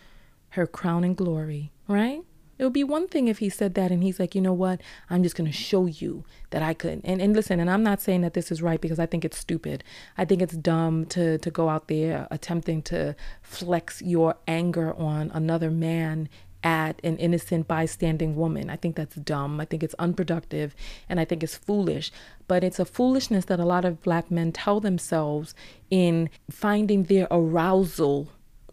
her 0.50 0.66
crown 0.66 1.04
and 1.04 1.14
glory, 1.14 1.72
right? 1.86 2.22
It 2.58 2.64
would 2.64 2.72
be 2.72 2.84
one 2.84 3.08
thing 3.08 3.28
if 3.28 3.38
he 3.38 3.48
said 3.48 3.74
that 3.74 3.90
and 3.90 4.02
he's 4.02 4.18
like, 4.18 4.34
you 4.34 4.40
know 4.40 4.52
what, 4.52 4.80
I'm 5.10 5.22
just 5.22 5.36
going 5.36 5.50
to 5.50 5.56
show 5.56 5.86
you 5.86 6.24
that 6.50 6.62
I 6.62 6.74
could. 6.74 7.00
And, 7.04 7.20
and 7.20 7.34
listen, 7.34 7.60
and 7.60 7.70
I'm 7.70 7.82
not 7.82 8.00
saying 8.00 8.22
that 8.22 8.34
this 8.34 8.50
is 8.50 8.62
right 8.62 8.80
because 8.80 8.98
I 8.98 9.06
think 9.06 9.24
it's 9.24 9.38
stupid. 9.38 9.84
I 10.16 10.24
think 10.24 10.42
it's 10.42 10.56
dumb 10.56 11.06
to, 11.06 11.38
to 11.38 11.50
go 11.50 11.68
out 11.68 11.88
there 11.88 12.26
attempting 12.30 12.82
to 12.82 13.14
flex 13.42 14.00
your 14.02 14.36
anger 14.46 14.94
on 14.94 15.30
another 15.34 15.70
man 15.70 16.28
at 16.66 17.00
an 17.04 17.16
innocent 17.18 17.68
bystanding 17.68 18.34
woman. 18.34 18.68
I 18.70 18.74
think 18.76 18.96
that's 18.96 19.14
dumb. 19.14 19.60
I 19.60 19.66
think 19.66 19.84
it's 19.84 19.94
unproductive 20.00 20.74
and 21.08 21.20
I 21.20 21.24
think 21.24 21.44
it's 21.44 21.56
foolish. 21.56 22.10
But 22.48 22.64
it's 22.64 22.80
a 22.80 22.84
foolishness 22.84 23.44
that 23.44 23.60
a 23.60 23.64
lot 23.64 23.84
of 23.84 24.02
black 24.02 24.30
men 24.32 24.50
tell 24.50 24.80
themselves 24.80 25.54
in 25.90 26.28
finding 26.50 27.04
their 27.04 27.28
arousal 27.30 28.28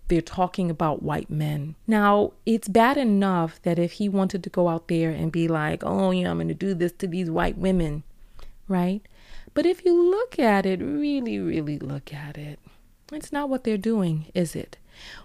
they're 0.08 0.22
talking 0.22 0.70
about 0.70 1.04
white 1.04 1.30
men. 1.30 1.76
Now, 1.88 2.34
it's 2.46 2.68
bad 2.68 2.98
enough 2.98 3.62
that 3.64 3.80
if 3.80 3.94
he 3.94 4.10
wanted 4.10 4.44
to 4.44 4.50
go 4.50 4.68
out 4.68 4.88
there 4.88 5.12
and 5.12 5.32
be 5.32 5.48
like, 5.48 5.84
oh, 5.84 6.12
yeah, 6.12 6.30
I'm 6.30 6.38
going 6.38 6.48
to 6.50 6.54
do 6.54 6.74
this 6.74 6.92
to 6.94 7.08
these 7.08 7.30
white 7.30 7.58
women, 7.58 8.04
right? 8.68 9.02
But 9.54 9.66
if 9.66 9.86
you 9.86 10.12
look 10.12 10.40
at 10.40 10.66
it, 10.66 10.82
really, 10.82 11.40
really 11.40 11.80
look 11.80 12.14
at 12.14 12.38
it, 12.38 12.60
it's 13.12 13.32
not 13.32 13.50
what 13.50 13.64
they're 13.64 13.78
doing, 13.78 14.32
is 14.34 14.56
it? 14.56 14.78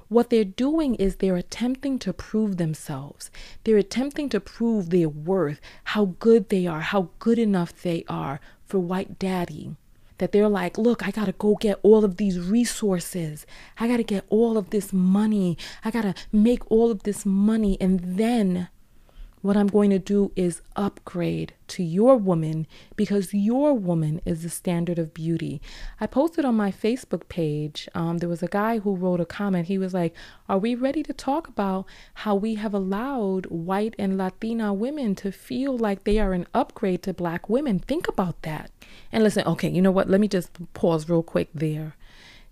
What 0.09 0.31
they're 0.31 0.45
doing 0.45 0.95
is 0.95 1.17
they're 1.17 1.37
attempting 1.37 1.99
to 2.01 2.13
prove 2.13 2.57
themselves. 2.57 3.31
They're 3.65 3.77
attempting 3.77 4.29
to 4.31 4.41
prove 4.41 4.91
their 4.91 5.09
worth, 5.09 5.61
how 5.85 6.17
good 6.19 6.49
they 6.49 6.67
are, 6.67 6.81
how 6.81 7.11
good 7.19 7.39
enough 7.39 7.83
they 7.83 8.05
are 8.09 8.41
for 8.67 8.79
white 8.79 9.19
daddy 9.19 9.77
that 10.19 10.33
they're 10.33 10.49
like, 10.49 10.79
look, 10.79 11.07
I 11.07 11.11
got 11.11 11.27
to 11.27 11.33
go 11.33 11.57
get 11.57 11.79
all 11.83 12.05
of 12.05 12.17
these 12.17 12.39
resources. 12.39 13.47
I 13.79 13.89
got 13.89 13.97
to 13.99 14.03
get 14.03 14.25
all 14.29 14.59
of 14.59 14.71
this 14.71 14.93
money. 14.93 15.57
I 15.85 15.91
got 15.91 16.03
to 16.03 16.15
make 16.33 16.71
all 16.71 16.91
of 16.91 17.03
this 17.05 17.25
money. 17.25 17.77
And 17.81 18.01
then 18.19 18.69
what 19.41 19.57
I'm 19.57 19.69
going 19.69 19.91
to 19.91 19.99
do 19.99 20.33
is 20.35 20.63
upgrade 20.75 21.55
to 21.69 21.83
your 21.83 22.17
woman 22.17 22.67
because 22.97 23.33
your 23.33 23.75
woman 23.75 24.21
is 24.25 24.43
the 24.43 24.49
standard 24.49 24.99
of 24.99 25.15
beauty. 25.15 25.61
I 26.01 26.07
posted 26.07 26.45
on 26.45 26.57
my 26.57 26.73
Facebook 26.73 27.29
page, 27.29 27.89
um, 27.95 28.19
there 28.19 28.29
was 28.29 28.43
a 28.43 28.49
guy 28.49 28.79
who 28.79 28.97
wrote 28.97 29.21
a 29.21 29.27
comment. 29.27 29.69
He 29.69 29.79
was 29.79 29.95
like, 29.95 30.15
Are 30.49 30.59
we 30.59 30.75
ready 30.75 31.03
to 31.05 31.13
talk 31.13 31.49
about 31.49 31.87
how 32.15 32.35
we 32.35 32.57
have 32.57 32.75
allowed 32.75 33.47
white 33.47 33.95
and 33.99 34.19
Latina 34.19 34.73
women 34.73 35.15
to 35.17 35.31
feel 35.31 35.77
like 35.77 36.05
they 36.05 36.19
are 36.19 36.33
an 36.33 36.47
upgrade 36.53 37.03
to 37.05 37.15
black 37.15 37.49
women? 37.49 37.79
Think 37.79 38.09
about 38.09 38.43
that. 38.43 38.71
And 39.13 39.23
listen, 39.23 39.47
okay, 39.47 39.69
you 39.69 39.83
know 39.83 39.91
what? 39.91 40.09
Let 40.09 40.21
me 40.21 40.29
just 40.29 40.51
pause 40.75 41.09
real 41.09 41.23
quick 41.23 41.49
there. 41.55 41.95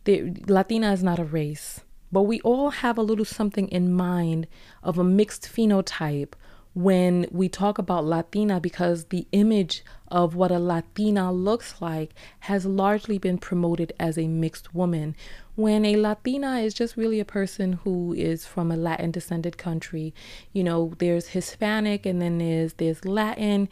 The, 0.05 0.33
Latina 0.47 0.93
is 0.93 1.03
not 1.03 1.19
a 1.19 1.25
race, 1.25 1.81
but 2.13 2.23
we 2.23 2.41
all 2.43 2.71
have 2.71 2.97
a 2.97 3.03
little 3.03 3.25
something 3.25 3.69
in 3.69 3.93
mind 3.93 4.47
of 4.83 4.99
a 4.99 5.05
mixed 5.05 5.43
phenotype 5.43 6.35
when 6.77 7.27
we 7.31 7.49
talk 7.49 7.79
about 7.79 8.05
Latina 8.05 8.61
because 8.61 9.07
the 9.07 9.27
image 9.33 9.83
of 10.09 10.35
what 10.35 10.53
a 10.53 10.59
Latina 10.59 11.33
looks 11.33 11.81
like 11.81 12.13
has 12.41 12.67
largely 12.67 13.17
been 13.17 13.39
promoted 13.39 13.95
as 13.99 14.19
a 14.19 14.29
mixed 14.29 14.75
woman. 14.75 15.17
When 15.55 15.87
a 15.87 15.97
Latina 15.97 16.59
is 16.59 16.75
just 16.75 16.95
really 16.95 17.19
a 17.19 17.25
person 17.25 17.73
who 17.85 18.13
is 18.13 18.45
from 18.45 18.71
a 18.71 18.77
Latin 18.77 19.11
descended 19.11 19.57
country, 19.57 20.13
you 20.53 20.63
know, 20.63 20.93
there's 20.99 21.29
Hispanic 21.29 22.05
and 22.05 22.21
then 22.21 22.37
there's 22.37 22.75
there's 22.75 23.07
Latin, 23.07 23.71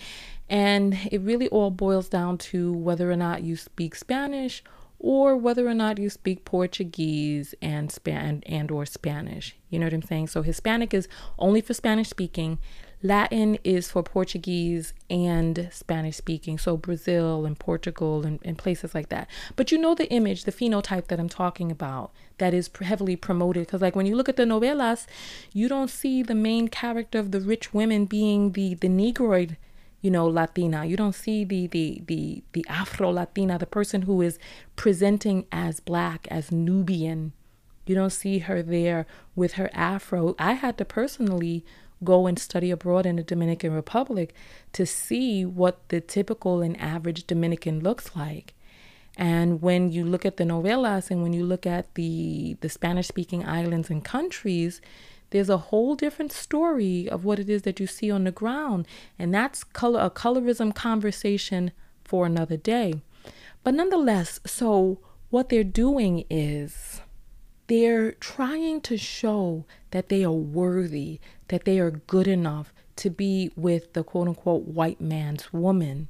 and 0.48 0.98
it 1.12 1.20
really 1.20 1.48
all 1.50 1.70
boils 1.70 2.08
down 2.08 2.38
to 2.38 2.72
whether 2.72 3.10
or 3.10 3.16
not 3.16 3.42
you 3.42 3.54
speak 3.54 3.96
Spanish 3.96 4.64
or 4.98 5.36
whether 5.36 5.68
or 5.68 5.74
not 5.74 5.98
you 5.98 6.08
speak 6.08 6.46
Portuguese 6.46 7.54
and 7.60 7.92
Span 7.92 8.42
and 8.46 8.70
or 8.70 8.86
Spanish. 8.86 9.54
You 9.68 9.78
know 9.78 9.84
what 9.84 9.92
I'm 9.92 10.00
saying? 10.00 10.28
So 10.28 10.40
Hispanic 10.40 10.94
is 10.94 11.06
only 11.38 11.60
for 11.60 11.74
Spanish 11.74 12.08
speaking. 12.08 12.56
Latin 13.04 13.58
is 13.64 13.90
for 13.90 14.02
Portuguese 14.02 14.94
and 15.10 15.68
Spanish 15.70 16.16
speaking, 16.16 16.56
so 16.56 16.74
Brazil 16.78 17.44
and 17.44 17.58
Portugal 17.58 18.24
and, 18.24 18.38
and, 18.42 18.56
places 18.56 18.94
like 18.94 19.10
that. 19.10 19.28
But 19.56 19.70
you 19.70 19.76
know 19.76 19.94
the 19.94 20.10
image, 20.10 20.44
the 20.44 20.52
phenotype 20.52 21.08
that 21.08 21.20
I'm 21.20 21.28
talking 21.28 21.70
about 21.70 22.12
that 22.38 22.54
is 22.54 22.70
heavily 22.80 23.14
promoted. 23.14 23.66
Because, 23.66 23.82
like, 23.82 23.94
when 23.94 24.06
you 24.06 24.16
look 24.16 24.30
at 24.30 24.36
the 24.36 24.44
novelas, 24.44 25.06
you 25.52 25.68
don't 25.68 25.90
see 25.90 26.22
the 26.22 26.34
main 26.34 26.68
character 26.68 27.18
of 27.18 27.30
the 27.30 27.40
rich 27.40 27.74
women 27.74 28.06
being 28.06 28.52
the, 28.52 28.72
the 28.74 28.88
Negroid 28.88 29.58
you 30.00 30.10
know 30.10 30.26
latina 30.26 30.84
you 30.84 30.98
don't 30.98 31.14
see 31.14 31.44
the 31.44 31.66
the 31.68 32.02
the 32.04 32.44
the 32.52 32.66
afro 32.68 33.10
latina 33.10 33.56
the 33.56 33.64
person 33.64 34.02
who 34.02 34.20
is 34.20 34.38
presenting 34.76 35.46
as 35.50 35.80
black 35.80 36.28
as 36.30 36.52
nubian 36.52 37.32
you 37.86 37.94
don't 37.94 38.10
see 38.10 38.40
her 38.40 38.62
there 38.62 39.06
with 39.34 39.54
her 39.54 39.70
afro 39.72 40.34
i 40.38 40.52
had 40.52 40.76
to 40.76 40.84
personally 40.84 41.64
go 42.04 42.26
and 42.26 42.38
study 42.38 42.70
abroad 42.70 43.06
in 43.06 43.16
the 43.16 43.22
Dominican 43.22 43.72
Republic 43.72 44.34
to 44.72 44.86
see 44.86 45.44
what 45.44 45.88
the 45.88 46.00
typical 46.00 46.60
and 46.60 46.80
average 46.80 47.26
Dominican 47.26 47.80
looks 47.80 48.14
like. 48.14 48.54
And 49.16 49.62
when 49.62 49.92
you 49.92 50.04
look 50.04 50.26
at 50.26 50.36
the 50.36 50.44
novelas 50.44 51.10
and 51.10 51.22
when 51.22 51.32
you 51.32 51.44
look 51.44 51.66
at 51.66 51.94
the 51.94 52.56
the 52.60 52.68
Spanish 52.68 53.08
speaking 53.08 53.46
islands 53.46 53.90
and 53.90 54.04
countries, 54.04 54.80
there's 55.30 55.50
a 55.50 55.56
whole 55.56 55.94
different 55.94 56.32
story 56.32 57.08
of 57.08 57.24
what 57.24 57.38
it 57.38 57.48
is 57.48 57.62
that 57.62 57.80
you 57.80 57.86
see 57.86 58.10
on 58.10 58.24
the 58.24 58.32
ground. 58.32 58.86
And 59.18 59.32
that's 59.32 59.64
color 59.64 60.00
a 60.00 60.10
colorism 60.10 60.74
conversation 60.74 61.72
for 62.04 62.26
another 62.26 62.56
day. 62.56 63.02
But 63.62 63.74
nonetheless, 63.74 64.40
so 64.44 64.98
what 65.30 65.48
they're 65.48 65.64
doing 65.64 66.24
is 66.28 67.00
they're 67.66 68.12
trying 68.12 68.80
to 68.82 68.96
show 68.96 69.64
that 69.90 70.08
they 70.08 70.24
are 70.24 70.32
worthy, 70.32 71.20
that 71.48 71.64
they 71.64 71.78
are 71.78 71.90
good 71.90 72.28
enough 72.28 72.72
to 72.96 73.10
be 73.10 73.50
with 73.56 73.92
the 73.92 74.04
quote 74.04 74.28
unquote 74.28 74.64
white 74.64 75.00
man's 75.00 75.52
woman. 75.52 76.08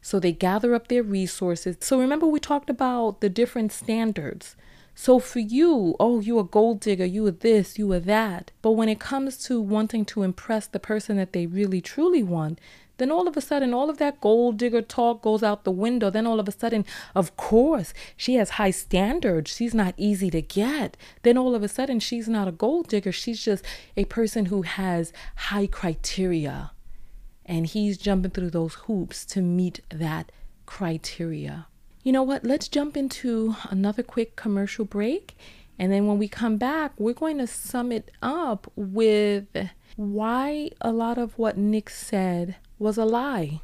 So 0.00 0.18
they 0.18 0.32
gather 0.32 0.74
up 0.74 0.88
their 0.88 1.02
resources. 1.02 1.76
So 1.80 1.98
remember, 1.98 2.26
we 2.26 2.40
talked 2.40 2.70
about 2.70 3.20
the 3.20 3.28
different 3.28 3.72
standards. 3.72 4.56
So 4.94 5.18
for 5.18 5.38
you, 5.38 5.96
oh, 5.98 6.20
you 6.20 6.38
a 6.38 6.44
gold 6.44 6.80
digger, 6.80 7.06
you 7.06 7.26
are 7.26 7.30
this, 7.30 7.78
you 7.78 7.90
are 7.92 8.00
that. 8.00 8.50
But 8.60 8.72
when 8.72 8.88
it 8.88 9.00
comes 9.00 9.38
to 9.44 9.60
wanting 9.60 10.04
to 10.06 10.22
impress 10.22 10.66
the 10.66 10.78
person 10.78 11.16
that 11.16 11.32
they 11.32 11.46
really 11.46 11.80
truly 11.80 12.22
want, 12.22 12.60
then 12.98 13.10
all 13.10 13.26
of 13.26 13.36
a 13.36 13.40
sudden, 13.40 13.74
all 13.74 13.90
of 13.90 13.98
that 13.98 14.20
gold 14.20 14.58
digger 14.58 14.82
talk 14.82 15.22
goes 15.22 15.42
out 15.42 15.64
the 15.64 15.70
window. 15.70 16.10
Then 16.10 16.26
all 16.26 16.38
of 16.38 16.48
a 16.48 16.52
sudden, 16.52 16.84
of 17.14 17.36
course, 17.36 17.92
she 18.16 18.34
has 18.34 18.50
high 18.50 18.70
standards. 18.70 19.54
She's 19.54 19.74
not 19.74 19.94
easy 19.96 20.30
to 20.30 20.42
get. 20.42 20.96
Then 21.22 21.38
all 21.38 21.54
of 21.54 21.62
a 21.62 21.68
sudden, 21.68 22.00
she's 22.00 22.28
not 22.28 22.48
a 22.48 22.52
gold 22.52 22.88
digger. 22.88 23.12
She's 23.12 23.42
just 23.42 23.64
a 23.96 24.04
person 24.04 24.46
who 24.46 24.62
has 24.62 25.12
high 25.36 25.66
criteria. 25.66 26.72
And 27.44 27.66
he's 27.66 27.98
jumping 27.98 28.30
through 28.30 28.50
those 28.50 28.74
hoops 28.74 29.24
to 29.26 29.40
meet 29.40 29.80
that 29.90 30.30
criteria. 30.66 31.66
You 32.02 32.12
know 32.12 32.22
what? 32.22 32.44
Let's 32.44 32.68
jump 32.68 32.96
into 32.96 33.56
another 33.70 34.02
quick 34.02 34.36
commercial 34.36 34.84
break. 34.84 35.36
And 35.78 35.90
then 35.90 36.06
when 36.06 36.18
we 36.18 36.28
come 36.28 36.56
back, 36.58 36.92
we're 36.98 37.14
going 37.14 37.38
to 37.38 37.46
sum 37.46 37.90
it 37.90 38.10
up 38.22 38.70
with 38.76 39.48
why 39.96 40.70
a 40.80 40.92
lot 40.92 41.18
of 41.18 41.38
what 41.38 41.56
Nick 41.56 41.90
said 41.90 42.56
was 42.82 42.98
a 42.98 43.04
lie. 43.04 43.60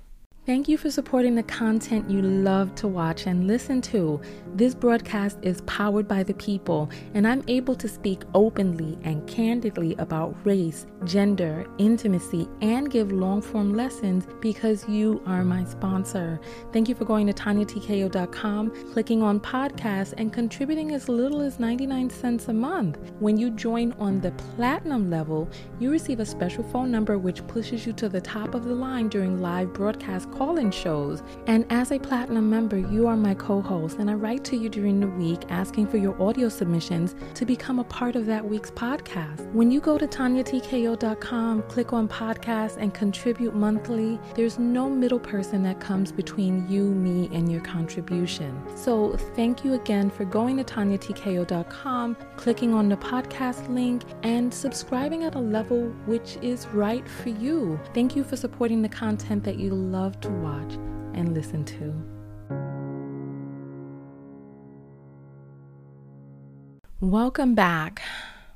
Thank 0.48 0.66
you 0.66 0.78
for 0.78 0.90
supporting 0.90 1.34
the 1.34 1.42
content 1.42 2.08
you 2.08 2.22
love 2.22 2.74
to 2.76 2.88
watch 2.88 3.26
and 3.26 3.46
listen 3.46 3.82
to. 3.82 4.18
This 4.54 4.74
broadcast 4.74 5.36
is 5.42 5.60
powered 5.66 6.08
by 6.08 6.22
the 6.22 6.32
people, 6.32 6.88
and 7.12 7.28
I'm 7.28 7.44
able 7.48 7.74
to 7.74 7.86
speak 7.86 8.22
openly 8.32 8.96
and 9.02 9.26
candidly 9.26 9.94
about 9.98 10.34
race, 10.46 10.86
gender, 11.04 11.66
intimacy, 11.76 12.48
and 12.62 12.90
give 12.90 13.12
long 13.12 13.42
form 13.42 13.74
lessons 13.74 14.26
because 14.40 14.88
you 14.88 15.22
are 15.26 15.44
my 15.44 15.66
sponsor. 15.66 16.40
Thank 16.72 16.88
you 16.88 16.94
for 16.94 17.04
going 17.04 17.26
to 17.26 17.34
TanyaTKO.com, 17.34 18.92
clicking 18.94 19.22
on 19.22 19.40
podcasts, 19.40 20.14
and 20.16 20.32
contributing 20.32 20.94
as 20.94 21.10
little 21.10 21.42
as 21.42 21.58
99 21.58 22.08
cents 22.08 22.48
a 22.48 22.54
month. 22.54 22.96
When 23.20 23.36
you 23.36 23.50
join 23.50 23.92
on 23.98 24.22
the 24.22 24.30
platinum 24.30 25.10
level, 25.10 25.46
you 25.78 25.90
receive 25.90 26.20
a 26.20 26.26
special 26.26 26.64
phone 26.64 26.90
number 26.90 27.18
which 27.18 27.46
pushes 27.48 27.86
you 27.86 27.92
to 27.92 28.08
the 28.08 28.22
top 28.22 28.54
of 28.54 28.64
the 28.64 28.74
line 28.74 29.10
during 29.10 29.42
live 29.42 29.74
broadcast 29.74 30.30
call 30.38 30.58
in 30.58 30.70
shows. 30.70 31.22
And 31.48 31.66
as 31.68 31.90
a 31.90 31.98
platinum 31.98 32.48
member, 32.48 32.78
you 32.78 33.08
are 33.08 33.16
my 33.16 33.34
co 33.34 33.60
host, 33.60 33.98
and 33.98 34.08
I 34.08 34.14
write 34.14 34.44
to 34.44 34.56
you 34.56 34.68
during 34.68 35.00
the 35.00 35.08
week 35.08 35.40
asking 35.48 35.88
for 35.88 35.96
your 35.96 36.20
audio 36.22 36.48
submissions 36.48 37.16
to 37.34 37.44
become 37.44 37.80
a 37.80 37.84
part 37.84 38.14
of 38.14 38.24
that 38.26 38.44
week's 38.44 38.70
podcast. 38.70 39.52
When 39.52 39.72
you 39.72 39.80
go 39.80 39.98
to 39.98 40.06
TanyaTKO.com, 40.06 41.62
click 41.62 41.92
on 41.92 42.06
podcast, 42.06 42.76
and 42.78 42.94
contribute 42.94 43.54
monthly, 43.54 44.20
there's 44.36 44.60
no 44.60 44.88
middle 44.88 45.18
person 45.18 45.64
that 45.64 45.80
comes 45.80 46.12
between 46.12 46.68
you, 46.70 46.84
me, 46.84 47.28
and 47.32 47.50
your 47.50 47.60
contribution. 47.62 48.62
So 48.76 49.16
thank 49.34 49.64
you 49.64 49.74
again 49.74 50.08
for 50.08 50.24
going 50.24 50.56
to 50.58 50.64
TanyaTKO.com, 50.64 52.16
clicking 52.36 52.74
on 52.74 52.88
the 52.88 52.96
podcast 52.96 53.68
link, 53.68 54.04
and 54.22 54.54
subscribing 54.54 55.24
at 55.24 55.34
a 55.34 55.40
level 55.40 55.88
which 56.06 56.38
is 56.42 56.68
right 56.68 57.06
for 57.08 57.30
you. 57.30 57.80
Thank 57.92 58.14
you 58.14 58.22
for 58.22 58.36
supporting 58.36 58.82
the 58.82 58.88
content 58.88 59.42
that 59.42 59.58
you 59.58 59.70
love 59.74 60.20
to 60.28 60.34
watch 60.34 60.74
and 61.14 61.34
listen 61.34 61.64
to. 61.64 61.94
Welcome 67.00 67.54
back. 67.54 68.02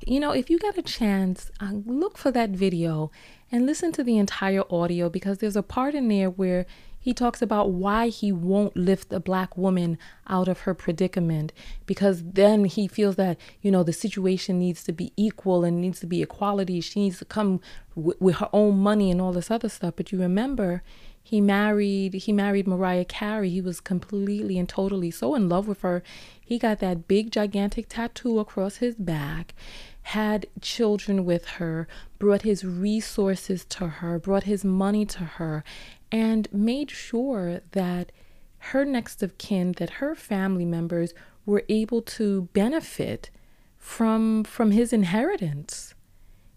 You 0.05 0.19
know, 0.19 0.31
if 0.31 0.49
you 0.49 0.59
get 0.59 0.77
a 0.77 0.81
chance, 0.81 1.49
uh, 1.59 1.71
look 1.85 2.17
for 2.17 2.29
that 2.31 2.51
video 2.51 3.09
and 3.51 3.65
listen 3.65 3.91
to 3.93 4.03
the 4.03 4.17
entire 4.17 4.63
audio 4.69 5.09
because 5.09 5.37
there's 5.37 5.55
a 5.55 5.63
part 5.63 5.95
in 5.95 6.09
there 6.09 6.29
where 6.29 6.65
he 6.99 7.13
talks 7.13 7.41
about 7.41 7.71
why 7.71 8.07
he 8.07 8.31
won't 8.31 8.77
lift 8.77 9.11
a 9.11 9.19
black 9.19 9.57
woman 9.57 9.97
out 10.27 10.47
of 10.47 10.61
her 10.61 10.73
predicament 10.73 11.51
because 11.85 12.23
then 12.23 12.65
he 12.65 12.87
feels 12.87 13.15
that, 13.15 13.37
you 13.61 13.71
know, 13.71 13.83
the 13.83 13.91
situation 13.91 14.59
needs 14.59 14.83
to 14.83 14.93
be 14.93 15.11
equal 15.17 15.63
and 15.63 15.81
needs 15.81 15.99
to 16.01 16.05
be 16.05 16.21
equality. 16.21 16.79
She 16.79 17.01
needs 17.01 17.19
to 17.19 17.25
come 17.25 17.59
w- 17.95 18.17
with 18.19 18.35
her 18.37 18.49
own 18.53 18.77
money 18.77 19.11
and 19.11 19.19
all 19.19 19.33
this 19.33 19.51
other 19.51 19.69
stuff. 19.69 19.95
But 19.97 20.11
you 20.13 20.19
remember, 20.19 20.81
he 21.23 21.39
married 21.39 22.13
he 22.13 22.33
married 22.33 22.67
Mariah 22.67 23.05
Carey. 23.05 23.49
He 23.49 23.61
was 23.61 23.79
completely 23.79 24.59
and 24.59 24.67
totally 24.67 25.09
so 25.09 25.33
in 25.35 25.47
love 25.47 25.67
with 25.69 25.81
her. 25.81 26.03
He 26.39 26.59
got 26.59 26.79
that 26.79 27.07
big 27.07 27.31
gigantic 27.31 27.87
tattoo 27.87 28.39
across 28.39 28.77
his 28.77 28.95
back, 28.95 29.55
had 30.03 30.47
children 30.59 31.23
with 31.23 31.45
her, 31.45 31.87
brought 32.19 32.41
his 32.41 32.65
resources 32.65 33.63
to 33.65 33.87
her, 33.87 34.19
brought 34.19 34.43
his 34.43 34.65
money 34.65 35.05
to 35.05 35.23
her, 35.23 35.63
and 36.11 36.51
made 36.51 36.91
sure 36.91 37.61
that 37.71 38.11
her 38.57 38.83
next 38.83 39.23
of 39.23 39.37
kin, 39.37 39.73
that 39.77 40.01
her 40.01 40.15
family 40.15 40.65
members 40.65 41.13
were 41.45 41.63
able 41.69 42.01
to 42.01 42.49
benefit 42.53 43.29
from 43.77 44.43
from 44.43 44.71
his 44.71 44.91
inheritance. 44.91 45.93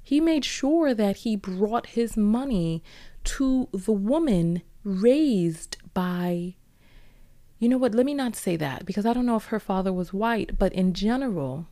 He 0.02 0.20
made 0.20 0.44
sure 0.44 0.94
that 0.94 1.18
he 1.18 1.34
brought 1.34 1.86
his 1.86 2.16
money 2.16 2.82
to 3.26 3.68
the 3.72 3.92
woman 3.92 4.62
raised 4.84 5.76
by 5.92 6.54
you 7.58 7.68
know 7.70 7.78
what, 7.78 7.94
let 7.94 8.04
me 8.04 8.12
not 8.12 8.36
say 8.36 8.56
that 8.56 8.84
because 8.84 9.06
I 9.06 9.14
don't 9.14 9.24
know 9.24 9.36
if 9.36 9.46
her 9.46 9.60
father 9.60 9.92
was 9.92 10.12
white, 10.12 10.58
but 10.58 10.74
in 10.74 10.92
general, 10.92 11.66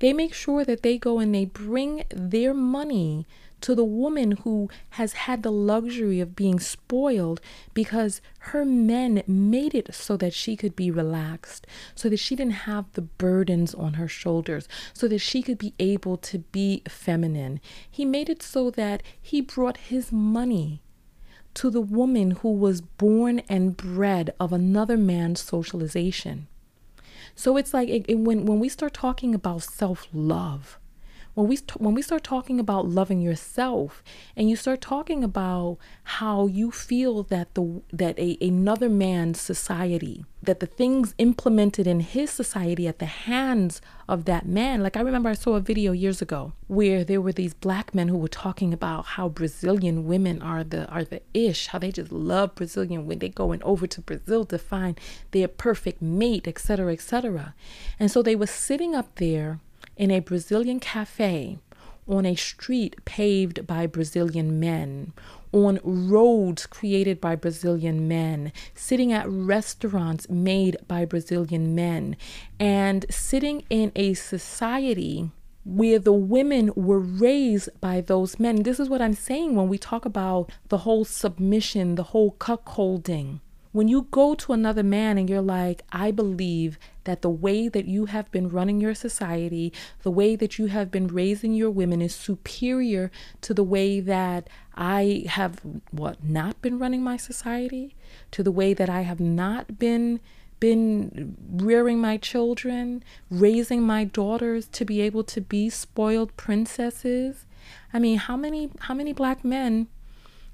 they 0.00 0.12
make 0.12 0.34
sure 0.34 0.64
that 0.64 0.82
they 0.82 0.98
go 0.98 1.18
and 1.18 1.34
they 1.34 1.46
bring 1.46 2.04
their 2.10 2.52
money 2.52 3.26
to 3.60 3.74
the 3.74 3.84
woman 3.84 4.32
who 4.32 4.68
has 4.90 5.12
had 5.12 5.42
the 5.42 5.52
luxury 5.52 6.20
of 6.20 6.36
being 6.36 6.60
spoiled 6.60 7.40
because 7.74 8.20
her 8.38 8.64
men 8.64 9.22
made 9.26 9.74
it 9.74 9.94
so 9.94 10.16
that 10.16 10.32
she 10.32 10.56
could 10.56 10.76
be 10.76 10.90
relaxed, 10.90 11.66
so 11.94 12.08
that 12.08 12.18
she 12.18 12.36
didn't 12.36 12.64
have 12.68 12.92
the 12.92 13.02
burdens 13.02 13.74
on 13.74 13.94
her 13.94 14.08
shoulders, 14.08 14.68
so 14.92 15.08
that 15.08 15.18
she 15.18 15.42
could 15.42 15.58
be 15.58 15.74
able 15.78 16.16
to 16.16 16.38
be 16.38 16.82
feminine. 16.88 17.60
He 17.90 18.04
made 18.04 18.28
it 18.28 18.42
so 18.42 18.70
that 18.70 19.02
he 19.20 19.40
brought 19.40 19.76
his 19.76 20.12
money 20.12 20.82
to 21.54 21.70
the 21.70 21.80
woman 21.80 22.32
who 22.32 22.52
was 22.52 22.80
born 22.80 23.40
and 23.48 23.76
bred 23.76 24.32
of 24.38 24.52
another 24.52 24.96
man's 24.96 25.40
socialization. 25.40 26.46
So 27.34 27.56
it's 27.56 27.74
like 27.74 27.88
it, 27.88 28.04
it, 28.08 28.18
when 28.18 28.46
when 28.46 28.60
we 28.60 28.68
start 28.68 28.94
talking 28.94 29.34
about 29.34 29.62
self 29.62 30.06
love, 30.12 30.78
when 31.38 31.46
we 31.46 31.56
when 31.76 31.94
we 31.94 32.02
start 32.02 32.24
talking 32.24 32.58
about 32.58 32.88
loving 32.88 33.20
yourself 33.20 34.02
and 34.36 34.50
you 34.50 34.56
start 34.56 34.80
talking 34.80 35.22
about 35.22 35.78
how 36.02 36.48
you 36.48 36.72
feel 36.72 37.22
that 37.22 37.54
the 37.54 37.80
that 37.92 38.18
a, 38.18 38.36
another 38.40 38.88
man's 38.88 39.40
society 39.40 40.24
that 40.42 40.58
the 40.58 40.66
things 40.66 41.14
implemented 41.16 41.86
in 41.86 42.00
his 42.00 42.28
society 42.28 42.88
at 42.88 42.98
the 42.98 43.06
hands 43.06 43.80
of 44.08 44.24
that 44.24 44.48
man 44.48 44.82
like 44.82 44.96
i 44.96 45.00
remember 45.00 45.28
i 45.28 45.32
saw 45.32 45.54
a 45.54 45.60
video 45.60 45.92
years 45.92 46.20
ago 46.20 46.54
where 46.66 47.04
there 47.04 47.20
were 47.20 47.32
these 47.32 47.54
black 47.54 47.94
men 47.94 48.08
who 48.08 48.18
were 48.18 48.26
talking 48.26 48.74
about 48.74 49.06
how 49.14 49.28
brazilian 49.28 50.08
women 50.08 50.42
are 50.42 50.64
the 50.64 50.88
are 50.88 51.04
the 51.04 51.22
ish 51.34 51.68
how 51.68 51.78
they 51.78 51.92
just 51.92 52.10
love 52.10 52.52
brazilian 52.56 53.06
when 53.06 53.20
they 53.20 53.28
going 53.28 53.62
over 53.62 53.86
to 53.86 54.00
brazil 54.00 54.44
to 54.44 54.58
find 54.58 54.98
their 55.30 55.46
perfect 55.46 56.02
mate 56.02 56.48
etc 56.48 56.92
etc 56.92 57.54
and 58.00 58.10
so 58.10 58.22
they 58.22 58.34
were 58.34 58.44
sitting 58.44 58.92
up 58.92 59.14
there 59.16 59.60
in 59.98 60.10
a 60.10 60.20
Brazilian 60.20 60.80
cafe 60.80 61.58
on 62.08 62.24
a 62.24 62.34
street 62.34 62.96
paved 63.04 63.66
by 63.66 63.86
Brazilian 63.86 64.58
men, 64.58 65.12
on 65.52 65.78
roads 65.84 66.66
created 66.66 67.20
by 67.20 67.36
Brazilian 67.36 68.08
men, 68.08 68.52
sitting 68.74 69.12
at 69.12 69.28
restaurants 69.28 70.28
made 70.30 70.76
by 70.86 71.04
Brazilian 71.04 71.74
men, 71.74 72.16
and 72.58 73.04
sitting 73.10 73.62
in 73.68 73.92
a 73.94 74.14
society 74.14 75.30
where 75.64 75.98
the 75.98 76.12
women 76.12 76.72
were 76.74 76.98
raised 76.98 77.68
by 77.80 78.00
those 78.00 78.40
men. 78.40 78.62
This 78.62 78.80
is 78.80 78.88
what 78.88 79.02
I'm 79.02 79.12
saying 79.12 79.54
when 79.54 79.68
we 79.68 79.76
talk 79.76 80.06
about 80.06 80.50
the 80.68 80.78
whole 80.78 81.04
submission, 81.04 81.96
the 81.96 82.04
whole 82.04 82.32
cuckolding. 82.38 83.40
When 83.78 83.86
you 83.86 84.08
go 84.10 84.34
to 84.34 84.52
another 84.52 84.82
man 84.82 85.18
and 85.18 85.30
you're 85.30 85.40
like, 85.40 85.84
I 85.92 86.10
believe 86.10 86.80
that 87.04 87.22
the 87.22 87.30
way 87.30 87.68
that 87.68 87.86
you 87.86 88.06
have 88.06 88.28
been 88.32 88.48
running 88.48 88.80
your 88.80 88.92
society, 88.92 89.72
the 90.02 90.10
way 90.10 90.34
that 90.34 90.58
you 90.58 90.66
have 90.66 90.90
been 90.90 91.06
raising 91.06 91.54
your 91.54 91.70
women 91.70 92.02
is 92.02 92.12
superior 92.12 93.12
to 93.42 93.54
the 93.54 93.62
way 93.62 94.00
that 94.00 94.50
I 94.74 95.26
have 95.28 95.60
what 95.92 96.24
not 96.24 96.60
been 96.60 96.80
running 96.80 97.04
my 97.04 97.16
society, 97.16 97.94
to 98.32 98.42
the 98.42 98.50
way 98.50 98.74
that 98.74 98.90
I 98.90 99.02
have 99.02 99.20
not 99.20 99.78
been 99.78 100.18
been 100.58 101.36
rearing 101.48 102.00
my 102.00 102.16
children, 102.16 103.04
raising 103.30 103.82
my 103.82 104.02
daughters 104.02 104.66
to 104.72 104.84
be 104.84 105.00
able 105.02 105.22
to 105.22 105.40
be 105.40 105.70
spoiled 105.70 106.36
princesses. 106.36 107.46
I 107.92 108.00
mean, 108.00 108.18
how 108.18 108.36
many 108.36 108.70
how 108.80 108.94
many 108.94 109.12
black 109.12 109.44
men 109.44 109.86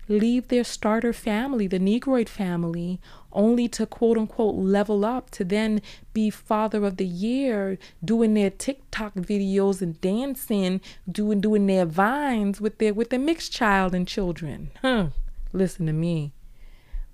leave 0.09 0.49
their 0.49 0.65
starter 0.65 1.13
family, 1.13 1.67
the 1.67 1.79
Negroid 1.79 2.29
family, 2.29 3.01
only 3.33 3.69
to 3.69 3.87
quote 3.87 4.17
unquote 4.17 4.55
level 4.55 5.05
up 5.05 5.31
to 5.31 5.45
then 5.45 5.83
be 6.13 6.31
father 6.31 6.85
of 6.85 6.97
the 6.97 7.07
year, 7.07 7.79
doing 8.05 8.35
their 8.35 8.51
TikTok 8.51 9.15
videos 9.15 9.83
and 9.83 10.01
dancing, 10.01 10.81
doing 11.11 11.41
doing 11.41 11.67
their 11.67 11.87
vines 11.87 12.61
with 12.61 12.79
their 12.79 12.95
with 12.95 13.11
their 13.11 13.19
mixed 13.19 13.53
child 13.53 13.95
and 13.95 14.07
children. 14.07 14.71
Huh. 14.83 15.09
Listen 15.53 15.87
to 15.87 15.93
me. 15.93 16.33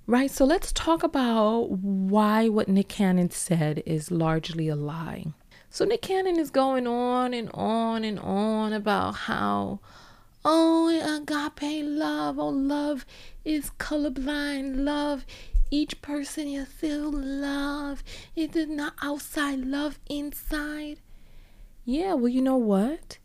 Right, 0.06 0.30
so 0.30 0.44
let's 0.44 0.72
talk 0.72 1.04
about 1.04 1.70
why 1.70 2.48
what 2.48 2.66
Nick 2.66 2.88
Cannon 2.88 3.30
said 3.30 3.82
is 3.86 4.10
largely 4.10 4.66
a 4.66 4.74
lie. 4.74 5.26
So 5.68 5.84
Nick 5.84 6.02
Cannon 6.02 6.36
is 6.36 6.50
going 6.50 6.88
on 6.88 7.32
and 7.32 7.48
on 7.54 8.02
and 8.02 8.18
on 8.18 8.72
about 8.72 9.12
how 9.12 9.78
Oh, 10.44 10.88
agape 10.88 11.84
love. 11.84 12.38
Oh, 12.38 12.48
love 12.48 13.04
is 13.44 13.70
colorblind. 13.78 14.84
Love, 14.84 15.26
each 15.70 16.00
person 16.00 16.48
you 16.48 16.64
feel 16.64 17.10
love. 17.12 18.02
It 18.34 18.56
is 18.56 18.68
not 18.68 18.94
outside, 19.02 19.66
love 19.66 19.98
inside. 20.08 20.98
Yeah, 21.84 22.14
well, 22.14 22.28
you 22.28 22.42
know 22.42 22.56
what? 22.56 23.18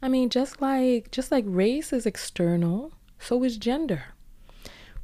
I 0.00 0.08
mean, 0.08 0.28
just 0.28 0.60
like 0.60 1.10
just 1.10 1.32
like 1.32 1.44
race 1.46 1.92
is 1.92 2.06
external, 2.06 2.92
so 3.18 3.42
is 3.42 3.56
gender. 3.56 4.04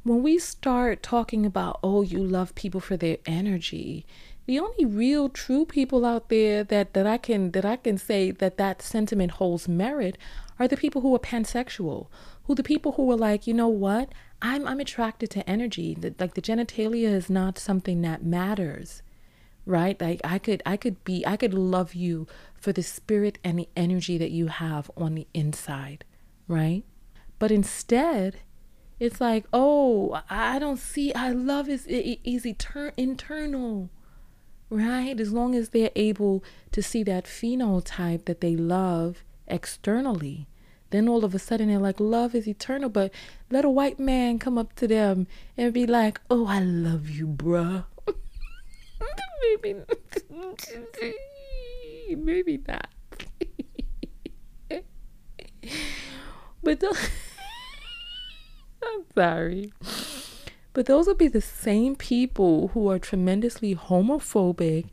When 0.03 0.23
we 0.23 0.39
start 0.39 1.03
talking 1.03 1.45
about, 1.45 1.79
oh, 1.83 2.01
you 2.01 2.23
love 2.23 2.55
people 2.55 2.79
for 2.79 2.97
their 2.97 3.17
energy, 3.25 4.05
the 4.45 4.59
only 4.59 4.85
real 4.85 5.29
true 5.29 5.65
people 5.65 6.05
out 6.05 6.29
there 6.29 6.63
that 6.63 6.93
that 6.93 7.07
I 7.07 7.17
can 7.17 7.51
that 7.51 7.65
I 7.65 7.75
can 7.77 7.97
say 7.97 8.31
that 8.31 8.57
that 8.57 8.81
sentiment 8.81 9.31
holds 9.31 9.67
merit 9.67 10.17
are 10.59 10.67
the 10.67 10.77
people 10.77 11.01
who 11.01 11.13
are 11.15 11.19
pansexual, 11.19 12.07
who 12.45 12.55
the 12.55 12.63
people 12.63 12.93
who 12.93 13.09
are 13.11 13.17
like, 13.17 13.47
you 13.47 13.53
know 13.53 13.67
what, 13.67 14.11
I'm 14.41 14.67
I'm 14.67 14.79
attracted 14.79 15.29
to 15.31 15.49
energy. 15.49 15.95
The, 15.95 16.13
like 16.19 16.33
the 16.33 16.41
genitalia 16.41 17.09
is 17.09 17.29
not 17.29 17.59
something 17.59 18.01
that 18.01 18.23
matters, 18.23 19.01
right? 19.65 19.99
Like 19.99 20.21
I 20.23 20.39
could 20.39 20.61
I 20.65 20.77
could 20.77 21.03
be 21.03 21.25
I 21.25 21.37
could 21.37 21.53
love 21.53 21.93
you 21.93 22.27
for 22.55 22.71
the 22.71 22.83
spirit 22.83 23.39
and 23.43 23.59
the 23.59 23.69
energy 23.75 24.17
that 24.17 24.31
you 24.31 24.47
have 24.47 24.89
on 24.97 25.15
the 25.15 25.27
inside, 25.33 26.05
right? 26.47 26.83
But 27.39 27.51
instead, 27.51 28.41
it's 28.99 29.19
like, 29.19 29.45
oh, 29.51 30.21
I 30.29 30.59
don't 30.59 30.77
see. 30.77 31.13
I 31.13 31.31
love 31.31 31.69
is 31.69 31.85
is 31.87 32.43
etern- 32.45 32.93
internal 32.97 33.89
right? 34.71 35.19
As 35.19 35.33
long 35.33 35.53
as 35.53 35.69
they're 35.69 35.91
able 35.95 36.43
to 36.71 36.81
see 36.81 37.03
that 37.03 37.25
phenotype 37.25 38.25
that 38.25 38.41
they 38.41 38.55
love 38.55 39.23
externally, 39.51 40.47
then 40.91 41.07
all 41.07 41.23
of 41.23 41.35
a 41.35 41.39
sudden 41.39 41.69
they're 41.69 41.79
like, 41.79 41.99
love 41.99 42.35
is 42.35 42.47
eternal. 42.47 42.89
But 42.89 43.11
let 43.49 43.65
a 43.65 43.69
white 43.69 43.99
man 43.99 44.39
come 44.39 44.57
up 44.57 44.73
to 44.75 44.87
them 44.87 45.27
and 45.57 45.73
be 45.73 45.85
like, 45.85 46.19
oh, 46.29 46.45
I 46.47 46.59
love 46.59 47.09
you, 47.09 47.27
bruh. 47.27 47.85
maybe, 49.41 49.75
maybe 52.15 52.61
not. 52.67 52.87
but 56.63 56.79
the, 56.79 57.09
I'm 58.83 59.03
sorry. 59.15 59.73
But 60.73 60.85
those 60.85 61.07
will 61.07 61.15
be 61.15 61.27
the 61.27 61.41
same 61.41 61.95
people 61.95 62.69
who 62.69 62.89
are 62.89 62.99
tremendously 62.99 63.75
homophobic 63.75 64.85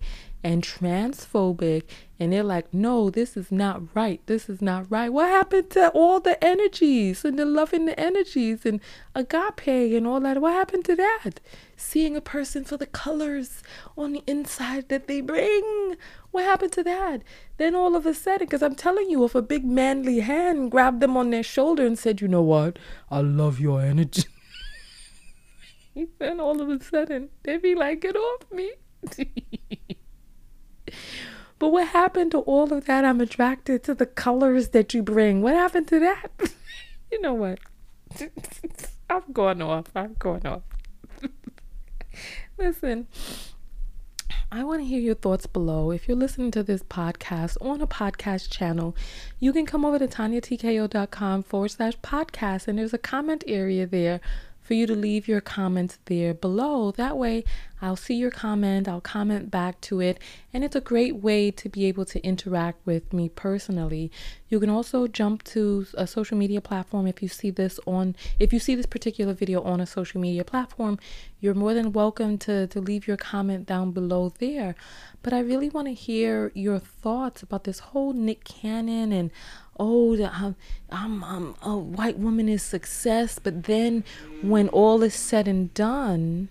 and 0.45 0.62
transphobic 0.62 1.82
and 2.20 2.32
they're 2.32 2.45
like 2.45 2.72
no 2.72 3.11
this 3.11 3.36
is 3.36 3.51
not 3.51 3.82
right. 3.95 4.20
This 4.26 4.49
is 4.49 4.61
not 4.62 4.91
right. 4.91 5.12
What 5.12 5.28
happened 5.28 5.70
to 5.70 5.89
all 5.91 6.20
the 6.20 6.43
energies 6.45 7.24
and 7.24 7.39
the 7.39 7.45
loving 7.45 7.86
the 7.86 7.99
energies 7.99 8.64
and 8.64 8.80
agape 9.14 9.66
and 9.97 10.07
all 10.07 10.20
that? 10.20 10.41
What 10.41 10.53
happened 10.53 10.84
to 10.86 10.97
that? 10.97 11.41
Seeing 11.76 12.16
a 12.16 12.20
person 12.20 12.64
for 12.64 12.76
the 12.76 12.86
colors 12.86 13.62
on 13.97 14.12
the 14.12 14.22
inside 14.26 14.89
that 14.89 15.07
they 15.09 15.20
bring. 15.20 15.97
What 16.30 16.45
happened 16.45 16.72
to 16.72 16.82
that? 16.84 17.22
Then 17.57 17.74
all 17.74 17.97
of 17.97 18.07
a 18.07 18.14
sudden 18.14 18.47
because 18.47 18.62
i'm 18.62 18.74
telling 18.74 19.11
you 19.11 19.24
if 19.24 19.34
a 19.34 19.43
big 19.43 19.64
manly 19.64 20.20
hand 20.20 20.70
grabbed 20.70 21.01
them 21.01 21.16
on 21.16 21.30
their 21.30 21.43
shoulder 21.43 21.84
and 21.86 21.99
said 21.99 22.20
you 22.20 22.28
know 22.28 22.43
what? 22.43 22.78
I 23.11 23.20
love 23.20 23.61
your 23.61 23.80
energy. 23.80 24.24
Then 26.20 26.39
all 26.39 26.61
of 26.61 26.68
a 26.68 26.80
sudden 26.80 27.30
they'd 27.43 27.61
be 27.61 27.74
like 27.74 28.01
get 28.01 28.14
off 28.14 28.43
me 28.53 28.70
but 31.59 31.71
what 31.71 31.89
happened 31.89 32.31
to 32.33 32.39
all 32.39 32.73
of 32.73 32.85
that? 32.87 33.05
I'm 33.05 33.21
attracted 33.21 33.83
to 33.85 33.95
the 33.95 34.07
colors 34.07 34.69
that 34.69 34.95
you 34.95 35.03
bring. 35.03 35.43
What 35.43 35.55
happened 35.55 35.89
to 35.89 35.99
that? 36.01 36.29
you 37.13 37.21
know 37.21 37.35
what? 37.35 37.59
I'm 39.11 39.23
going 39.33 39.63
off. 39.63 39.87
I'm 39.95 40.15
going 40.19 40.47
off. 40.47 40.63
Listen, 42.59 43.09
I 44.53 44.65
want 44.65 44.81
to 44.81 44.87
hear 44.87 45.01
your 45.01 45.15
thoughts 45.15 45.47
below. 45.47 45.91
If 45.91 46.07
you're 46.07 46.17
listening 46.17 46.51
to 46.53 46.63
this 46.63 46.83
podcast 46.83 47.57
on 47.61 47.81
a 47.81 47.87
podcast 47.87 48.51
channel, 48.51 48.97
you 49.41 49.53
can 49.53 49.67
come 49.67 49.85
over 49.85 49.99
to 49.99 50.07
tanyatko.com 50.07 51.43
forward 51.43 51.71
slash 51.71 51.99
podcast, 51.99 52.69
and 52.69 52.79
there's 52.79 52.95
a 52.95 52.99
comment 52.99 53.45
area 53.47 53.87
there 53.87 54.21
for 54.69 54.75
you 54.75 54.87
to 54.87 54.95
leave 54.95 55.27
your 55.27 55.41
comments 55.41 55.99
there 56.05 56.35
below. 56.35 56.91
That 56.91 57.16
way, 57.16 57.43
I'll 57.81 57.97
see 57.97 58.16
your 58.16 58.31
comment, 58.31 58.87
I'll 58.87 59.01
comment 59.01 59.51
back 59.51 59.81
to 59.83 60.01
it, 60.01 60.19
and 60.53 60.62
it's 60.62 60.77
a 60.77 60.81
great 60.83 61.16
way 61.16 61.51
to 61.53 61.71
be 61.71 61.87
able 61.87 62.05
to 62.05 62.21
interact 62.23 62.85
with 62.85 63.11
me 63.11 63.31
personally. 63.31 64.12
You 64.51 64.61
can 64.61 64.69
also 64.69 65.07
jump 65.07 65.43
to 65.45 65.87
a 65.95 66.07
social 66.07 66.37
media 66.37 66.61
platform 66.61 67.07
if 67.07 67.23
you 67.23 67.29
see 67.29 67.51
this 67.51 67.81
on 67.87 68.14
if 68.39 68.53
you 68.53 68.59
see 68.59 68.75
this 68.75 68.85
particular 68.85 69.33
video 69.33 69.62
on 69.62 69.81
a 69.81 69.87
social 69.87 70.21
media 70.21 70.45
platform, 70.45 70.99
you're 71.41 71.55
more 71.55 71.73
than 71.73 71.95
welcome 71.95 72.37
to 72.39 72.66
to 72.66 72.81
leave 72.81 73.07
your 73.07 73.16
comment 73.16 73.64
down 73.64 73.93
below 73.93 74.35
there. 74.39 74.75
But 75.23 75.33
I 75.33 75.41
really 75.41 75.71
want 75.71 75.89
to 75.89 75.95
hear 75.95 76.53
your 76.55 76.79
thoughts 76.79 77.43
about 77.43 77.64
this 77.64 77.79
whole 77.79 78.12
Nick 78.12 78.45
Cannon 78.45 79.12
and 79.12 79.31
oh, 79.79 80.16
I'm, 80.24 80.57
I'm, 80.91 81.24
I'm 81.24 81.55
a 81.62 81.76
white 81.76 82.18
woman 82.18 82.49
is 82.49 82.62
success. 82.62 83.39
But 83.39 83.64
then 83.64 84.05
when 84.43 84.68
all 84.68 85.03
is 85.03 85.14
said 85.14 85.49
and 85.49 85.72
done, 85.74 86.49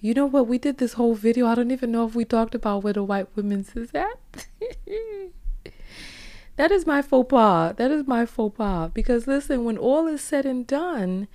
you 0.00 0.14
know 0.14 0.26
what? 0.26 0.46
We 0.46 0.58
did 0.58 0.78
this 0.78 0.94
whole 0.94 1.14
video. 1.14 1.46
I 1.46 1.54
don't 1.54 1.70
even 1.70 1.90
know 1.92 2.06
if 2.06 2.14
we 2.14 2.24
talked 2.24 2.54
about 2.54 2.82
where 2.82 2.92
the 2.92 3.02
white 3.02 3.28
women's 3.34 3.74
is 3.74 3.90
at. 3.94 4.46
that 6.56 6.70
is 6.70 6.86
my 6.86 7.02
faux 7.02 7.28
pas. 7.28 7.74
That 7.76 7.90
is 7.90 8.06
my 8.06 8.26
faux 8.26 8.56
pas. 8.56 8.90
Because 8.92 9.26
listen, 9.26 9.64
when 9.64 9.78
all 9.78 10.06
is 10.06 10.20
said 10.20 10.46
and 10.46 10.66
done, 10.66 11.28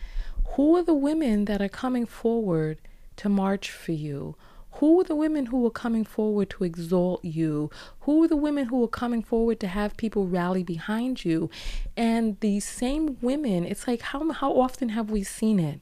who 0.55 0.77
are 0.77 0.83
the 0.83 0.93
women 0.93 1.45
that 1.45 1.61
are 1.61 1.69
coming 1.69 2.05
forward 2.05 2.77
to 3.17 3.29
march 3.29 3.71
for 3.71 3.93
you? 3.93 4.35
Who 4.75 4.95
were 4.97 5.03
the 5.03 5.15
women 5.15 5.47
who 5.47 5.61
were 5.61 5.71
coming 5.71 6.03
forward 6.03 6.49
to 6.51 6.63
exalt 6.63 7.23
you? 7.23 7.69
Who 8.01 8.19
were 8.19 8.27
the 8.27 8.35
women 8.35 8.67
who 8.67 8.79
were 8.79 8.87
coming 8.87 9.21
forward 9.21 9.59
to 9.59 9.67
have 9.67 9.97
people 9.97 10.27
rally 10.27 10.63
behind 10.63 11.23
you? 11.23 11.49
And 11.95 12.39
these 12.39 12.65
same 12.65 13.17
women, 13.21 13.65
it's 13.65 13.87
like 13.87 14.01
how 14.01 14.31
how 14.31 14.59
often 14.59 14.89
have 14.89 15.11
we 15.11 15.23
seen 15.23 15.59
it? 15.59 15.81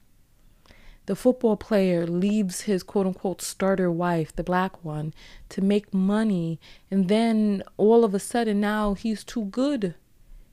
The 1.06 1.16
football 1.16 1.56
player 1.56 2.06
leaves 2.06 2.62
his 2.62 2.82
quote 2.82 3.06
unquote 3.06 3.42
starter 3.42 3.90
wife, 3.90 4.34
the 4.36 4.44
black 4.44 4.84
one, 4.84 5.14
to 5.48 5.60
make 5.60 5.94
money, 5.94 6.60
and 6.90 7.08
then 7.08 7.62
all 7.76 8.04
of 8.04 8.14
a 8.14 8.20
sudden 8.20 8.60
now 8.60 8.94
he's 8.94 9.24
too 9.24 9.46
good. 9.46 9.94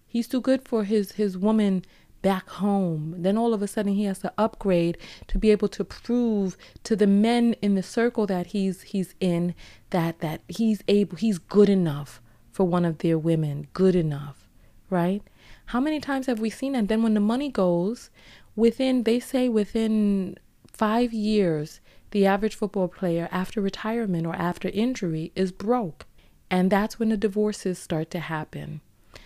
He's 0.07 0.27
too 0.27 0.41
good 0.41 0.67
for 0.67 0.83
his 0.83 1.13
his 1.13 1.37
woman 1.37 1.83
back 2.21 2.49
home. 2.49 3.15
Then 3.17 3.37
all 3.37 3.53
of 3.53 3.61
a 3.61 3.67
sudden 3.67 3.93
he 3.93 4.05
has 4.05 4.19
to 4.19 4.33
upgrade 4.37 4.97
to 5.27 5.37
be 5.37 5.51
able 5.51 5.67
to 5.69 5.83
prove 5.83 6.57
to 6.83 6.95
the 6.95 7.07
men 7.07 7.53
in 7.61 7.75
the 7.75 7.83
circle 7.83 8.25
that 8.27 8.47
he's 8.47 8.81
he's 8.81 9.15
in 9.19 9.53
that 9.91 10.19
that 10.19 10.41
he's 10.47 10.81
able 10.87 11.17
he's 11.17 11.37
good 11.37 11.69
enough 11.69 12.21
for 12.51 12.65
one 12.65 12.85
of 12.85 12.99
their 12.99 13.17
women, 13.17 13.67
good 13.73 13.95
enough, 13.95 14.49
right? 14.89 15.21
How 15.67 15.79
many 15.79 15.99
times 15.99 16.25
have 16.25 16.39
we 16.39 16.49
seen 16.49 16.73
that? 16.73 16.87
Then 16.87 17.03
when 17.03 17.13
the 17.13 17.19
money 17.19 17.49
goes, 17.49 18.09
within 18.55 19.03
they 19.03 19.19
say 19.19 19.47
within 19.47 20.37
5 20.71 21.13
years 21.13 21.81
the 22.11 22.25
average 22.25 22.55
football 22.55 22.87
player 22.87 23.27
after 23.31 23.61
retirement 23.61 24.25
or 24.25 24.35
after 24.35 24.69
injury 24.69 25.31
is 25.35 25.51
broke. 25.51 26.05
And 26.49 26.71
that's 26.71 26.97
when 26.97 27.09
the 27.09 27.17
divorces 27.17 27.77
start 27.77 28.09
to 28.11 28.19
happen. 28.19 28.81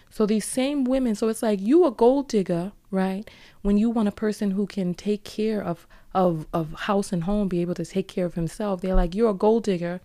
So 0.09 0.25
these 0.25 0.45
same 0.45 0.83
women, 0.83 1.15
so 1.15 1.29
it's 1.29 1.43
like 1.43 1.61
you 1.61 1.85
a 1.85 1.91
gold 1.91 2.27
digger, 2.27 2.71
right? 2.91 3.29
When 3.61 3.77
you 3.77 3.89
want 3.89 4.09
a 4.09 4.11
person 4.11 4.51
who 4.51 4.67
can 4.67 4.93
take 4.93 5.23
care 5.23 5.63
of 5.63 5.87
of 6.13 6.45
of 6.53 6.73
house 6.73 7.13
and 7.13 7.23
home, 7.23 7.47
be 7.47 7.61
able 7.61 7.75
to 7.75 7.85
take 7.85 8.07
care 8.07 8.25
of 8.25 8.35
himself, 8.35 8.81
they're 8.81 8.95
like 8.95 9.15
you're 9.15 9.31
a 9.31 9.33
gold 9.33 9.63
digger. 9.63 10.01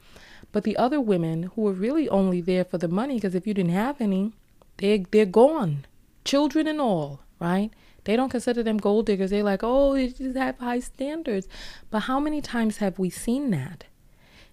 But 0.52 0.64
the 0.64 0.76
other 0.76 1.00
women 1.00 1.44
who 1.54 1.66
are 1.68 1.72
really 1.72 2.08
only 2.08 2.40
there 2.40 2.64
for 2.64 2.78
the 2.78 2.88
money, 2.88 3.16
because 3.16 3.34
if 3.34 3.46
you 3.46 3.52
didn't 3.52 3.72
have 3.72 4.00
any, 4.00 4.32
they 4.78 5.04
they're 5.10 5.26
gone, 5.26 5.84
children 6.24 6.66
and 6.66 6.80
all, 6.80 7.20
right? 7.40 7.70
They 8.04 8.14
don't 8.14 8.30
consider 8.30 8.62
them 8.62 8.78
gold 8.78 9.06
diggers. 9.06 9.30
They're 9.30 9.42
like, 9.42 9.64
oh, 9.64 9.94
they 9.94 10.08
just 10.08 10.36
have 10.36 10.60
high 10.60 10.78
standards. 10.78 11.48
But 11.90 12.00
how 12.00 12.20
many 12.20 12.40
times 12.40 12.76
have 12.76 13.00
we 13.00 13.10
seen 13.10 13.50
that? 13.50 13.84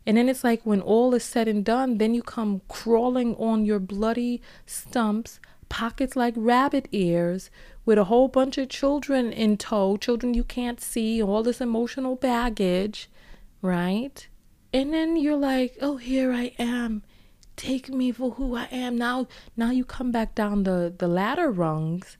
And 0.05 0.17
then 0.17 0.27
it's 0.27 0.43
like 0.43 0.65
when 0.65 0.81
all 0.81 1.13
is 1.13 1.23
said 1.23 1.47
and 1.47 1.63
done, 1.63 1.99
then 1.99 2.15
you 2.15 2.23
come 2.23 2.61
crawling 2.67 3.36
on 3.36 3.63
your 3.63 3.79
bloody 3.79 4.41
stumps, 4.65 5.39
pockets 5.74 6.15
like 6.15 6.36
rabbit 6.38 6.88
ears, 6.91 7.49
with 7.84 7.97
a 7.97 8.03
whole 8.03 8.28
bunch 8.28 8.59
of 8.59 8.69
children 8.69 9.34
in 9.34 9.57
tow, 9.57 9.97
children 9.97 10.36
you 10.36 10.43
can't 10.43 10.80
see, 10.80 11.21
all 11.21 11.41
this 11.41 11.59
emotional 11.59 12.15
baggage, 12.15 13.09
right? 13.59 14.28
And 14.71 14.93
then 14.93 15.17
you're 15.17 15.36
like, 15.36 15.76
oh, 15.82 15.97
here 15.97 16.32
I 16.32 16.53
am. 16.59 17.01
Take 17.55 17.89
me 17.89 18.11
for 18.11 18.34
who 18.34 18.55
I 18.55 18.65
am. 18.65 18.99
Now, 18.99 19.28
now 19.57 19.71
you 19.71 19.84
come 19.84 20.11
back 20.11 20.36
down 20.36 20.61
the, 20.61 20.93
the 20.95 21.07
ladder 21.07 21.49
rungs, 21.49 22.17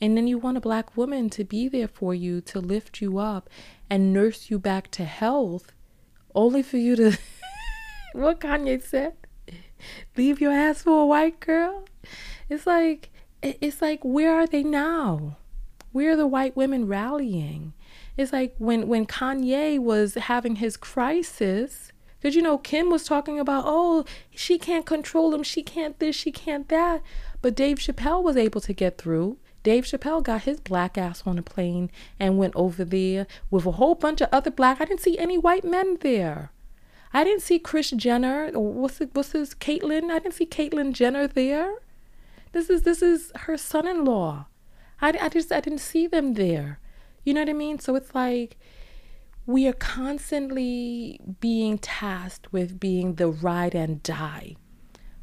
and 0.00 0.16
then 0.16 0.28
you 0.28 0.38
want 0.38 0.58
a 0.58 0.60
black 0.60 0.96
woman 0.96 1.28
to 1.30 1.42
be 1.42 1.66
there 1.66 1.88
for 1.88 2.14
you, 2.14 2.40
to 2.42 2.60
lift 2.60 3.00
you 3.00 3.18
up 3.18 3.50
and 3.90 4.12
nurse 4.12 4.48
you 4.48 4.60
back 4.60 4.92
to 4.92 5.04
health, 5.04 5.72
only 6.36 6.62
for 6.62 6.76
you 6.76 6.94
to, 6.94 7.18
what 8.12 8.38
Kanye 8.38 8.80
said, 8.80 9.14
leave 10.16 10.40
your 10.40 10.52
ass 10.52 10.82
for 10.84 11.02
a 11.02 11.06
white 11.06 11.40
girl. 11.40 11.82
It's 12.52 12.66
like, 12.66 13.10
it's 13.42 13.82
like 13.82 14.00
where 14.02 14.34
are 14.34 14.46
they 14.46 14.62
now 14.62 15.36
where 15.90 16.12
are 16.12 16.16
the 16.16 16.26
white 16.26 16.56
women 16.56 16.86
rallying 16.86 17.72
it's 18.16 18.32
like 18.32 18.54
when 18.58 18.88
when 18.88 19.06
kanye 19.06 19.78
was 19.78 20.14
having 20.14 20.56
his 20.56 20.76
crisis 20.76 21.92
because 22.18 22.34
you 22.34 22.42
know 22.42 22.58
kim 22.58 22.88
was 22.90 23.04
talking 23.04 23.38
about 23.38 23.64
oh 23.66 24.04
she 24.30 24.58
can't 24.58 24.86
control 24.86 25.34
him 25.34 25.42
she 25.42 25.62
can't 25.62 25.98
this 25.98 26.16
she 26.16 26.30
can't 26.32 26.68
that 26.68 27.02
but 27.40 27.54
dave 27.54 27.78
chappelle 27.78 28.22
was 28.22 28.36
able 28.36 28.60
to 28.60 28.72
get 28.72 28.98
through 28.98 29.36
Dave 29.64 29.84
Chappelle 29.84 30.24
got 30.24 30.42
his 30.42 30.58
black 30.58 30.98
ass 30.98 31.22
on 31.24 31.38
a 31.38 31.42
plane 31.42 31.88
and 32.18 32.36
went 32.36 32.56
over 32.56 32.84
there 32.84 33.28
with 33.48 33.64
a 33.64 33.70
whole 33.70 33.94
bunch 33.94 34.20
of 34.20 34.28
other 34.32 34.50
black. 34.50 34.80
I 34.80 34.84
didn't 34.86 35.02
see 35.02 35.16
any 35.16 35.38
white 35.38 35.62
men 35.62 35.98
there. 36.00 36.50
I 37.14 37.22
didn't 37.22 37.42
see 37.42 37.60
Kris 37.60 37.90
Jenner 37.92 38.50
or 38.52 38.72
what's 38.72 39.00
it, 39.00 39.10
what's 39.12 39.30
his 39.30 39.54
Caitlyn. 39.54 40.10
I 40.10 40.18
didn't 40.18 40.34
see 40.34 40.46
Caitlyn 40.46 40.92
Jenner 40.94 41.28
there. 41.28 41.76
This 42.52 42.70
is 42.70 42.82
this 42.82 43.02
is 43.02 43.32
her 43.40 43.56
son-in-law. 43.56 44.46
I, 45.00 45.18
I 45.20 45.28
just 45.28 45.50
I 45.50 45.60
didn't 45.60 45.80
see 45.80 46.06
them 46.06 46.34
there. 46.34 46.78
You 47.24 47.34
know 47.34 47.40
what 47.40 47.48
I 47.50 47.54
mean? 47.54 47.78
So 47.78 47.96
it's 47.96 48.14
like 48.14 48.56
we 49.46 49.66
are 49.66 49.72
constantly 49.72 51.20
being 51.40 51.78
tasked 51.78 52.52
with 52.52 52.78
being 52.78 53.14
the 53.14 53.28
ride 53.28 53.74
and 53.74 54.02
die, 54.02 54.56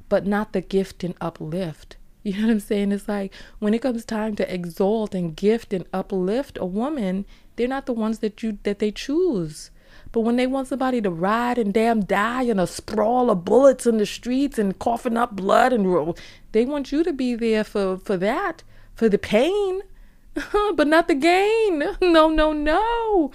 but 0.10 0.26
not 0.26 0.54
the 0.54 0.62
gift 0.62 1.04
and 1.04 1.16
uplift. 1.22 1.98
You 2.22 2.34
know 2.34 2.48
what 2.48 2.52
I'm 2.52 2.60
saying? 2.60 2.92
It's 2.92 3.08
like 3.08 3.34
when 3.60 3.74
it 3.74 3.82
comes 3.82 4.04
time 4.04 4.36
to 4.36 4.54
exalt 4.54 5.16
and 5.16 5.36
gift 5.36 5.72
and 5.72 5.86
uplift 5.94 6.58
a 6.60 6.66
woman, 6.66 7.26
they're 7.56 7.68
not 7.68 7.86
the 7.86 7.94
ones 7.94 8.20
that 8.20 8.44
you 8.44 8.60
that 8.64 8.80
they 8.80 8.92
choose. 8.92 9.72
But 10.12 10.22
when 10.22 10.38
they 10.38 10.48
want 10.48 10.68
somebody 10.68 11.02
to 11.02 11.12
ride 11.12 11.58
and 11.58 11.74
damn 11.74 12.02
die 12.02 12.44
in 12.44 12.60
a 12.60 12.66
sprawl 12.66 13.30
of 13.30 13.46
bullets 13.46 13.86
in 13.86 13.98
the 13.98 14.06
streets 14.06 14.58
and 14.58 14.78
coughing 14.80 15.18
up 15.18 15.36
blood 15.36 15.72
and 15.72 16.16
they 16.52 16.66
want 16.66 16.92
you 16.92 17.04
to 17.04 17.14
be 17.14 17.36
there 17.36 17.64
for 17.64 17.98
for 17.98 18.18
that, 18.18 18.64
for 18.96 19.08
the 19.08 19.20
pain, 19.20 19.82
but 20.74 20.88
not 20.88 21.08
the 21.08 21.16
gain. 21.16 21.84
No, 22.02 22.30
no, 22.30 22.54
no. 22.54 23.32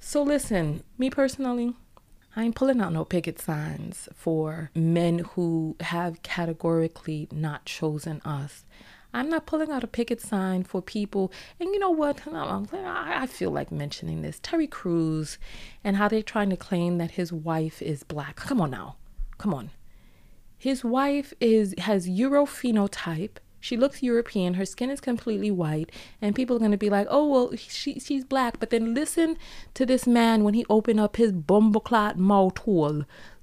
So 0.00 0.22
listen, 0.22 0.82
me 0.96 1.10
personally, 1.10 1.74
I 2.34 2.44
ain't 2.44 2.54
pulling 2.54 2.80
out 2.80 2.92
no 2.92 3.04
picket 3.04 3.40
signs 3.40 4.08
for 4.14 4.70
men 4.74 5.20
who 5.34 5.76
have 5.80 6.22
categorically 6.22 7.28
not 7.32 7.64
chosen 7.64 8.20
us. 8.24 8.64
I'm 9.12 9.30
not 9.30 9.46
pulling 9.46 9.70
out 9.70 9.84
a 9.84 9.88
picket 9.88 10.20
sign 10.20 10.64
for 10.64 10.82
people. 10.82 11.32
And 11.58 11.70
you 11.70 11.78
know 11.78 11.90
what? 11.90 12.20
I 12.32 13.26
feel 13.26 13.50
like 13.50 13.72
mentioning 13.72 14.22
this. 14.22 14.38
Terry 14.42 14.66
Crews 14.66 15.38
and 15.82 15.96
how 15.96 16.08
they're 16.08 16.22
trying 16.22 16.50
to 16.50 16.56
claim 16.56 16.98
that 16.98 17.12
his 17.12 17.32
wife 17.32 17.80
is 17.80 18.02
black. 18.02 18.36
Come 18.36 18.60
on 18.60 18.70
now. 18.70 18.96
Come 19.38 19.54
on. 19.54 19.70
His 20.56 20.84
wife 20.84 21.32
is 21.40 21.74
has 21.78 22.08
Euro 22.08 22.44
phenotype. 22.44 23.38
She 23.60 23.76
looks 23.76 24.02
European. 24.02 24.54
Her 24.54 24.64
skin 24.64 24.88
is 24.90 25.00
completely 25.00 25.50
white, 25.50 25.90
and 26.22 26.34
people 26.34 26.56
are 26.56 26.60
going 26.60 26.70
to 26.70 26.76
be 26.76 26.90
like, 26.90 27.06
"Oh, 27.10 27.26
well, 27.26 27.56
she 27.56 27.98
she's 27.98 28.24
black." 28.24 28.60
But 28.60 28.70
then 28.70 28.94
listen 28.94 29.36
to 29.74 29.84
this 29.84 30.06
man 30.06 30.44
when 30.44 30.54
he 30.54 30.64
opened 30.70 31.00
up 31.00 31.16
his 31.16 31.32
bumbleclot 31.32 32.16
mouth. 32.16 32.58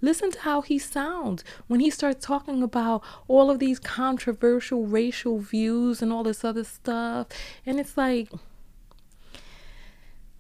Listen 0.02 0.32
to 0.32 0.40
how 0.40 0.62
he 0.62 0.80
sounds 0.80 1.44
when 1.68 1.80
he 1.80 1.90
starts 1.90 2.26
talking 2.26 2.64
about 2.64 3.04
all 3.28 3.52
of 3.52 3.60
these 3.60 3.80
controversial 3.80 4.86
racial 4.86 5.40
views 5.40 6.02
and 6.02 6.14
all 6.14 6.24
this 6.24 6.44
other 6.44 6.64
stuff, 6.64 7.28
and 7.66 7.80
it's 7.80 7.98
like, 7.98 8.30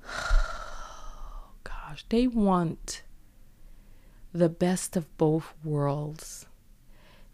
gosh, 1.63 2.05
they 2.09 2.27
want 2.27 3.03
the 4.33 4.49
best 4.49 4.97
of 4.97 5.17
both 5.17 5.53
worlds 5.63 6.45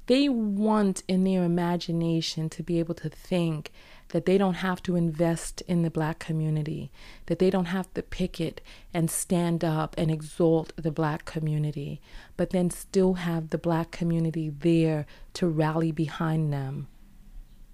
they 0.08 0.30
want 0.30 1.04
in 1.08 1.24
their 1.24 1.43
imagination 1.43 2.49
to 2.49 2.64
be 2.64 2.80
able 2.80 2.95
to 2.95 3.10
think 3.10 3.72
that 4.10 4.26
they 4.26 4.38
don't 4.38 4.56
have 4.56 4.84
to 4.84 4.95
invest 4.95 5.62
in 5.62 5.84
the 5.84 5.89
black 5.89 6.20
community, 6.20 6.91
that 7.28 7.39
they 7.39 7.49
don't 7.49 7.66
have 7.66 7.93
to 7.93 8.02
picket 8.02 8.62
and 8.93 9.10
stand 9.10 9.64
up 9.64 9.95
and 9.97 10.12
exalt 10.12 10.74
the 10.76 10.91
black 10.91 11.26
community, 11.26 12.02
but 12.36 12.49
then 12.49 12.70
still 12.70 13.14
have 13.14 13.49
the 13.49 13.58
black 13.58 13.91
community 13.91 14.49
there 14.49 15.06
to 15.34 15.47
rally 15.47 15.91
behind 15.91 16.52
them. 16.52 16.88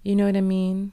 You 0.04 0.16
know 0.16 0.26
what 0.26 0.38
I 0.38 0.42
mean? 0.42 0.92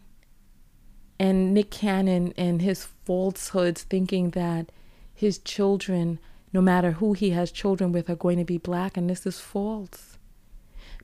And 1.19 1.53
Nick 1.53 1.71
Cannon 1.71 2.33
and 2.37 2.63
his 2.63 2.85
falsehoods 3.05 3.83
thinking 3.83 4.31
that 4.31 4.73
his 5.15 5.39
children, 5.39 6.19
no 6.53 6.61
matter 6.61 6.93
who 6.93 7.13
he 7.13 7.31
has 7.31 7.53
children 7.53 7.93
with, 7.93 8.09
are 8.09 8.17
going 8.17 8.39
to 8.39 8.45
be 8.45 8.59
black, 8.59 8.97
and 8.97 9.09
this 9.09 9.27
is 9.27 9.41
false 9.41 10.14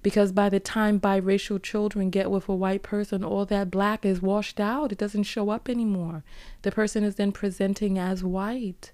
because 0.03 0.33
by 0.33 0.49
the 0.49 0.61
time 0.61 0.99
biracial 0.99 1.63
children 1.63 2.11
get 2.11 2.31
with 2.31 2.49
a 2.49 2.55
white 2.55 2.83
person, 2.83 3.23
all 3.23 3.45
that 3.47 3.71
black 3.71 4.05
is 4.05 4.23
washed 4.23 4.61
out. 4.61 4.93
It 4.93 4.99
doesn't 4.99 5.25
show 5.25 5.51
up 5.51 5.69
anymore. 5.69 6.25
The 6.63 6.73
person 6.73 7.05
is 7.05 7.17
then 7.17 7.33
presenting 7.33 7.99
as 7.99 8.25
white. 8.25 8.93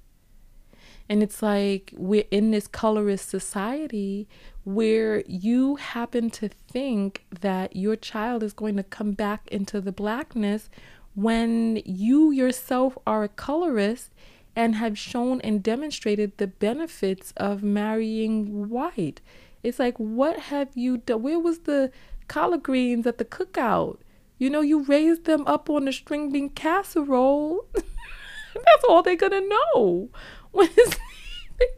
And 1.09 1.23
it's 1.23 1.43
like 1.43 1.93
we're 1.97 2.25
in 2.31 2.51
this 2.51 2.67
colorist 2.67 3.29
society 3.29 4.27
where 4.65 5.23
you 5.29 5.77
happen 5.77 6.31
to 6.31 6.49
think 6.49 7.25
that 7.41 7.77
your 7.77 7.95
child 7.95 8.43
is 8.43 8.53
going 8.53 8.77
to 8.77 8.83
come 8.83 9.13
back 9.13 9.47
into 9.53 9.81
the 9.81 9.93
blackness 9.93 10.69
when 11.15 11.81
you 11.85 12.33
yourself 12.33 12.99
are 13.07 13.23
a 13.23 13.29
colorist 13.29 14.11
and 14.57 14.75
have 14.75 14.99
shown 14.99 15.41
and 15.43 15.63
demonstrated 15.63 16.37
the 16.39 16.47
benefits 16.47 17.33
of 17.37 17.63
marrying 17.63 18.69
white. 18.69 19.21
It's 19.67 19.81
like, 19.81 19.97
what 19.99 20.39
have 20.39 20.77
you 20.77 20.99
done? 20.99 21.23
Where 21.23 21.41
was 21.41 21.59
the 21.61 21.91
collard 22.29 22.63
greens 22.63 23.05
at 23.05 23.19
the 23.19 23.25
cookout? 23.25 23.99
You 24.39 24.49
know, 24.49 24.61
you 24.61 24.85
raised 24.85 25.25
them 25.25 25.45
up 25.45 25.69
on 25.69 25.87
the 25.87 25.93
string 25.93 26.31
bean 26.31 26.51
casserole. 26.51 27.67
That's 27.75 28.85
all 28.89 29.03
they're 29.03 29.17
gonna 29.17 29.41
know. 29.41 30.11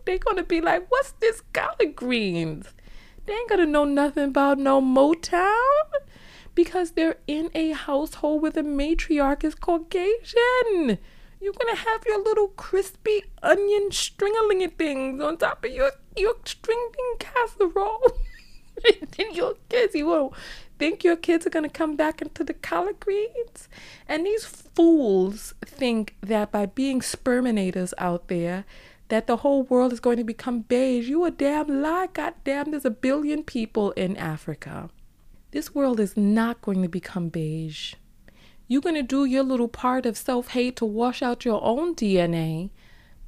They're 0.04 0.18
gonna 0.18 0.42
be 0.42 0.60
like, 0.60 0.90
"What's 0.90 1.12
this 1.12 1.40
collard 1.54 1.96
greens?" 1.96 2.74
They 3.24 3.32
ain't 3.32 3.48
gonna 3.48 3.64
know 3.64 3.84
nothing 3.84 4.24
about 4.24 4.58
no 4.58 4.82
Motown 4.82 5.88
because 6.54 6.90
they're 6.90 7.16
in 7.26 7.50
a 7.54 7.70
household 7.70 8.42
where 8.42 8.50
the 8.50 8.62
matriarch 8.62 9.44
is 9.44 9.54
Caucasian. 9.54 10.98
You're 11.40 11.52
gonna 11.52 11.76
have 11.76 12.04
your 12.06 12.22
little 12.22 12.48
crispy 12.48 13.24
onion 13.42 13.90
stringaling 13.90 14.76
things 14.76 15.22
on 15.22 15.36
top 15.36 15.64
of 15.64 15.70
your 15.70 15.92
your 16.16 16.34
string 16.44 16.90
bean 16.96 17.18
casserole. 17.18 18.12
and 18.84 19.08
then 19.16 19.34
your 19.34 19.54
kids, 19.68 19.94
you 19.94 20.06
won't 20.06 20.34
think 20.78 21.04
your 21.04 21.16
kids 21.16 21.46
are 21.46 21.50
gonna 21.50 21.68
come 21.68 21.96
back 21.96 22.20
into 22.20 22.44
the 22.44 22.54
collard 22.54 23.00
greens. 23.00 23.68
And 24.08 24.26
these 24.26 24.44
fools 24.44 25.54
think 25.64 26.16
that 26.22 26.50
by 26.50 26.66
being 26.66 27.00
sperminators 27.00 27.92
out 27.98 28.28
there, 28.28 28.64
that 29.08 29.26
the 29.26 29.38
whole 29.38 29.62
world 29.64 29.92
is 29.92 30.00
going 30.00 30.18
to 30.18 30.24
become 30.24 30.60
beige. 30.60 31.08
You 31.08 31.24
a 31.24 31.30
damn 31.30 31.82
lie. 31.82 32.08
God 32.12 32.34
damn, 32.44 32.70
there's 32.70 32.84
a 32.84 32.90
billion 32.90 33.42
people 33.42 33.92
in 33.92 34.16
Africa. 34.16 34.90
This 35.50 35.74
world 35.74 35.98
is 35.98 36.16
not 36.16 36.60
going 36.60 36.82
to 36.82 36.88
become 36.88 37.28
beige. 37.28 37.94
You're 38.68 38.82
going 38.82 38.94
to 38.94 39.02
do 39.02 39.24
your 39.24 39.42
little 39.42 39.68
part 39.68 40.04
of 40.04 40.16
self 40.16 40.48
hate 40.48 40.76
to 40.76 40.84
wash 40.84 41.22
out 41.22 41.44
your 41.44 41.64
own 41.64 41.94
DNA. 41.94 42.70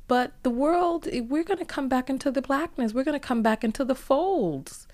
But 0.07 0.32
the 0.43 0.51
world, 0.51 1.09
we're 1.12 1.45
going 1.45 1.59
to 1.59 1.64
come 1.64 1.88
back 1.88 2.11
into 2.11 2.30
the 2.30 2.43
blackness. 2.43 2.93
We're 2.93 3.05
going 3.05 3.18
to 3.18 3.26
come 3.26 3.43
back 3.43 3.64
into 3.64 3.84
the 3.84 3.95
folds. 3.95 4.86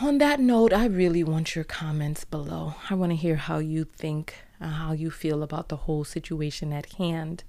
On 0.00 0.18
that 0.18 0.40
note, 0.40 0.72
I 0.72 0.86
really 0.86 1.22
want 1.22 1.54
your 1.54 1.64
comments 1.64 2.24
below. 2.24 2.74
I 2.88 2.94
want 2.94 3.12
to 3.12 3.16
hear 3.16 3.36
how 3.36 3.58
you 3.58 3.84
think, 3.84 4.34
uh, 4.60 4.68
how 4.68 4.92
you 4.92 5.10
feel 5.10 5.42
about 5.42 5.68
the 5.68 5.76
whole 5.76 6.04
situation 6.04 6.72
at 6.72 6.94
hand. 6.94 7.44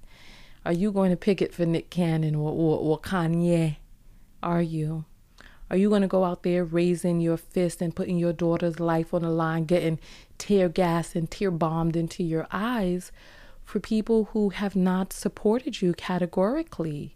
Are 0.64 0.72
you 0.72 0.92
going 0.92 1.10
to 1.10 1.16
pick 1.16 1.40
it 1.40 1.54
for 1.54 1.64
Nick 1.64 1.90
Cannon 1.90 2.34
or, 2.34 2.50
or, 2.50 2.78
or 2.78 3.00
Kanye? 3.00 3.76
Are 4.42 4.62
you? 4.62 5.04
Are 5.70 5.76
you 5.76 5.88
going 5.88 6.02
to 6.02 6.08
go 6.08 6.24
out 6.24 6.42
there 6.42 6.64
raising 6.64 7.20
your 7.20 7.36
fist 7.36 7.80
and 7.80 7.94
putting 7.94 8.18
your 8.18 8.32
daughter's 8.32 8.80
life 8.80 9.14
on 9.14 9.22
the 9.22 9.30
line, 9.30 9.64
getting 9.64 10.00
tear 10.36 10.68
gas 10.68 11.14
and 11.14 11.30
tear 11.30 11.52
bombed 11.52 11.94
into 11.94 12.24
your 12.24 12.48
eyes 12.50 13.12
for 13.62 13.78
people 13.78 14.24
who 14.32 14.48
have 14.50 14.74
not 14.74 15.12
supported 15.12 15.80
you 15.80 15.92
categorically? 15.92 17.14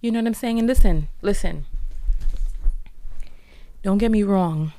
You 0.00 0.12
know 0.12 0.20
what 0.20 0.28
I'm 0.28 0.34
saying? 0.34 0.60
And 0.60 0.68
listen, 0.68 1.08
listen. 1.22 1.66
Don't 3.82 3.98
get 3.98 4.12
me 4.12 4.22
wrong. 4.22 4.72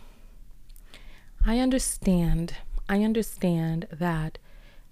I 1.46 1.60
understand. 1.60 2.56
I 2.88 3.04
understand 3.04 3.88
that 3.92 4.38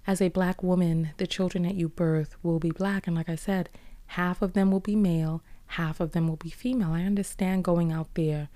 as 0.06 0.20
a 0.20 0.28
black 0.28 0.62
woman, 0.62 1.10
the 1.16 1.26
children 1.26 1.64
that 1.64 1.76
you 1.76 1.88
birth 1.88 2.36
will 2.42 2.58
be 2.58 2.70
black. 2.70 3.06
And 3.06 3.16
like 3.16 3.28
I 3.30 3.36
said, 3.36 3.70
half 4.08 4.42
of 4.42 4.52
them 4.52 4.70
will 4.70 4.80
be 4.80 4.96
male, 4.96 5.42
half 5.68 6.00
of 6.00 6.12
them 6.12 6.28
will 6.28 6.36
be 6.36 6.50
female. 6.50 6.92
I 6.92 7.02
understand 7.02 7.64
going 7.64 7.92
out 7.92 8.08
there 8.14 8.48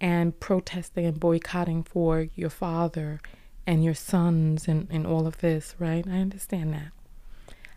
and 0.00 0.38
protesting 0.38 1.06
and 1.06 1.18
boycotting 1.18 1.82
for 1.82 2.28
your 2.34 2.50
father 2.50 3.20
and 3.66 3.84
your 3.84 3.94
sons 3.94 4.66
and, 4.66 4.88
and 4.90 5.06
all 5.06 5.26
of 5.26 5.38
this, 5.38 5.74
right? 5.78 6.04
I 6.06 6.18
understand 6.18 6.72
that. 6.74 6.92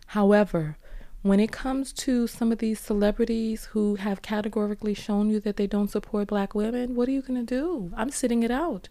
However, 0.08 0.76
when 1.22 1.40
it 1.40 1.50
comes 1.50 1.92
to 1.92 2.26
some 2.26 2.52
of 2.52 2.58
these 2.58 2.78
celebrities 2.78 3.66
who 3.66 3.96
have 3.96 4.22
categorically 4.22 4.94
shown 4.94 5.30
you 5.30 5.40
that 5.40 5.56
they 5.56 5.66
don't 5.66 5.90
support 5.90 6.28
black 6.28 6.54
women, 6.54 6.94
what 6.94 7.08
are 7.08 7.12
you 7.12 7.22
going 7.22 7.44
to 7.44 7.54
do? 7.54 7.92
I'm 7.96 8.10
sitting 8.10 8.42
it 8.42 8.50
out. 8.50 8.88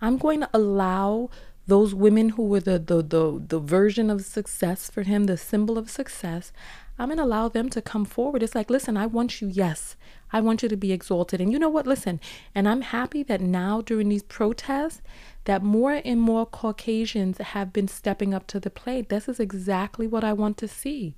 I'm 0.00 0.16
going 0.16 0.40
to 0.40 0.50
allow 0.54 1.28
those 1.66 1.94
women 1.94 2.30
who 2.30 2.44
were 2.44 2.60
the, 2.60 2.78
the, 2.78 3.02
the, 3.02 3.42
the 3.46 3.60
version 3.60 4.08
of 4.08 4.24
success 4.24 4.90
for 4.90 5.02
him, 5.02 5.24
the 5.24 5.36
symbol 5.36 5.76
of 5.76 5.90
success, 5.90 6.52
I'm 6.98 7.08
going 7.08 7.18
to 7.18 7.24
allow 7.24 7.48
them 7.48 7.70
to 7.70 7.80
come 7.80 8.04
forward. 8.04 8.42
It's 8.42 8.54
like, 8.54 8.70
listen, 8.70 8.96
I 8.96 9.06
want 9.06 9.40
you, 9.40 9.48
yes. 9.48 9.96
I 10.32 10.40
want 10.40 10.62
you 10.62 10.68
to 10.68 10.76
be 10.76 10.92
exalted. 10.92 11.40
And 11.40 11.52
you 11.52 11.58
know 11.58 11.68
what? 11.68 11.86
Listen, 11.86 12.20
and 12.54 12.68
I'm 12.68 12.82
happy 12.82 13.22
that 13.22 13.40
now 13.40 13.80
during 13.80 14.08
these 14.08 14.24
protests, 14.24 15.00
that 15.44 15.62
more 15.62 16.02
and 16.04 16.20
more 16.20 16.44
Caucasians 16.44 17.38
have 17.38 17.72
been 17.72 17.88
stepping 17.88 18.34
up 18.34 18.46
to 18.48 18.60
the 18.60 18.68
plate. 18.68 19.08
This 19.08 19.28
is 19.28 19.40
exactly 19.40 20.06
what 20.06 20.24
I 20.24 20.32
want 20.32 20.58
to 20.58 20.68
see. 20.68 21.14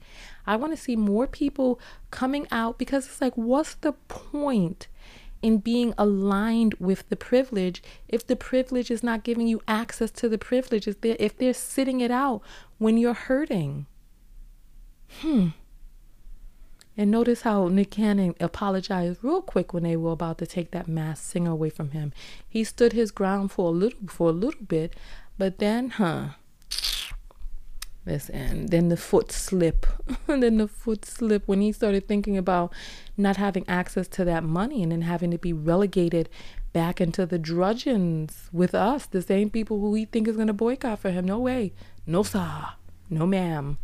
I 0.46 0.56
want 0.56 0.72
to 0.72 0.80
see 0.80 0.96
more 0.96 1.26
people 1.26 1.80
coming 2.10 2.46
out 2.52 2.78
because 2.78 3.06
it's 3.06 3.20
like, 3.20 3.36
what's 3.36 3.74
the 3.74 3.92
point 3.92 4.86
in 5.42 5.58
being 5.58 5.94
aligned 5.96 6.74
with 6.74 7.08
the 7.08 7.16
privilege 7.16 7.82
if 8.06 8.26
the 8.26 8.36
privilege 8.36 8.90
is 8.90 9.02
not 9.02 9.24
giving 9.24 9.46
you 9.46 9.62
access 9.66 10.10
to 10.10 10.28
the 10.28 10.38
privilege, 10.38 10.86
if 10.86 11.00
they're, 11.00 11.16
if 11.18 11.36
they're 11.36 11.54
sitting 11.54 12.00
it 12.00 12.10
out 12.10 12.42
when 12.78 12.98
you're 12.98 13.14
hurting? 13.14 13.86
Hmm. 15.20 15.48
And 17.00 17.10
notice 17.10 17.40
how 17.40 17.68
Nick 17.68 17.92
Cannon 17.92 18.34
apologized 18.40 19.24
real 19.24 19.40
quick 19.40 19.72
when 19.72 19.84
they 19.84 19.96
were 19.96 20.12
about 20.12 20.36
to 20.36 20.46
take 20.46 20.70
that 20.72 20.86
masked 20.86 21.24
singer 21.24 21.50
away 21.50 21.70
from 21.70 21.92
him. 21.92 22.12
He 22.46 22.62
stood 22.62 22.92
his 22.92 23.10
ground 23.10 23.50
for 23.52 23.68
a 23.68 23.70
little 23.70 24.06
for 24.06 24.28
a 24.28 24.32
little 24.32 24.66
bit, 24.66 24.94
but 25.38 25.60
then, 25.60 25.88
huh? 25.88 26.32
Listen, 28.04 28.66
then 28.66 28.90
the 28.90 28.98
foot 28.98 29.32
slip. 29.32 29.86
then 30.26 30.58
the 30.58 30.68
foot 30.68 31.06
slip 31.06 31.48
when 31.48 31.62
he 31.62 31.72
started 31.72 32.06
thinking 32.06 32.36
about 32.36 32.70
not 33.16 33.38
having 33.38 33.66
access 33.66 34.06
to 34.08 34.24
that 34.26 34.44
money 34.44 34.82
and 34.82 34.92
then 34.92 35.00
having 35.00 35.30
to 35.30 35.38
be 35.38 35.54
relegated 35.54 36.28
back 36.74 37.00
into 37.00 37.24
the 37.24 37.38
drudgeons 37.38 38.50
with 38.52 38.74
us, 38.74 39.06
the 39.06 39.22
same 39.22 39.48
people 39.48 39.80
who 39.80 39.94
he 39.94 40.04
think 40.04 40.28
is 40.28 40.36
going 40.36 40.48
to 40.48 40.52
boycott 40.52 40.98
for 40.98 41.10
him. 41.10 41.24
No 41.24 41.38
way. 41.38 41.72
No, 42.06 42.22
sir. 42.22 42.74
No, 43.08 43.26
ma'am. 43.26 43.78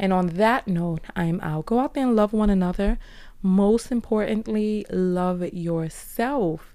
And 0.00 0.14
on 0.14 0.28
that 0.28 0.66
note, 0.66 1.02
I'm 1.14 1.42
out. 1.42 1.66
Go 1.66 1.78
out 1.78 1.92
there 1.92 2.06
and 2.06 2.16
love 2.16 2.32
one 2.32 2.48
another. 2.48 2.98
Most 3.42 3.92
importantly, 3.92 4.86
love 4.88 5.42
yourself. 5.52 6.74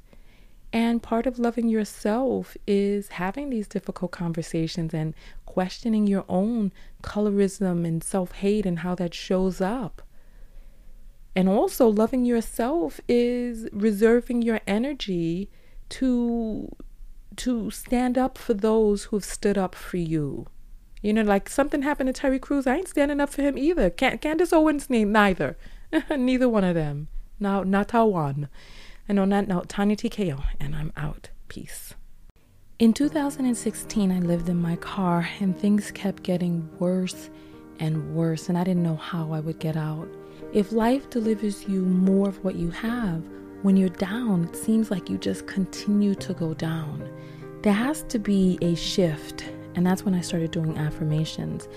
And 0.71 1.01
part 1.01 1.25
of 1.25 1.39
loving 1.39 1.67
yourself 1.67 2.55
is 2.67 3.07
having 3.07 3.49
these 3.49 3.67
difficult 3.67 4.11
conversations 4.11 4.93
and 4.93 5.15
questioning 5.47 6.05
your 6.05 6.23
own 6.29 6.71
colorism 7.01 7.83
and 7.83 8.03
self 8.03 8.31
hate 8.33 8.63
and 8.67 8.79
how 8.79 8.93
that 8.93 9.15
shows 9.15 9.59
up. 9.59 10.03
And 11.35 11.49
also, 11.49 11.87
loving 11.87 12.25
yourself 12.25 13.01
is 13.07 13.67
reserving 13.71 14.43
your 14.43 14.61
energy 14.67 15.49
to 15.89 16.69
to 17.37 17.71
stand 17.71 18.19
up 18.19 18.37
for 18.37 18.53
those 18.53 19.05
who've 19.05 19.25
stood 19.25 19.57
up 19.57 19.73
for 19.73 19.97
you. 19.97 20.45
You 21.05 21.13
know, 21.13 21.21
like 21.21 21.49
something 21.49 21.83
happened 21.83 22.07
to 22.07 22.13
Terry 22.13 22.39
Crews. 22.39 22.65
I 22.65 22.77
ain't 22.77 22.87
standing 22.87 23.19
up 23.19 23.29
for 23.29 23.43
him 23.43 23.59
either. 23.59 23.91
Can- 23.91 24.17
Candace 24.17 24.51
Owens, 24.51 24.89
name 24.89 25.11
neither. 25.11 25.55
Neither 26.09 26.49
one 26.49 26.63
of 26.63 26.73
them. 26.73 27.09
Now, 27.39 27.61
not 27.61 27.93
one. 27.93 28.49
And 29.07 29.19
on 29.19 29.29
that 29.29 29.47
note, 29.47 29.69
Tanya 29.69 29.95
TKO, 29.95 30.43
and 30.59 30.75
I'm 30.75 30.91
out. 30.97 31.29
Peace. 31.47 31.93
In 32.79 32.91
2016, 32.91 34.11
I 34.11 34.17
lived 34.17 34.49
in 34.49 34.59
my 34.59 34.77
car, 34.77 35.29
and 35.39 35.55
things 35.55 35.91
kept 35.91 36.23
getting 36.23 36.67
worse 36.79 37.29
and 37.77 38.15
worse, 38.15 38.49
and 38.49 38.57
I 38.57 38.63
didn't 38.63 38.81
know 38.81 38.95
how 38.95 39.31
I 39.31 39.41
would 39.41 39.59
get 39.59 39.77
out. 39.77 40.07
If 40.53 40.71
life 40.71 41.11
delivers 41.11 41.67
you 41.67 41.81
more 41.83 42.29
of 42.29 42.43
what 42.43 42.55
you 42.55 42.71
have, 42.71 43.21
when 43.61 43.77
you're 43.77 43.89
down, 43.89 44.45
it 44.45 44.55
seems 44.55 44.89
like 44.89 45.07
you 45.07 45.19
just 45.19 45.45
continue 45.45 46.15
to 46.15 46.33
go 46.33 46.55
down. 46.55 47.07
There 47.61 47.73
has 47.73 48.01
to 48.09 48.17
be 48.17 48.57
a 48.63 48.73
shift, 48.73 49.45
and 49.75 49.85
that's 49.85 50.03
when 50.03 50.13
I 50.13 50.21
started 50.21 50.51
doing 50.51 50.77
affirmations. 50.77 51.67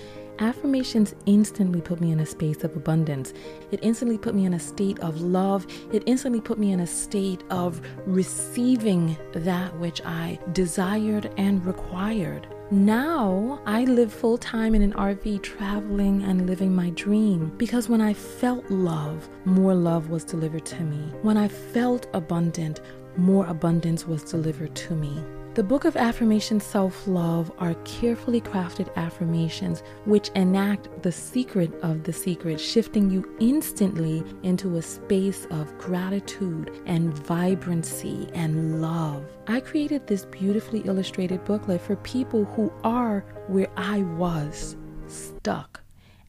Affirmations 0.41 1.17
instantly 1.27 1.81
put 1.81 2.01
me 2.01 2.13
in 2.13 2.21
a 2.21 2.27
space 2.27 2.63
of 2.63 2.77
abundance. 2.77 3.35
It 3.73 3.81
instantly 3.83 4.19
put 4.19 4.37
me 4.37 4.45
in 4.45 4.55
a 4.55 4.59
state 4.59 5.01
of 5.01 5.21
love. 5.21 5.67
It 5.93 6.05
instantly 6.07 6.41
put 6.41 6.59
me 6.59 6.71
in 6.71 6.81
a 6.81 6.87
state 6.87 7.43
of 7.51 7.81
receiving 8.07 9.17
that 9.33 9.77
which 9.81 10.01
I 10.05 10.39
desired 10.53 11.33
and 11.39 11.65
required. 11.67 12.47
Now 12.71 13.61
I 13.67 13.85
live 13.85 14.13
full 14.13 14.39
time 14.39 14.77
in 14.77 14.83
an 14.83 14.93
RV, 14.93 15.43
traveling 15.43 16.23
and 16.23 16.47
living 16.47 16.73
my 16.73 16.91
dream 16.91 17.53
because 17.57 17.89
when 17.89 18.01
I 18.01 18.15
felt 18.15 18.71
love, 18.71 19.29
more 19.45 19.75
love 19.75 20.09
was 20.09 20.23
delivered 20.23 20.67
to 20.67 20.83
me. 20.85 21.13
When 21.23 21.37
I 21.37 21.49
felt 21.49 22.07
abundant, 22.13 22.81
more 23.17 23.47
abundance 23.47 24.07
was 24.07 24.23
delivered 24.23 24.77
to 24.77 24.95
me. 24.95 25.21
The 25.59 25.65
Book 25.65 25.85
of 25.85 25.97
Affirmation 25.97 26.61
Self 26.61 27.09
Love 27.09 27.51
are 27.59 27.75
carefully 27.85 28.41
crafted 28.41 28.95
affirmations 28.95 29.83
which 30.05 30.29
enact 30.37 31.03
the 31.03 31.11
secret 31.11 31.75
of 31.83 32.05
the 32.05 32.13
secret, 32.13 32.61
shifting 32.61 33.11
you 33.11 33.29
instantly 33.41 34.23
into 34.45 34.77
a 34.77 34.83
space 34.83 35.49
of 35.51 35.77
gratitude 35.77 36.81
and 36.87 37.13
vibrancy 37.13 38.31
and 38.35 38.81
love. 38.81 39.25
I 39.49 39.59
created 39.59 40.07
this 40.07 40.27
beautifully 40.27 40.83
illustrated 40.83 41.45
booklet 41.45 41.81
for 41.81 41.97
people 41.97 42.45
who 42.45 42.73
are 42.85 43.25
where 43.49 43.67
I 43.77 44.03
was, 44.03 44.77
stuck, 45.09 45.81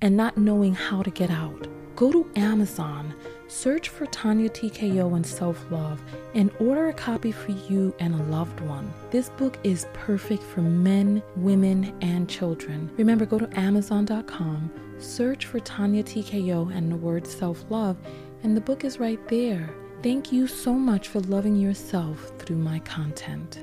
and 0.01 0.17
not 0.17 0.39
knowing 0.39 0.73
how 0.73 1.03
to 1.03 1.11
get 1.11 1.30
out. 1.30 1.67
Go 1.99 2.13
to 2.13 2.31
Amazon 2.37 3.13
Search 3.49 3.89
for 3.89 4.05
Tanya 4.05 4.47
TKO 4.47 5.17
and 5.17 5.25
Self 5.25 5.69
Love 5.69 6.01
and 6.33 6.49
order 6.61 6.87
a 6.87 6.93
copy 6.93 7.29
for 7.29 7.51
you 7.51 7.93
and 7.99 8.15
a 8.15 8.23
loved 8.31 8.61
one. 8.61 8.93
This 9.11 9.27
book 9.27 9.59
is 9.65 9.85
perfect 9.91 10.41
for 10.41 10.61
men, 10.61 11.21
women, 11.35 11.93
and 11.99 12.29
children. 12.29 12.89
Remember, 12.95 13.25
go 13.25 13.37
to 13.37 13.59
Amazon.com, 13.59 14.71
search 14.97 15.45
for 15.45 15.59
Tanya 15.59 16.01
TKO 16.03 16.73
and 16.73 16.89
the 16.89 16.95
word 16.95 17.27
self 17.27 17.65
love, 17.69 17.97
and 18.43 18.55
the 18.55 18.61
book 18.61 18.85
is 18.85 18.97
right 18.97 19.19
there. 19.27 19.69
Thank 20.01 20.31
you 20.31 20.47
so 20.47 20.75
much 20.75 21.09
for 21.09 21.19
loving 21.19 21.57
yourself 21.57 22.31
through 22.39 22.59
my 22.59 22.79
content. 22.79 23.59